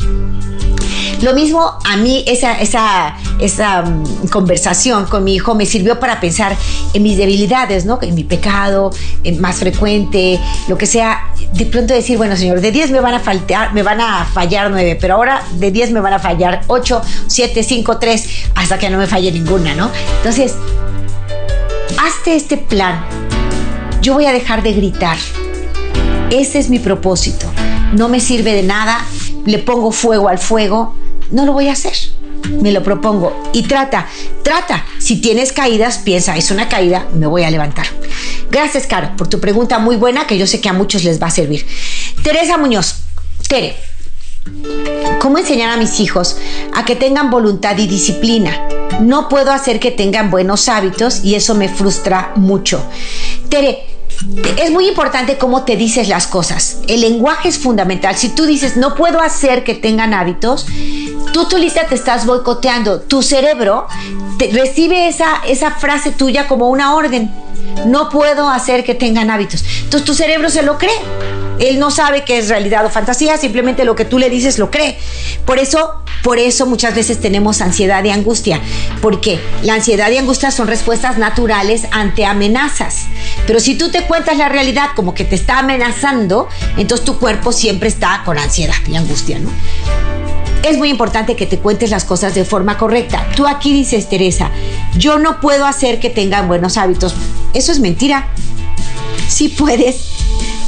Lo 1.21 1.33
mismo 1.33 1.73
a 1.83 1.97
mí, 1.97 2.23
esa, 2.27 2.59
esa, 2.59 3.15
esa 3.39 3.81
mm, 3.81 4.27
conversación 4.27 5.05
con 5.05 5.23
mi 5.23 5.35
hijo 5.35 5.55
me 5.55 5.65
sirvió 5.65 5.99
para 5.99 6.19
pensar 6.19 6.55
en 6.93 7.01
mis 7.01 7.17
debilidades, 7.17 7.85
¿no? 7.85 7.97
En 8.01 8.13
mi 8.13 8.23
pecado, 8.23 8.91
en 9.23 9.41
más 9.41 9.57
frecuente, 9.57 10.39
lo 10.67 10.77
que 10.77 10.85
sea. 10.85 11.33
De 11.53 11.65
pronto 11.65 11.93
decir, 11.93 12.17
bueno, 12.17 12.35
señor, 12.35 12.61
de 12.61 12.71
10 12.71 12.91
me 12.91 12.99
van 12.99 13.15
a 13.15 13.19
faltar, 13.19 13.73
me 13.73 13.81
van 13.81 13.99
a 13.99 14.25
fallar 14.25 14.69
9, 14.69 14.97
pero 15.01 15.15
ahora 15.15 15.41
de 15.53 15.71
10 15.71 15.91
me 15.91 16.01
van 16.01 16.13
a 16.13 16.19
fallar 16.19 16.61
8, 16.67 17.01
7, 17.25 17.63
5, 17.63 17.97
3, 17.97 18.29
hasta 18.53 18.77
que 18.77 18.89
no 18.89 18.99
me 18.99 19.07
falle 19.07 19.31
ninguna, 19.31 19.73
¿no? 19.73 19.89
Entonces, 20.17 20.53
hazte 21.99 22.35
este 22.35 22.57
plan. 22.57 23.03
Yo 24.01 24.13
voy 24.13 24.27
a 24.27 24.33
dejar 24.33 24.61
de 24.61 24.73
gritar. 24.73 25.17
Ese 26.29 26.59
es 26.59 26.69
mi 26.69 26.77
propósito. 26.77 27.47
No 27.93 28.07
me 28.07 28.19
sirve 28.19 28.53
de 28.53 28.63
nada. 28.63 29.03
Le 29.45 29.59
pongo 29.59 29.91
fuego 29.91 30.27
al 30.27 30.37
fuego 30.37 30.93
no 31.31 31.45
lo 31.45 31.53
voy 31.53 31.67
a 31.67 31.73
hacer. 31.73 31.93
Me 32.61 32.71
lo 32.71 32.83
propongo 32.83 33.35
y 33.53 33.63
trata, 33.63 34.07
trata. 34.43 34.85
Si 34.99 35.17
tienes 35.17 35.51
caídas, 35.51 35.97
piensa, 35.99 36.37
es 36.37 36.51
una 36.51 36.69
caída, 36.69 37.07
me 37.13 37.27
voy 37.27 37.43
a 37.43 37.51
levantar. 37.51 37.87
Gracias, 38.49 38.87
Caro, 38.87 39.11
por 39.17 39.27
tu 39.27 39.39
pregunta 39.39 39.79
muy 39.79 39.95
buena 39.97 40.27
que 40.27 40.37
yo 40.37 40.47
sé 40.47 40.61
que 40.61 40.69
a 40.69 40.73
muchos 40.73 41.03
les 41.03 41.21
va 41.21 41.27
a 41.27 41.31
servir. 41.31 41.65
Teresa 42.23 42.57
Muñoz, 42.57 42.95
Tere, 43.47 43.75
¿cómo 45.19 45.37
enseñar 45.37 45.71
a 45.71 45.77
mis 45.77 45.99
hijos 45.99 46.37
a 46.73 46.85
que 46.85 46.95
tengan 46.95 47.29
voluntad 47.29 47.77
y 47.77 47.87
disciplina? 47.87 48.55
No 49.01 49.29
puedo 49.29 49.51
hacer 49.51 49.79
que 49.79 49.91
tengan 49.91 50.31
buenos 50.31 50.69
hábitos 50.69 51.23
y 51.23 51.35
eso 51.35 51.53
me 51.53 51.69
frustra 51.69 52.31
mucho. 52.35 52.83
Tere, 53.49 53.85
es 54.57 54.71
muy 54.71 54.87
importante 54.87 55.37
cómo 55.37 55.63
te 55.63 55.75
dices 55.75 56.07
las 56.07 56.27
cosas. 56.27 56.79
El 56.87 57.01
lenguaje 57.01 57.49
es 57.49 57.59
fundamental. 57.59 58.15
Si 58.15 58.29
tú 58.29 58.45
dices, 58.45 58.75
no 58.75 58.95
puedo 58.95 59.21
hacer 59.21 59.63
que 59.63 59.75
tengan 59.75 60.13
hábitos, 60.13 60.65
tú 61.33 61.45
solita 61.49 61.85
te 61.87 61.95
estás 61.95 62.25
boicoteando. 62.25 63.01
Tu 63.01 63.21
cerebro 63.21 63.87
recibe 64.51 65.07
esa, 65.07 65.41
esa 65.47 65.71
frase 65.71 66.11
tuya 66.11 66.47
como 66.47 66.69
una 66.69 66.95
orden. 66.95 67.31
No 67.85 68.09
puedo 68.09 68.49
hacer 68.49 68.83
que 68.83 68.95
tengan 68.95 69.29
hábitos. 69.29 69.63
Entonces 69.83 70.05
tu 70.05 70.13
cerebro 70.13 70.49
se 70.49 70.63
lo 70.63 70.77
cree. 70.77 70.99
Él 71.59 71.79
no 71.79 71.89
sabe 71.89 72.23
que 72.23 72.37
es 72.37 72.49
realidad 72.49 72.85
o 72.85 72.89
fantasía, 72.89 73.37
simplemente 73.37 73.83
lo 73.83 73.95
que 73.95 74.05
tú 74.05 74.19
le 74.19 74.29
dices 74.29 74.59
lo 74.59 74.69
cree. 74.69 74.97
Por 75.45 75.57
eso, 75.57 76.03
por 76.23 76.37
eso 76.37 76.65
muchas 76.67 76.93
veces 76.93 77.19
tenemos 77.19 77.61
ansiedad 77.61 78.03
y 78.03 78.11
angustia, 78.11 78.61
porque 79.01 79.39
la 79.63 79.73
ansiedad 79.73 80.11
y 80.11 80.17
angustia 80.17 80.51
son 80.51 80.67
respuestas 80.67 81.17
naturales 81.17 81.87
ante 81.91 82.25
amenazas. 82.25 83.05
Pero 83.47 83.59
si 83.59 83.75
tú 83.75 83.89
te 83.89 84.03
cuentas 84.03 84.37
la 84.37 84.49
realidad 84.49 84.89
como 84.95 85.15
que 85.15 85.23
te 85.23 85.35
está 85.35 85.59
amenazando, 85.59 86.47
entonces 86.77 87.05
tu 87.05 87.17
cuerpo 87.17 87.51
siempre 87.51 87.89
está 87.89 88.21
con 88.23 88.37
ansiedad 88.37 88.75
y 88.87 88.95
angustia, 88.95 89.39
¿no? 89.39 89.49
Es 90.63 90.77
muy 90.77 90.89
importante 90.89 91.35
que 91.35 91.45
te 91.45 91.59
cuentes 91.59 91.91
las 91.91 92.05
cosas 92.05 92.35
de 92.35 92.45
forma 92.45 92.77
correcta. 92.77 93.27
Tú 93.35 93.47
aquí 93.47 93.73
dices, 93.73 94.09
Teresa, 94.09 94.51
yo 94.97 95.19
no 95.19 95.39
puedo 95.39 95.65
hacer 95.65 95.99
que 95.99 96.09
tengan 96.09 96.47
buenos 96.47 96.77
hábitos. 96.77 97.15
Eso 97.53 97.71
es 97.71 97.79
mentira. 97.79 98.27
Sí 99.27 99.49
puedes, 99.49 100.09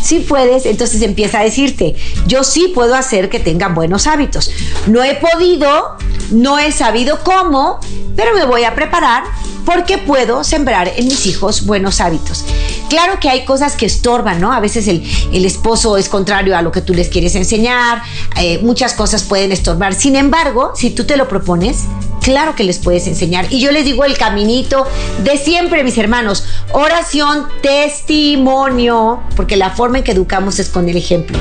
sí 0.01 0.19
puedes, 0.19 0.65
entonces 0.65 1.01
empieza 1.01 1.39
a 1.39 1.43
decirte, 1.43 1.95
yo 2.27 2.43
sí 2.43 2.71
puedo 2.73 2.95
hacer 2.95 3.29
que 3.29 3.39
tengan 3.39 3.75
buenos 3.75 4.07
hábitos. 4.07 4.51
No 4.87 5.03
he 5.03 5.15
podido, 5.15 5.97
no 6.31 6.59
he 6.59 6.71
sabido 6.71 7.19
cómo, 7.23 7.79
pero 8.15 8.33
me 8.33 8.45
voy 8.45 8.63
a 8.63 8.75
preparar 8.75 9.23
porque 9.65 9.99
puedo 9.99 10.43
sembrar 10.43 10.91
en 10.95 11.05
mis 11.05 11.27
hijos 11.27 11.65
buenos 11.65 12.01
hábitos. 12.01 12.43
Claro 12.89 13.19
que 13.19 13.29
hay 13.29 13.45
cosas 13.45 13.75
que 13.75 13.85
estorban, 13.85 14.41
¿no? 14.41 14.51
A 14.51 14.59
veces 14.59 14.87
el, 14.87 15.45
esposo 15.45 15.95
es 15.95 16.09
contrario 16.09 16.57
a 16.57 16.61
lo 16.63 16.71
que 16.71 16.81
tú 16.81 16.93
les 16.93 17.07
quieres 17.07 17.35
enseñar, 17.35 18.01
eh, 18.37 18.59
muchas 18.63 18.93
cosas 18.93 19.23
pueden 19.23 19.51
estorbar. 19.51 19.93
Sin 19.93 20.15
embargo, 20.15 20.71
si 20.75 20.89
tú 20.89 21.05
te 21.05 21.17
lo 21.17 21.27
propones, 21.27 21.83
claro 22.21 22.55
que 22.55 22.63
les 22.63 22.79
puedes 22.79 23.07
enseñar. 23.07 23.47
Y 23.49 23.59
yo 23.59 23.71
les 23.71 23.85
digo 23.85 24.05
el 24.05 24.17
caminito 24.17 24.85
de 25.23 25.37
siempre, 25.37 25.83
mis 25.83 25.97
hermanos, 25.97 26.45
oración, 26.71 27.47
testimonio, 27.61 29.21
porque 29.35 29.55
la 29.55 29.71
forma 29.71 29.99
en 29.99 30.03
que 30.03 30.11
educamos 30.11 30.59
es 30.59 30.69
con 30.69 30.87
el 30.89 30.97
ejemplo. 30.97 31.37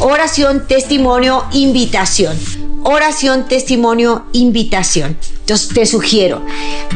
Oración, 0.00 0.66
testimonio, 0.66 1.44
invitación 1.52 2.36
oración, 2.88 3.48
testimonio, 3.48 4.26
invitación. 4.32 5.18
Entonces 5.40 5.68
te 5.70 5.86
sugiero, 5.86 6.44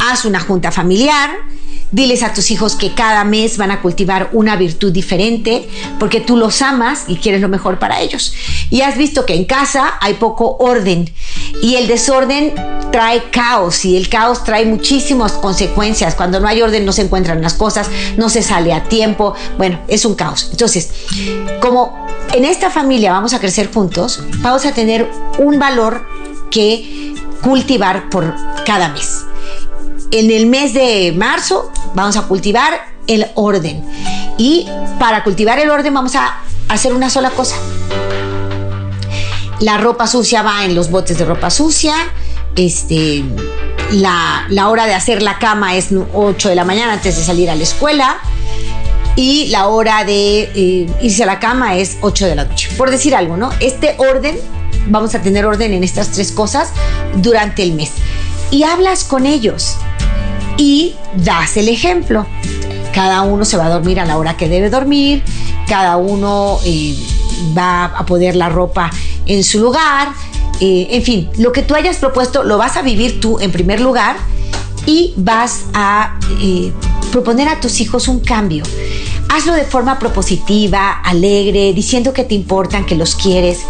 haz 0.08 0.24
una 0.24 0.38
junta 0.38 0.70
familiar, 0.70 1.30
Diles 1.92 2.22
a 2.22 2.32
tus 2.32 2.50
hijos 2.52 2.76
que 2.76 2.94
cada 2.94 3.24
mes 3.24 3.56
van 3.56 3.72
a 3.72 3.82
cultivar 3.82 4.30
una 4.32 4.54
virtud 4.54 4.92
diferente 4.92 5.68
porque 5.98 6.20
tú 6.20 6.36
los 6.36 6.62
amas 6.62 7.04
y 7.08 7.16
quieres 7.16 7.40
lo 7.40 7.48
mejor 7.48 7.78
para 7.80 8.00
ellos. 8.00 8.32
Y 8.70 8.82
has 8.82 8.96
visto 8.96 9.26
que 9.26 9.34
en 9.34 9.44
casa 9.44 9.94
hay 10.00 10.14
poco 10.14 10.56
orden 10.58 11.12
y 11.62 11.74
el 11.74 11.88
desorden 11.88 12.54
trae 12.92 13.30
caos 13.30 13.84
y 13.84 13.96
el 13.96 14.08
caos 14.08 14.44
trae 14.44 14.66
muchísimas 14.66 15.32
consecuencias. 15.32 16.14
Cuando 16.14 16.38
no 16.38 16.46
hay 16.46 16.62
orden 16.62 16.84
no 16.84 16.92
se 16.92 17.02
encuentran 17.02 17.42
las 17.42 17.54
cosas, 17.54 17.88
no 18.16 18.28
se 18.28 18.42
sale 18.42 18.72
a 18.72 18.84
tiempo. 18.84 19.34
Bueno, 19.58 19.80
es 19.88 20.04
un 20.04 20.14
caos. 20.14 20.48
Entonces, 20.52 20.90
como 21.60 22.06
en 22.32 22.44
esta 22.44 22.70
familia 22.70 23.12
vamos 23.12 23.34
a 23.34 23.40
crecer 23.40 23.68
juntos, 23.72 24.22
vamos 24.38 24.64
a 24.64 24.72
tener 24.72 25.10
un 25.38 25.58
valor 25.58 26.06
que 26.50 27.14
cultivar 27.42 28.10
por 28.10 28.34
cada 28.64 28.88
mes 28.90 29.19
en 30.10 30.30
el 30.30 30.46
mes 30.46 30.74
de 30.74 31.12
marzo 31.16 31.70
vamos 31.94 32.16
a 32.16 32.22
cultivar 32.22 32.72
el 33.06 33.26
orden. 33.34 33.84
Y 34.38 34.66
para 34.98 35.22
cultivar 35.24 35.58
el 35.58 35.70
orden 35.70 35.92
vamos 35.94 36.14
a 36.16 36.38
hacer 36.68 36.92
una 36.92 37.10
sola 37.10 37.30
cosa. 37.30 37.56
La 39.60 39.76
ropa 39.76 40.06
sucia 40.06 40.42
va 40.42 40.64
en 40.64 40.74
los 40.74 40.90
botes 40.90 41.18
de 41.18 41.24
ropa 41.24 41.50
sucia. 41.50 41.94
Este, 42.56 43.22
la, 43.92 44.68
hora 44.68 44.86
de 44.86 44.94
hacer 44.94 45.22
la 45.22 45.38
cama 45.38 45.76
es 45.76 45.88
8 46.14 46.48
de 46.48 46.54
la 46.54 46.64
mañana 46.64 46.94
antes 46.94 47.16
de 47.16 47.22
salir 47.22 47.50
a 47.50 47.54
la 47.54 47.62
escuela. 47.62 48.18
Y 49.16 49.48
la 49.48 49.66
hora 49.66 50.04
de 50.04 50.50
eh, 50.54 50.86
irse 51.02 51.24
a 51.24 51.26
la 51.26 51.38
cama 51.40 51.76
es 51.76 51.98
8 52.00 52.26
de 52.26 52.34
la 52.36 52.44
noche. 52.44 52.70
Por 52.78 52.90
decir 52.90 53.14
algo, 53.14 53.36
¿no? 53.36 53.50
Este 53.60 53.96
orden, 53.98 54.38
vamos 54.86 55.14
a 55.14 55.20
tener 55.20 55.44
orden 55.44 55.74
en 55.74 55.84
estas 55.84 56.10
tres 56.10 56.32
cosas 56.32 56.72
durante 57.16 57.62
el 57.62 57.74
mes. 57.74 57.90
Y 58.50 58.62
hablas 58.62 59.04
con 59.04 59.26
ellos 59.26 59.76
y 60.60 60.94
das 61.16 61.56
el 61.56 61.68
ejemplo. 61.68 62.26
Cada 62.92 63.22
uno 63.22 63.46
se 63.46 63.56
va 63.56 63.66
a 63.66 63.70
dormir 63.70 63.98
a 63.98 64.04
la 64.04 64.18
hora 64.18 64.36
que 64.36 64.48
debe 64.48 64.68
dormir, 64.68 65.22
cada 65.66 65.96
uno 65.96 66.58
eh, 66.64 66.94
va 67.56 67.86
a 67.86 68.04
poner 68.04 68.36
la 68.36 68.50
ropa 68.50 68.90
en 69.24 69.42
su 69.42 69.58
lugar, 69.58 70.08
eh, 70.60 70.88
en 70.90 71.02
fin, 71.02 71.30
lo 71.38 71.52
que 71.52 71.62
tú 71.62 71.74
hayas 71.74 71.96
propuesto 71.96 72.44
lo 72.44 72.58
vas 72.58 72.76
a 72.76 72.82
vivir 72.82 73.20
tú 73.20 73.40
en 73.40 73.50
primer 73.50 73.80
lugar 73.80 74.16
y 74.84 75.14
vas 75.16 75.62
a 75.72 76.18
eh, 76.42 76.72
proponer 77.10 77.48
a 77.48 77.58
tus 77.58 77.80
hijos 77.80 78.06
un 78.06 78.20
cambio. 78.20 78.62
Hazlo 79.32 79.54
de 79.54 79.64
forma 79.64 79.98
propositiva, 79.98 81.00
alegre, 81.04 81.72
diciendo 81.72 82.12
que 82.12 82.24
te 82.24 82.34
importan, 82.34 82.84
que 82.84 82.96
los 82.96 83.14
quieres 83.14 83.60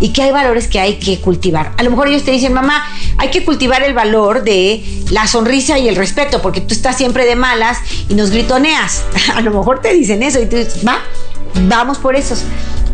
y 0.00 0.10
que 0.10 0.22
hay 0.22 0.30
valores 0.30 0.68
que 0.68 0.78
hay 0.78 0.98
que 1.00 1.20
cultivar. 1.20 1.74
A 1.76 1.82
lo 1.82 1.90
mejor 1.90 2.06
ellos 2.08 2.24
te 2.24 2.30
dicen, 2.30 2.52
mamá, 2.52 2.84
hay 3.16 3.30
que 3.30 3.44
cultivar 3.44 3.82
el 3.82 3.94
valor 3.94 4.44
de 4.44 4.84
la 5.10 5.26
sonrisa 5.26 5.76
y 5.76 5.88
el 5.88 5.96
respeto, 5.96 6.40
porque 6.40 6.60
tú 6.60 6.72
estás 6.72 6.96
siempre 6.96 7.26
de 7.26 7.34
malas 7.34 7.78
y 8.08 8.14
nos 8.14 8.30
gritoneas. 8.30 9.02
A 9.34 9.40
lo 9.40 9.50
mejor 9.50 9.80
te 9.80 9.92
dicen 9.92 10.22
eso 10.22 10.40
y 10.40 10.46
tú 10.46 10.56
dices, 10.56 10.86
va, 10.86 11.00
vamos 11.68 11.98
por 11.98 12.14
esos 12.14 12.44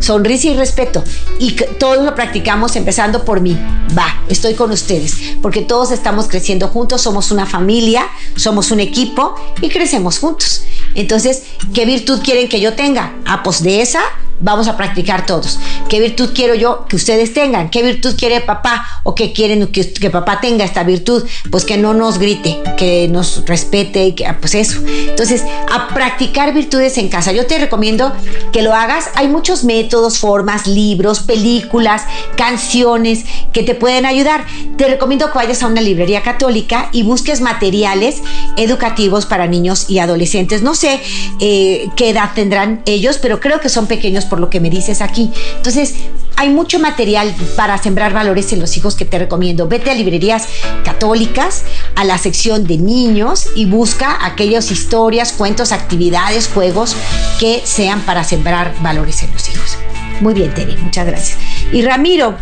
sonrisa 0.05 0.47
y 0.49 0.55
respeto. 0.55 1.03
Y 1.39 1.53
todos 1.79 2.03
lo 2.03 2.13
practicamos 2.15 2.75
empezando 2.75 3.25
por 3.25 3.41
mí. 3.41 3.57
Va, 3.97 4.21
estoy 4.29 4.53
con 4.53 4.71
ustedes, 4.71 5.17
porque 5.41 5.61
todos 5.61 5.91
estamos 5.91 6.27
creciendo 6.27 6.67
juntos, 6.67 7.01
somos 7.01 7.31
una 7.31 7.45
familia, 7.45 8.07
somos 8.35 8.71
un 8.71 8.79
equipo 8.79 9.35
y 9.61 9.69
crecemos 9.69 10.19
juntos. 10.19 10.63
Entonces, 10.95 11.43
¿qué 11.73 11.85
virtud 11.85 12.21
quieren 12.23 12.49
que 12.49 12.59
yo 12.59 12.73
tenga? 12.73 13.15
Ah, 13.25 13.43
pues 13.43 13.61
de 13.61 13.81
esa 13.81 14.01
vamos 14.39 14.67
a 14.67 14.77
practicar 14.77 15.25
todos. 15.25 15.59
¿Qué 15.89 15.99
virtud 15.99 16.31
quiero 16.33 16.55
yo 16.55 16.85
que 16.87 16.95
ustedes 16.95 17.33
tengan? 17.33 17.69
¿Qué 17.69 17.83
virtud 17.83 18.15
quiere 18.17 18.41
papá 18.41 18.85
o 19.03 19.15
qué 19.15 19.33
quieren 19.33 19.67
que, 19.67 20.09
papá 20.09 20.41
tenga 20.41 20.65
esta 20.65 20.83
virtud? 20.83 21.23
Pues 21.51 21.65
que 21.65 21.77
no 21.77 21.93
nos 21.93 22.17
grite, 22.17 22.61
que 22.77 23.07
nos 23.07 23.45
respete, 23.45 24.15
que, 24.15 24.25
ah, 24.25 24.37
pues 24.39 24.55
eso. 24.55 24.81
Entonces, 24.85 25.43
a 25.71 25.87
practicar 25.93 26.53
virtudes 26.53 26.97
en 26.97 27.09
casa. 27.09 27.31
Yo 27.31 27.45
te 27.45 27.57
recomiendo 27.57 28.11
que 28.51 28.61
lo 28.61 28.73
hagas. 28.73 29.09
Hay 29.15 29.27
muchos 29.27 29.63
métodos, 29.63 30.17
formas, 30.17 30.67
libros, 30.67 31.19
películas, 31.19 32.03
canciones 32.35 33.25
que 33.53 33.63
te 33.63 33.75
pueden 33.75 34.05
ayudar. 34.05 34.45
Te 34.77 34.87
recomiendo 34.87 35.31
que 35.31 35.37
vayas 35.37 35.63
a 35.63 35.67
una 35.67 35.81
librería 35.81 36.21
católica 36.21 36.89
y 36.91 37.03
busques 37.03 37.41
materiales 37.41 38.21
educativos 38.57 39.25
para 39.25 39.47
niños 39.47 39.89
y 39.89 39.99
adolescentes. 39.99 40.61
No 40.61 40.75
sé 40.75 41.01
eh, 41.39 41.89
qué 41.95 42.09
edad 42.09 42.31
tendrán 42.35 42.81
ellos, 42.85 43.19
pero 43.21 43.39
creo 43.39 43.59
que 43.59 43.69
son 43.69 43.87
pequeños 43.87 44.24
por 44.25 44.39
lo 44.39 44.49
que 44.49 44.59
me 44.59 44.69
dices 44.69 45.01
aquí. 45.01 45.31
Entonces, 45.57 45.95
hay 46.37 46.49
mucho 46.49 46.79
material 46.79 47.33
para 47.55 47.77
sembrar 47.77 48.13
valores 48.13 48.51
en 48.51 48.59
los 48.59 48.75
hijos 48.75 48.95
que 48.95 49.05
te 49.05 49.17
recomiendo. 49.17 49.67
Vete 49.67 49.91
a 49.91 49.93
librerías 49.93 50.47
católicas, 50.83 51.63
a 51.95 52.03
la 52.03 52.17
sección 52.17 52.67
de 52.67 52.77
niños 52.77 53.47
y 53.55 53.65
busca 53.65 54.25
aquellas 54.25 54.69
historias, 54.71 55.31
cuentos, 55.31 55.71
actividades, 55.71 56.49
juegos 56.53 56.95
que 57.39 57.61
sean 57.63 58.01
para 58.01 58.23
sembrar 58.23 58.73
valores 58.81 59.23
en 59.23 59.31
los 59.31 59.47
hijos. 59.49 59.77
Muy 60.21 60.33
bien, 60.33 60.53
Tere, 60.53 60.77
muchas 60.77 61.07
gracias. 61.07 61.37
Y 61.71 61.81
Ramiro, 61.81 62.35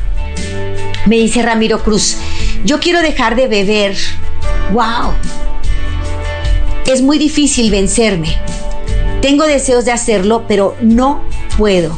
me 1.05 1.17
dice 1.17 1.41
Ramiro 1.41 1.83
Cruz, 1.83 2.17
yo 2.65 2.79
quiero 2.79 3.01
dejar 3.01 3.35
de 3.35 3.47
beber. 3.47 3.95
¡Wow! 4.71 5.13
Es 6.85 7.01
muy 7.01 7.17
difícil 7.17 7.71
vencerme. 7.71 8.37
Tengo 9.23 9.45
deseos 9.45 9.85
de 9.85 9.93
hacerlo, 9.93 10.43
pero 10.49 10.75
no 10.81 11.23
puedo. 11.57 11.97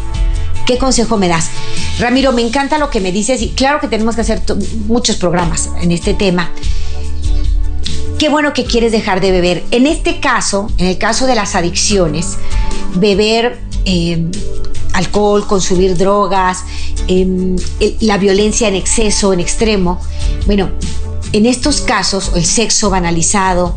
¿Qué 0.67 0.78
consejo 0.78 1.17
me 1.17 1.28
das? 1.28 1.49
Ramiro, 1.97 2.32
me 2.34 2.43
encanta 2.43 2.78
lo 2.78 2.91
que 2.91 2.99
me 2.99 3.11
dices 3.11 3.41
y 3.41 3.49
claro 3.49 3.80
que 3.80 3.88
tenemos 3.88 4.13
que 4.13 4.21
hacer 4.21 4.43
muchos 4.86 5.15
programas 5.15 5.71
en 5.82 5.91
este 5.91 6.13
tema. 6.13 6.51
Qué 8.19 8.30
bueno 8.30 8.53
que 8.53 8.65
quieres 8.65 8.91
dejar 8.91 9.21
de 9.21 9.32
beber. 9.32 9.63
En 9.71 9.88
este 9.88 10.19
caso, 10.19 10.69
en 10.78 10.86
el 10.86 10.99
caso 10.99 11.26
de 11.26 11.34
las 11.34 11.55
adicciones, 11.55 12.38
beber 12.93 13.59
em, 13.86 14.30
alcohol, 14.93 15.47
consumir 15.47 15.97
drogas, 15.97 16.63
em, 17.07 17.55
la 18.01 18.19
violencia 18.19 18.67
en 18.67 18.76
exceso, 18.76 19.34
en 19.34 19.39
extremo, 19.39 19.99
bueno, 20.45 20.69
en 21.32 21.45
estos 21.45 21.82
casos, 21.82 22.32
el 22.36 22.45
sexo 22.45 22.89
banalizado, 22.89 23.76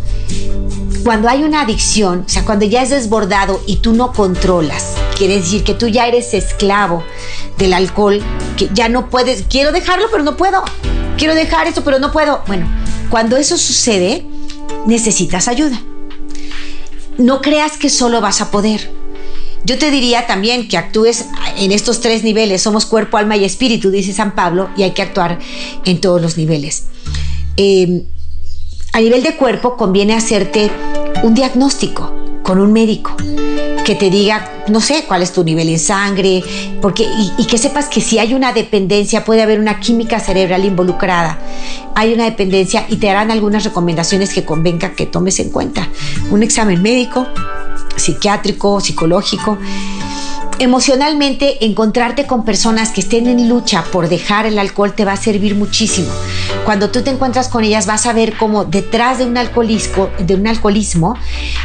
cuando 1.04 1.28
hay 1.28 1.42
una 1.42 1.62
adicción, 1.62 2.24
o 2.26 2.28
sea, 2.28 2.44
cuando 2.44 2.64
ya 2.64 2.82
es 2.82 2.90
desbordado 2.90 3.60
y 3.66 3.76
tú 3.76 3.92
no 3.92 4.12
controlas, 4.12 4.94
quiere 5.16 5.36
decir 5.38 5.64
que 5.64 5.74
tú 5.74 5.88
ya 5.88 6.06
eres 6.06 6.34
esclavo 6.34 7.02
del 7.56 7.72
alcohol, 7.72 8.20
que 8.56 8.68
ya 8.74 8.88
no 8.88 9.08
puedes, 9.08 9.44
quiero 9.48 9.72
dejarlo, 9.72 10.06
pero 10.10 10.22
no 10.22 10.36
puedo, 10.36 10.62
quiero 11.16 11.34
dejar 11.34 11.66
esto, 11.66 11.82
pero 11.82 11.98
no 11.98 12.12
puedo. 12.12 12.42
Bueno, 12.46 12.68
cuando 13.10 13.36
eso 13.36 13.56
sucede, 13.56 14.26
necesitas 14.86 15.48
ayuda. 15.48 15.80
No 17.16 17.40
creas 17.40 17.76
que 17.76 17.90
solo 17.90 18.20
vas 18.20 18.40
a 18.40 18.50
poder. 18.50 18.92
Yo 19.64 19.76
te 19.76 19.90
diría 19.90 20.26
también 20.26 20.68
que 20.68 20.76
actúes 20.76 21.26
en 21.56 21.72
estos 21.72 22.00
tres 22.00 22.22
niveles. 22.22 22.62
Somos 22.62 22.86
cuerpo, 22.86 23.16
alma 23.16 23.36
y 23.36 23.44
espíritu, 23.44 23.90
dice 23.90 24.12
San 24.12 24.34
Pablo, 24.34 24.70
y 24.76 24.82
hay 24.82 24.92
que 24.92 25.02
actuar 25.02 25.38
en 25.84 26.00
todos 26.00 26.22
los 26.22 26.36
niveles. 26.36 26.84
Eh, 27.60 28.04
a 28.92 29.00
nivel 29.00 29.24
de 29.24 29.36
cuerpo 29.36 29.76
conviene 29.76 30.14
hacerte 30.14 30.70
un 31.24 31.34
diagnóstico 31.34 32.14
con 32.44 32.60
un 32.60 32.72
médico 32.72 33.16
que 33.84 33.96
te 33.96 34.10
diga, 34.10 34.64
no 34.68 34.80
sé, 34.80 35.04
cuál 35.08 35.22
es 35.22 35.32
tu 35.32 35.42
nivel 35.42 35.68
en 35.68 35.78
sangre, 35.78 36.44
porque, 36.80 37.04
y, 37.36 37.46
que 37.46 37.58
sepas 37.58 37.86
que 37.86 38.00
si 38.00 38.18
hay 38.18 38.32
una 38.34 38.52
dependencia, 38.52 39.24
puede 39.24 39.42
haber 39.42 39.58
una 39.58 39.80
química 39.80 40.20
cerebral 40.20 40.64
involucrada. 40.64 41.38
Hay 41.94 42.12
una 42.12 42.24
dependencia 42.24 42.86
y 42.88 42.96
te 42.96 43.10
harán 43.10 43.30
algunas 43.30 43.64
recomendaciones 43.64 44.32
que 44.32 44.44
convenga 44.44 44.92
que 44.92 45.06
tomes 45.06 45.40
en 45.40 45.50
cuenta. 45.50 45.88
Un 46.30 46.42
examen 46.42 46.80
médico, 46.80 47.26
psiquiátrico, 47.96 48.80
psicológico 48.80 49.58
emocionalmente 50.58 51.64
encontrarte 51.64 52.26
con 52.26 52.44
personas 52.44 52.90
que 52.90 53.00
estén 53.00 53.26
en 53.26 53.48
lucha 53.48 53.84
por 53.92 54.08
dejar 54.08 54.46
el 54.46 54.58
alcohol 54.58 54.92
te 54.92 55.04
va 55.04 55.12
a 55.12 55.16
servir 55.16 55.54
muchísimo. 55.54 56.08
Cuando 56.64 56.90
tú 56.90 57.02
te 57.02 57.10
encuentras 57.10 57.48
con 57.48 57.64
ellas 57.64 57.86
vas 57.86 58.06
a 58.06 58.12
ver 58.12 58.36
cómo 58.36 58.64
detrás 58.64 59.18
de 59.18 59.24
un 59.24 59.36
alcoholismo, 59.36 61.16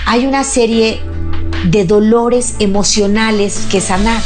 hay 0.06 0.26
una 0.26 0.44
serie 0.44 1.02
de 1.66 1.86
dolores 1.86 2.56
emocionales 2.60 3.66
que 3.72 3.82
sanar. 3.82 4.22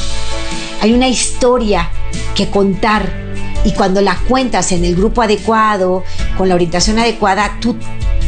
Hay 0.82 0.94
una 0.94 1.08
historia 1.08 1.90
que 2.36 2.50
contar 2.50 3.28
y 3.64 3.72
cuando 3.72 4.02
la 4.02 4.18
cuentas 4.28 4.72
en 4.72 4.86
el 4.86 4.96
grupo 4.96 5.22
adecuado, 5.22 6.04
con 6.38 6.50
la 6.50 6.56
orientación 6.56 7.00
adecuada, 7.00 7.58
tú 7.60 7.76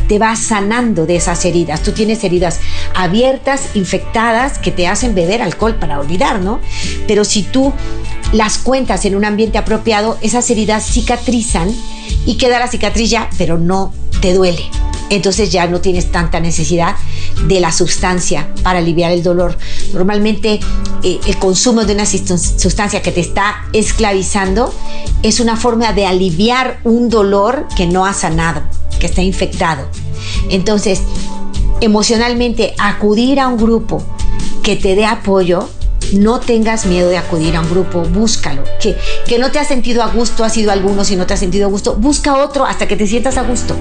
te 0.09 0.17
va 0.17 0.35
sanando 0.35 1.05
de 1.05 1.15
esas 1.15 1.45
heridas. 1.45 1.83
Tú 1.83 1.91
tienes 1.91 2.23
heridas 2.23 2.59
abiertas, 2.95 3.69
infectadas, 3.75 4.57
que 4.57 4.71
te 4.71 4.87
hacen 4.87 5.13
beber 5.13 5.41
alcohol 5.41 5.75
para 5.75 5.99
olvidar, 5.99 6.41
¿no? 6.41 6.59
Pero 7.07 7.23
si 7.23 7.43
tú 7.43 7.71
las 8.33 8.57
cuentas 8.57 9.05
en 9.05 9.15
un 9.15 9.23
ambiente 9.23 9.59
apropiado, 9.59 10.17
esas 10.21 10.49
heridas 10.49 10.83
cicatrizan 10.83 11.71
y 12.25 12.35
queda 12.37 12.57
la 12.59 12.67
cicatriz 12.67 13.11
ya, 13.11 13.29
pero 13.37 13.59
no 13.59 13.93
te 14.19 14.33
duele. 14.33 14.63
Entonces 15.11 15.51
ya 15.51 15.67
no 15.67 15.79
tienes 15.79 16.11
tanta 16.11 16.39
necesidad 16.39 16.95
de 17.47 17.59
la 17.59 17.71
sustancia 17.71 18.47
para 18.63 18.79
aliviar 18.79 19.11
el 19.11 19.21
dolor. 19.21 19.57
Normalmente 19.93 20.59
eh, 21.03 21.19
el 21.27 21.37
consumo 21.37 21.85
de 21.85 21.93
una 21.93 22.05
sustancia 22.07 23.01
que 23.03 23.11
te 23.11 23.21
está 23.21 23.63
esclavizando 23.73 24.73
es 25.21 25.39
una 25.39 25.55
forma 25.55 25.93
de 25.93 26.07
aliviar 26.07 26.79
un 26.83 27.09
dolor 27.09 27.67
que 27.75 27.85
no 27.85 28.05
ha 28.05 28.13
sanado, 28.13 28.63
que 28.99 29.07
está 29.07 29.21
infectado. 29.21 29.87
Entonces, 30.49 31.01
emocionalmente 31.81 32.73
acudir 32.77 33.39
a 33.39 33.47
un 33.47 33.57
grupo 33.57 34.03
que 34.63 34.75
te 34.75 34.95
dé 34.95 35.05
apoyo 35.05 35.69
no 36.13 36.39
tengas 36.39 36.85
miedo 36.85 37.09
de 37.09 37.17
acudir 37.17 37.55
a 37.55 37.61
un 37.61 37.69
grupo, 37.69 38.01
búscalo. 38.01 38.63
Que, 38.81 38.95
que 39.27 39.37
no 39.37 39.51
te 39.51 39.59
has 39.59 39.67
sentido 39.67 40.01
a 40.01 40.07
gusto, 40.07 40.43
has 40.43 40.53
sido 40.53 40.71
alguno, 40.71 41.03
si 41.03 41.15
no 41.15 41.27
te 41.27 41.33
has 41.33 41.39
sentido 41.39 41.67
a 41.67 41.69
gusto, 41.69 41.95
busca 41.95 42.37
otro 42.37 42.65
hasta 42.65 42.87
que 42.87 42.95
te 42.95 43.07
sientas 43.07 43.37
a 43.37 43.43
gusto. 43.43 43.75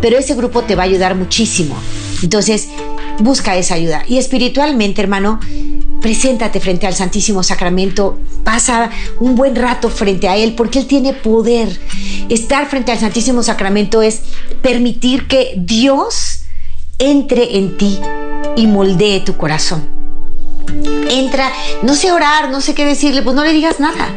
Pero 0.00 0.18
ese 0.18 0.34
grupo 0.34 0.62
te 0.62 0.74
va 0.74 0.82
a 0.82 0.86
ayudar 0.86 1.14
muchísimo. 1.14 1.76
Entonces, 2.22 2.68
busca 3.20 3.56
esa 3.56 3.74
ayuda. 3.74 4.02
Y 4.08 4.18
espiritualmente, 4.18 5.00
hermano, 5.00 5.40
preséntate 6.00 6.60
frente 6.60 6.86
al 6.86 6.94
Santísimo 6.94 7.42
Sacramento, 7.42 8.18
pasa 8.42 8.90
un 9.20 9.34
buen 9.34 9.54
rato 9.54 9.90
frente 9.90 10.28
a 10.28 10.36
Él, 10.36 10.54
porque 10.54 10.80
Él 10.80 10.86
tiene 10.86 11.12
poder. 11.12 11.78
Estar 12.28 12.68
frente 12.68 12.92
al 12.92 12.98
Santísimo 12.98 13.42
Sacramento 13.42 14.02
es 14.02 14.20
permitir 14.62 15.26
que 15.26 15.54
Dios 15.56 16.42
entre 16.98 17.56
en 17.58 17.76
ti 17.76 17.98
y 18.56 18.66
moldee 18.66 19.20
tu 19.20 19.36
corazón 19.36 20.00
entra, 21.10 21.52
no 21.82 21.94
sé 21.94 22.12
orar, 22.12 22.50
no 22.50 22.60
sé 22.60 22.74
qué 22.74 22.84
decirle, 22.84 23.22
pues 23.22 23.34
no 23.34 23.44
le 23.44 23.52
digas 23.52 23.80
nada. 23.80 24.08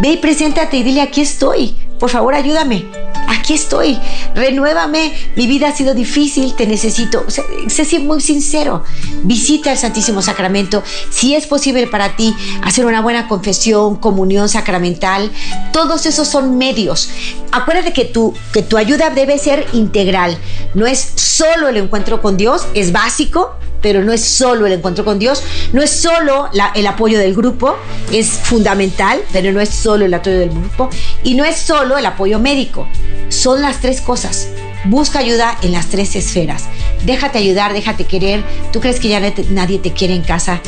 Ve 0.00 0.12
y 0.12 0.16
preséntate 0.16 0.78
y 0.78 0.82
dile, 0.82 1.02
aquí 1.02 1.20
estoy, 1.20 1.76
por 1.98 2.10
favor 2.10 2.34
ayúdame, 2.34 2.86
aquí 3.28 3.54
estoy, 3.54 3.98
renuévame, 4.34 5.12
mi 5.36 5.46
vida 5.46 5.68
ha 5.68 5.76
sido 5.76 5.94
difícil, 5.94 6.54
te 6.54 6.66
necesito. 6.66 7.24
O 7.26 7.30
sea, 7.30 7.44
sé 7.68 7.98
muy 7.98 8.20
sincero, 8.20 8.84
visita 9.22 9.72
el 9.72 9.78
Santísimo 9.78 10.22
Sacramento, 10.22 10.82
si 11.10 11.34
es 11.34 11.46
posible 11.46 11.86
para 11.86 12.16
ti 12.16 12.34
hacer 12.62 12.86
una 12.86 13.00
buena 13.00 13.28
confesión, 13.28 13.96
comunión 13.96 14.48
sacramental, 14.48 15.30
todos 15.72 16.06
esos 16.06 16.28
son 16.28 16.58
medios. 16.58 17.10
Acuérdate 17.52 17.92
que 17.92 18.04
tu, 18.04 18.34
que 18.52 18.62
tu 18.62 18.76
ayuda 18.76 19.10
debe 19.10 19.38
ser 19.38 19.66
integral, 19.72 20.36
no 20.74 20.86
es 20.86 21.12
solo 21.16 21.68
el 21.68 21.76
encuentro 21.76 22.20
con 22.20 22.36
Dios, 22.36 22.66
es 22.74 22.92
básico, 22.92 23.54
pero 23.80 24.02
no 24.02 24.12
es 24.12 24.22
solo 24.22 24.66
el 24.66 24.72
encuentro 24.72 25.04
con 25.04 25.18
Dios, 25.18 25.42
no 25.72 25.82
es 25.82 25.90
solo 25.90 26.48
el 26.74 26.86
apoyo 26.86 27.18
del 27.18 27.34
grupo, 27.34 27.76
es 28.12 28.28
fundamental, 28.28 29.20
pero 29.32 29.52
no 29.52 29.60
es 29.60 29.68
solo 29.68 30.04
el 30.04 30.14
apoyo 30.14 30.38
del 30.38 30.50
grupo, 30.50 30.90
y 31.22 31.34
no 31.34 31.44
es 31.44 31.56
el 31.96 32.06
apoyo 32.06 32.38
médico, 32.38 32.86
son 33.28 33.62
las 33.62 33.80
tres 33.80 34.00
cosas. 34.00 34.48
Busca 34.84 35.18
ayuda 35.18 35.56
en 35.62 35.72
las 35.72 35.86
tres 35.86 36.14
esferas. 36.16 36.64
Déjate 37.04 37.38
ayudar, 37.38 37.72
déjate 37.72 38.04
querer. 38.04 38.44
Tú 38.72 38.80
crees 38.80 39.00
que 39.00 39.08
ya 39.08 39.20
nadie 39.50 39.78
te 39.78 39.92
quiere 39.92 40.14
en 40.14 40.22
casa. 40.22 40.60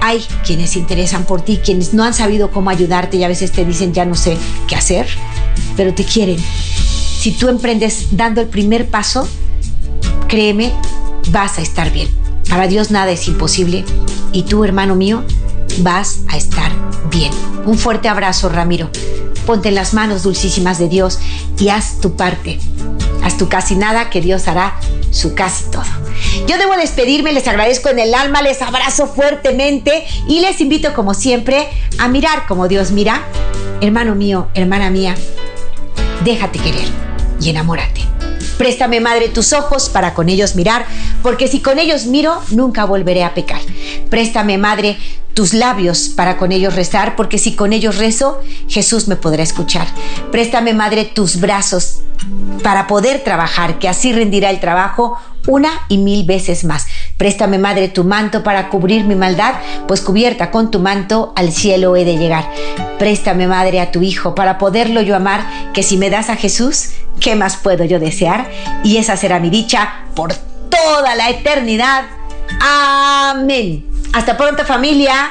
Hay 0.00 0.24
quienes 0.44 0.70
se 0.70 0.78
interesan 0.78 1.24
por 1.24 1.42
ti, 1.42 1.60
quienes 1.64 1.94
no 1.94 2.02
han 2.02 2.14
sabido 2.14 2.50
cómo 2.50 2.70
ayudarte 2.70 3.18
y 3.18 3.24
a 3.24 3.28
veces 3.28 3.52
te 3.52 3.64
dicen 3.64 3.92
ya 3.92 4.04
no 4.04 4.14
sé 4.14 4.36
qué 4.66 4.74
hacer, 4.74 5.06
pero 5.76 5.94
te 5.94 6.04
quieren. 6.04 6.38
Si 6.38 7.30
tú 7.32 7.48
emprendes 7.48 8.08
dando 8.16 8.40
el 8.40 8.48
primer 8.48 8.88
paso, 8.88 9.28
créeme, 10.26 10.72
vas 11.30 11.58
a 11.58 11.62
estar 11.62 11.92
bien. 11.92 12.08
Para 12.48 12.66
Dios 12.66 12.90
nada 12.90 13.12
es 13.12 13.28
imposible 13.28 13.84
y 14.32 14.42
tú, 14.42 14.64
hermano 14.64 14.96
mío, 14.96 15.22
vas 15.78 16.20
a 16.28 16.36
estar 16.36 16.72
bien. 17.10 17.32
Un 17.64 17.78
fuerte 17.78 18.08
abrazo, 18.08 18.48
Ramiro. 18.48 18.90
Ponte 19.46 19.68
en 19.68 19.74
las 19.74 19.94
manos 19.94 20.22
dulcísimas 20.22 20.78
de 20.78 20.88
Dios 20.88 21.18
y 21.58 21.68
haz 21.68 22.00
tu 22.00 22.16
parte. 22.16 22.58
Haz 23.22 23.38
tu 23.38 23.48
casi 23.48 23.76
nada 23.76 24.10
que 24.10 24.20
Dios 24.20 24.48
hará 24.48 24.78
su 25.10 25.34
casi 25.34 25.64
todo. 25.70 25.84
Yo 26.46 26.58
debo 26.58 26.74
despedirme, 26.76 27.32
les 27.32 27.46
agradezco 27.46 27.88
en 27.88 27.98
el 27.98 28.14
alma, 28.14 28.42
les 28.42 28.62
abrazo 28.62 29.06
fuertemente 29.06 30.06
y 30.28 30.40
les 30.40 30.60
invito 30.60 30.94
como 30.94 31.14
siempre 31.14 31.68
a 31.98 32.08
mirar 32.08 32.46
como 32.46 32.68
Dios 32.68 32.90
mira. 32.90 33.22
Hermano 33.80 34.14
mío, 34.14 34.48
hermana 34.54 34.90
mía, 34.90 35.14
déjate 36.24 36.58
querer 36.58 36.88
y 37.40 37.50
enamórate. 37.50 38.11
Préstame, 38.62 39.00
Madre, 39.00 39.28
tus 39.28 39.52
ojos 39.54 39.88
para 39.88 40.14
con 40.14 40.28
ellos 40.28 40.54
mirar, 40.54 40.86
porque 41.20 41.48
si 41.48 41.58
con 41.58 41.80
ellos 41.80 42.06
miro, 42.06 42.40
nunca 42.52 42.84
volveré 42.84 43.24
a 43.24 43.34
pecar. 43.34 43.60
Préstame, 44.08 44.56
Madre, 44.56 44.96
tus 45.34 45.52
labios 45.52 46.10
para 46.10 46.36
con 46.36 46.52
ellos 46.52 46.76
rezar, 46.76 47.16
porque 47.16 47.38
si 47.38 47.56
con 47.56 47.72
ellos 47.72 47.98
rezo, 47.98 48.40
Jesús 48.68 49.08
me 49.08 49.16
podrá 49.16 49.42
escuchar. 49.42 49.88
Préstame, 50.30 50.74
Madre, 50.74 51.04
tus 51.04 51.40
brazos 51.40 52.02
para 52.62 52.86
poder 52.86 53.24
trabajar, 53.24 53.80
que 53.80 53.88
así 53.88 54.12
rendirá 54.12 54.50
el 54.50 54.60
trabajo 54.60 55.18
una 55.48 55.70
y 55.88 55.98
mil 55.98 56.24
veces 56.24 56.62
más. 56.62 56.86
Préstame, 57.16 57.58
Madre, 57.58 57.88
tu 57.88 58.04
manto 58.04 58.42
para 58.42 58.68
cubrir 58.68 59.04
mi 59.04 59.14
maldad, 59.14 59.54
pues 59.86 60.00
cubierta 60.00 60.50
con 60.50 60.70
tu 60.70 60.80
manto 60.80 61.32
al 61.36 61.52
cielo 61.52 61.94
he 61.96 62.04
de 62.04 62.16
llegar. 62.16 62.50
Préstame, 62.98 63.46
Madre, 63.46 63.80
a 63.80 63.90
tu 63.90 64.02
Hijo 64.02 64.34
para 64.34 64.58
poderlo 64.58 65.00
yo 65.02 65.14
amar, 65.14 65.44
que 65.72 65.82
si 65.82 65.96
me 65.96 66.10
das 66.10 66.30
a 66.30 66.36
Jesús, 66.36 66.90
¿qué 67.20 67.36
más 67.36 67.56
puedo 67.56 67.84
yo 67.84 67.98
desear? 68.00 68.50
Y 68.82 68.96
esa 68.96 69.16
será 69.16 69.38
mi 69.38 69.50
dicha 69.50 70.02
por 70.14 70.34
toda 70.34 71.14
la 71.14 71.30
eternidad. 71.30 72.04
Amén. 72.60 73.86
Hasta 74.12 74.36
pronto 74.36 74.64
familia. 74.64 75.30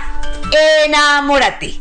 Enamórate. 0.85 1.80